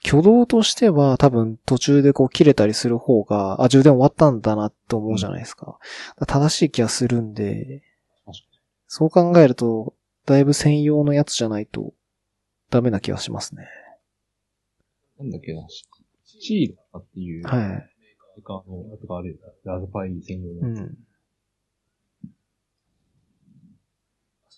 [0.05, 5.79] 挙動としては多分途中でこう切れたりする方が、あ、充電終わったんだなって思うじゃないですか。
[6.27, 7.83] 正しい気がするんで
[8.89, 9.95] そう考えると、
[10.27, 11.93] だいぶ専用のやつじゃないと
[12.71, 13.67] ダメな気がしますね。
[15.19, 15.67] なんだっけな、
[16.25, 17.59] シールとかっていう、はい。
[17.59, 20.79] メーカーのやつがあるよラズパイ専用のやつ。
[20.79, 20.99] うん。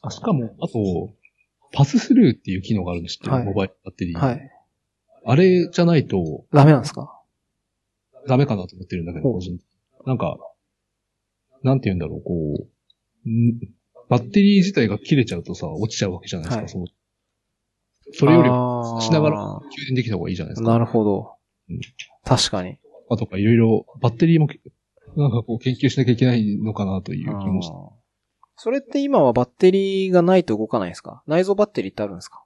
[0.02, 1.15] あ、しかも、あと、
[1.73, 4.19] パススルーっていう機能があるんですって、はいモバイルバッテリー。
[4.19, 4.51] はい。
[5.24, 7.14] あれじゃないとダメなんですか？
[8.26, 9.68] ダメかなと思ってるんだけど、個人的に
[10.06, 10.36] なんか、
[11.62, 12.66] なんて言うんだろう、こ
[13.26, 13.58] う、ん
[14.08, 16.86] バッテリー自体が切れちゃうとさ、落ちちゃうわけじゃないですか、はいその
[18.10, 18.48] それより
[19.02, 20.70] しながら給電できた方がいいじゃないですか。
[20.70, 21.34] なるほど
[21.68, 21.80] うん。
[22.24, 22.78] 確かに。
[23.10, 24.48] あとかいろいろ、バッテリーも、
[25.16, 27.74] なんかこう研究しなきゃいけないのかなという気もして。
[27.74, 27.90] あー
[28.60, 31.22] それって今はバッテリーがないと動かないんですか？
[31.26, 32.42] 内蔵バッテリーってあるんですか？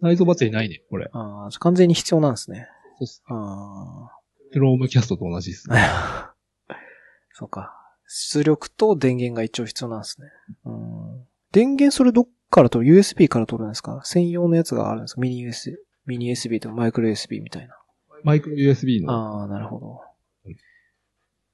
[0.00, 1.08] 内蔵バッテリーないね、これ。
[1.12, 2.68] ああ、完全に必要なんですね。
[2.98, 3.22] そうっす。
[3.28, 4.10] あ
[4.52, 5.76] クロームキャストと同じですね。
[5.78, 6.32] あ。
[7.32, 7.72] そうか。
[8.06, 10.28] 出力と電源が一応必要なんですね。
[10.64, 11.26] うん。
[11.52, 14.00] 電源それどっから取る ?USB から取るんですか？
[14.04, 15.20] 専用のやつがあるんですか？
[15.20, 15.74] ミニ USB、
[16.06, 17.76] ミニ USB とかマイクロ USB みたいな。
[18.22, 19.12] マイクロ USB の。
[19.12, 20.00] ああ、なるほど
[20.46, 20.56] うん。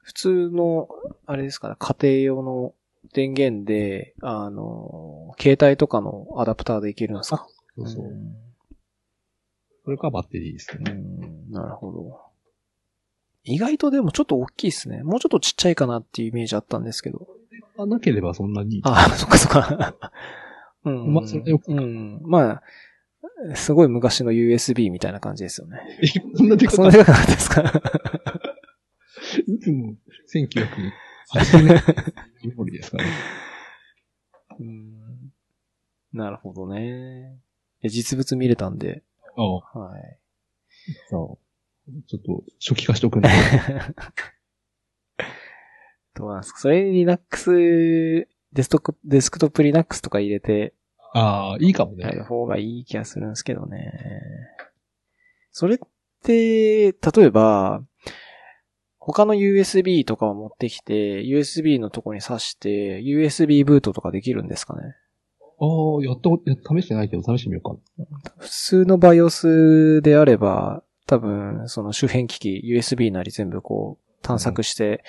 [0.02, 0.88] 普通の、
[1.26, 2.74] あれですかね、家庭用の
[3.14, 7.46] 電源で、あの、携帯とかのアダプターでいけるんですか？
[7.86, 8.04] そうそう。
[8.12, 8.34] ん
[9.84, 10.92] これがバッテリーですうね。
[10.92, 12.20] ん、なるほど。
[13.44, 15.02] 意外とでもちょっと大きいですね。
[15.02, 17.26] もうちょっとちっちゃいかなっていうイメージあったんですけど。
[17.78, 18.82] あなければそんなに。
[18.84, 19.94] ああ、そっかそっか。
[20.84, 21.14] うん。
[21.14, 22.20] まあそれでよくうん。
[22.22, 22.62] まあ、
[23.56, 25.80] すごい昔の USB みたいな感じですよね。
[26.02, 27.62] え、こんなでかそんなでかかったですか？
[29.46, 29.94] いつも
[30.34, 31.82] 1980年
[32.44, 33.10] メモリですからね。
[34.60, 34.92] うん。
[36.12, 37.39] なるほどね。
[37.88, 39.02] 実物見れたんで。
[39.36, 40.18] ああ、はい。
[41.08, 41.38] そ
[41.88, 41.92] う。
[42.06, 43.28] ちょっと初期化しておくんで。
[46.14, 46.58] どうなんですか？
[46.60, 50.74] それ Linux デスクトップ、デスクトップ Linux とか入れて
[51.14, 52.04] ああ、いいかもね。
[52.04, 53.92] やる方がいい気がするんですけどね。
[55.52, 55.78] それっ
[56.22, 57.82] て、例えば、
[58.98, 64.94] 他の USB とかを持ってきて、USB のとこに挿して、USB ブートとかできるんですかね？
[65.60, 66.30] ああ、やった
[66.74, 68.06] 試してないけど試してみようかな。
[68.38, 75.04] 普通の BIOS であれば、多分、その周辺機器、USB なり全部こう、探索して、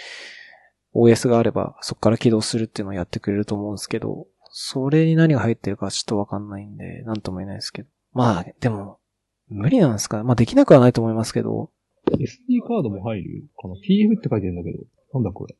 [0.93, 7.89] OS があれば、そこから起動するっていうのをやってくれると思うんですけど、それに何が入ってるかちょっとわかんないんで、なんとも言えないですけど。
[8.13, 8.99] まあ、でも、
[9.47, 11.69] 無理なんですかまあ、できなくはないと思いますけど、
[12.07, 14.83] SD カードも入るかな ?TF って書いてるんだけど。
[15.13, 15.55] なんだこれ。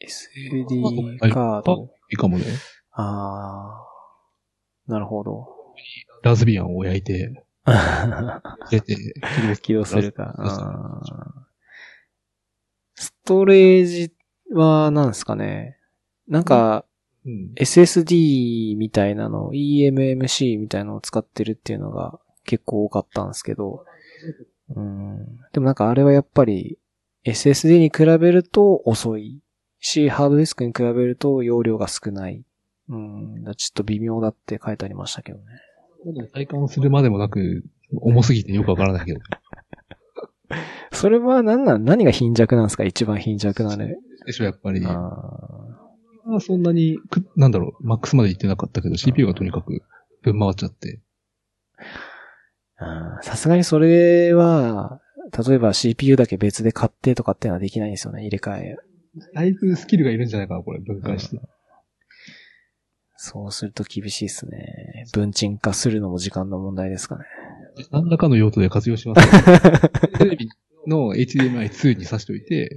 [0.00, 1.90] SD カード。
[2.10, 2.44] いいかもね。
[2.98, 5.48] あー、なるほど。
[6.22, 7.44] ラズビアンを焼いて、
[8.70, 8.96] 出て、
[9.60, 10.34] 起動するか。
[12.94, 14.12] ストレージ
[14.50, 15.78] は何ですかね
[16.26, 16.86] なんか、
[17.26, 17.52] うん。
[17.56, 23.84] SSD みたいなの、eMMC みたいなのを使ってるっていうのが結構多かったんですけど、
[24.74, 25.38] うん。
[25.52, 26.78] でもなんかあれはやっぱり
[27.26, 29.42] SSD に比べると遅い
[29.80, 32.44] し、ハードディスクに比べると容量が少ない。
[32.88, 33.44] うん。
[33.56, 35.44] ちょっと微妙だって書いてありましたけどね。
[36.32, 37.64] 体感するまでもなく、
[38.00, 39.20] 重すぎてよくわからないけど。
[40.92, 42.84] それは何なん、何が貧弱なんですか？
[42.84, 43.96] 一番貧弱なね。
[44.26, 44.84] でしょ、やっぱり。
[44.84, 44.90] あ
[46.24, 49.82] まあそんなにく、なんだろう、マックスまで行ってなかったけど、CPU がとにかく
[50.22, 51.00] 分回っちゃって。
[52.80, 55.00] ーさすがにそれは、
[55.48, 58.76] 例えば CPU だけ別で買ってとかってのはできないんですよね、入れ替え。
[59.34, 61.40] だいぶスキルがいるんじゃないかな、これ、分解して。
[63.16, 65.06] そうすると厳しいですね。
[65.12, 67.24] 分賃化するのも時間の問題ですかね。
[67.90, 69.28] 何らかの用途で活用します。
[70.18, 70.48] テレビ
[70.86, 72.76] の HDMI2 に挿しといて、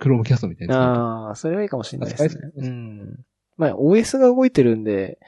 [0.00, 0.76] Chromecast みたいな。
[0.76, 2.60] ああ、それはいいかもしれないですねあ。
[2.60, 3.24] うん。
[3.56, 5.18] まあ、OS が動いてるんで、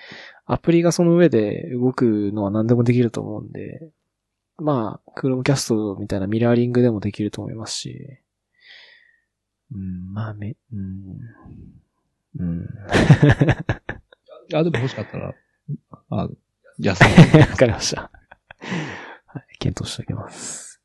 [0.45, 3.91] アプリがその上で動くのは何でもできると思うんで、
[4.59, 8.21] まあ、Chromecast みたいなミラーリングでもできると思いますし、
[9.73, 11.19] うん、まあ、め、うん、
[12.39, 12.69] うん。
[14.55, 15.35] あ、でも欲しかったら、
[16.10, 16.28] あ、
[16.78, 17.39] 安い。
[17.40, 18.10] わかりました。
[19.27, 20.81] はい、検討しておきます。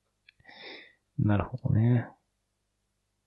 [1.20, 2.08] なるほどね。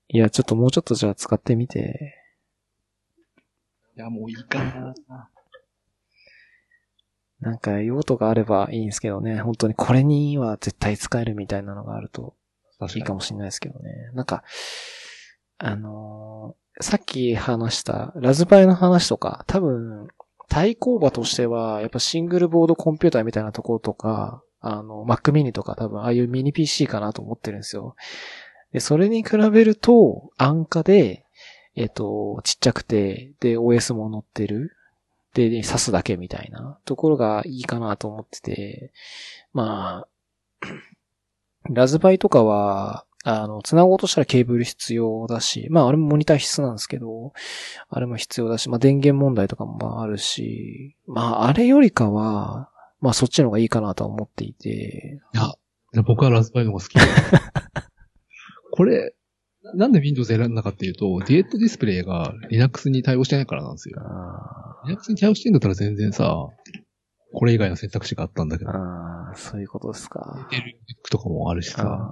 [0.09, 2.15] いや、ちょっともうちょっとじゃあ使ってみて、
[3.97, 4.94] いや、もういいかな。
[7.40, 12.35] なんか用途があればいいんですけどね、本当にこれには絶対使えるみたいなのがあると
[12.78, 14.11] 確いいかもしれないですけどね。
[14.15, 14.43] なんか、
[15.59, 20.09] あのーさっき話したラズパイの話とか、多分、
[20.49, 27.97] 対抗馬としては、やっぱシングルボードコンピューターみたいなところとか、あの、Mac mini とか多分、ああいうミニ PC かなと思ってるんですよ。
[28.73, 31.25] で、それに比べると、安価で、
[31.77, 34.77] えっ、と、ちっちゃくて、で、OS も載ってる。
[35.35, 38.93] で、挿すだけみたいなところがいいかなと思ってて、
[39.53, 40.69] まあ、
[41.71, 47.33] ラズパイとかは、あの、繋ごうとしたらケーブル必要だし、まああれもモニター必須なんですけど、
[47.89, 52.71] あれも必要だし、まあ電源問題とかもまああるし、まああれよりかは、
[53.01, 55.53] まあそっちの方がいいかなとは思っていて、いや、
[56.03, 56.99] 僕はラズパイの方が好き。
[58.73, 59.15] これ、
[59.75, 64.01] なんで Windows 選んだかっていうと、ディエットディスプレイが Linux に対応してないからなんですよ。
[64.03, 66.49] あ Linux に対応してんだったら全然さ、
[67.33, 70.47] これ以外の選択肢があったんだけーど、あー、そういうことですか。
[70.51, 70.79] デル
[71.11, 72.11] とかもあるしさ、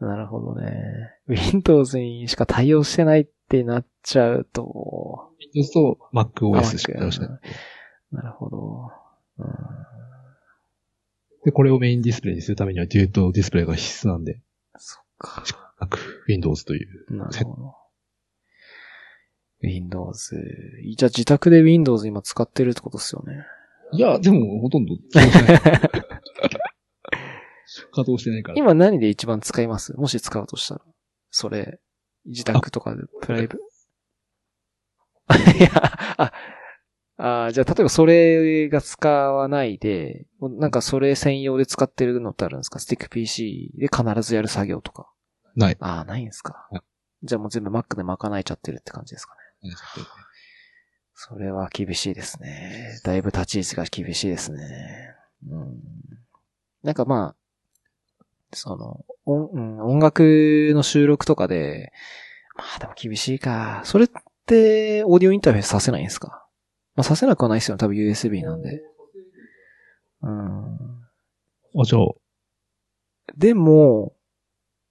[0.00, 1.12] なるほどね。
[1.26, 7.40] Windows にしか対応してないってなっちゃうと、Windows とあ MacOS しか対応してない。
[8.12, 8.90] なるほど。
[9.38, 9.48] うん
[11.44, 14.40] で、これをメインディスプレイにするためにはデュエットディスプレイが必須なんで、
[14.76, 15.44] そっか。
[15.80, 17.16] なく Windows という。
[17.16, 17.74] なるほど。
[19.62, 20.36] Windows。
[20.96, 23.44] じゃあ自宅で Windows 今使ってるってことですよね。
[23.92, 24.96] いや、でもほとんど
[27.92, 28.42] 稼働してない。
[28.42, 28.58] から。
[28.58, 29.94] 今何で一番使います？
[29.94, 30.80] もし使うとしたら。
[31.30, 31.80] それ、
[32.26, 33.58] 自宅とかでプライブ。
[35.58, 35.70] いや、
[36.16, 36.32] あ、
[37.46, 42.78] あじゃあ例えばそれが使わないで、なんかそれ専用で使ってるのってあるんですか？
[42.78, 45.10] スティック PC で必ずやる作業とか。
[45.54, 45.76] ない。
[45.80, 46.82] ああ、ないんですかはい。
[47.24, 49.72] じゃあもう全部 Mac で賄えちゃってるって感じですかね。
[51.14, 53.00] それは厳しいですね。
[53.04, 55.14] だいぶ立ち位置が厳しいですね。
[55.50, 55.82] うん。
[56.84, 57.36] なんかまあ、
[58.52, 61.92] その、音,、うん、音楽の収録とかで、
[62.56, 63.82] まあでも厳しいか。
[63.84, 64.08] それっ
[64.46, 66.46] て、オーディオインターフェースさせないんですか？
[66.96, 67.78] まあさせなくはないですよね。
[67.78, 68.82] 多分 USB なんで。
[70.22, 70.78] うん。
[71.80, 72.04] あ、じゃあ、
[73.36, 74.14] でも、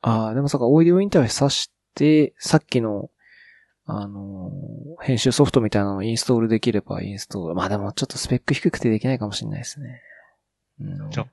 [0.02, 3.10] ああ、でもそうか、オーディオインターフェースさして、さっきの、
[3.86, 7.56] あのー編集ソフトみたいなのをインストールできればインストール。
[7.56, 10.02] まあでもちょっとスペック低くてできないかもしれないですね。
[10.82, 11.28] うん、じゃ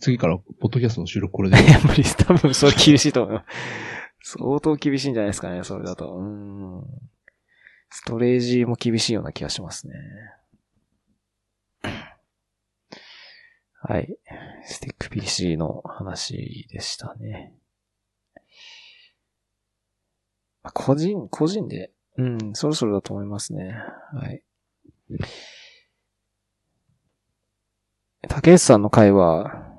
[0.00, 1.56] 次から、ポッドキャストの収録これで。
[1.62, 2.16] いや、無理です。
[2.16, 3.44] 多分それ厳しいと思う。
[4.22, 6.16] 相当厳しいんじゃないですかね、それだと。
[6.16, 6.84] うん。
[7.90, 9.94] ストレージも厳しいような気がしますね。
[13.86, 14.16] はい。
[14.64, 17.54] スティック PC の話でしたね。
[20.72, 23.76] 個人、個人で、うん、そろそろだと思いますね。
[24.14, 24.42] はい。
[28.28, 29.73] 竹内さんの回は、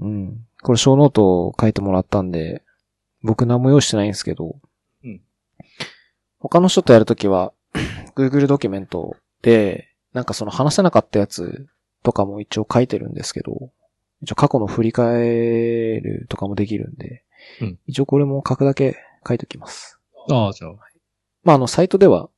[0.00, 0.46] うん。
[0.62, 2.62] これショーノートを書いてもらったんで、
[3.22, 4.56] 僕何も用意してないんですけど、
[5.04, 5.20] うん
[6.38, 7.52] 他の人とやるときは、
[8.16, 11.68] Google ドキュメントで、なんかその話せなかったやつ
[12.02, 13.70] とかも一応書いてるんですけど、
[14.22, 17.24] 一応過去の振り返るとかもできるんで、
[17.60, 18.96] うん一応これも書くだけ
[19.26, 19.98] 書いておきます。
[20.30, 20.72] ああ、じゃあ。
[21.42, 22.28] まあ、あの、サイトでは、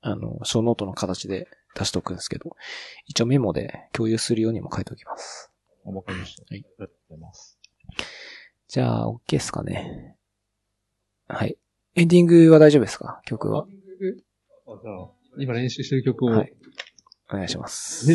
[0.00, 2.56] あの、小ノートの形で出しておくんですけど、
[3.06, 5.50] 一応メモで共有するようにも書いておきます。
[5.86, 6.42] あわかりました。
[6.42, 6.60] はい。
[6.60, 7.58] ありがとうございます。
[8.68, 10.16] じゃあ、OK ですかね。
[11.28, 11.56] はい。
[11.94, 13.20] エンディングは大丈夫ですか？
[13.24, 13.64] 曲は。
[13.64, 13.66] あ、
[14.82, 15.08] じゃあ、
[15.38, 16.52] 今練習してる曲を、はい。
[17.30, 18.06] お願いします。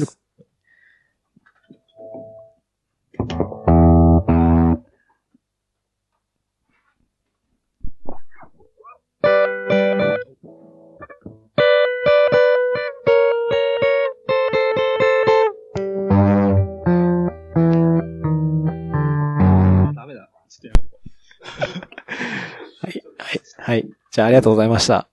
[23.64, 23.88] はい。
[24.12, 25.11] じゃあ、ありがとうございました。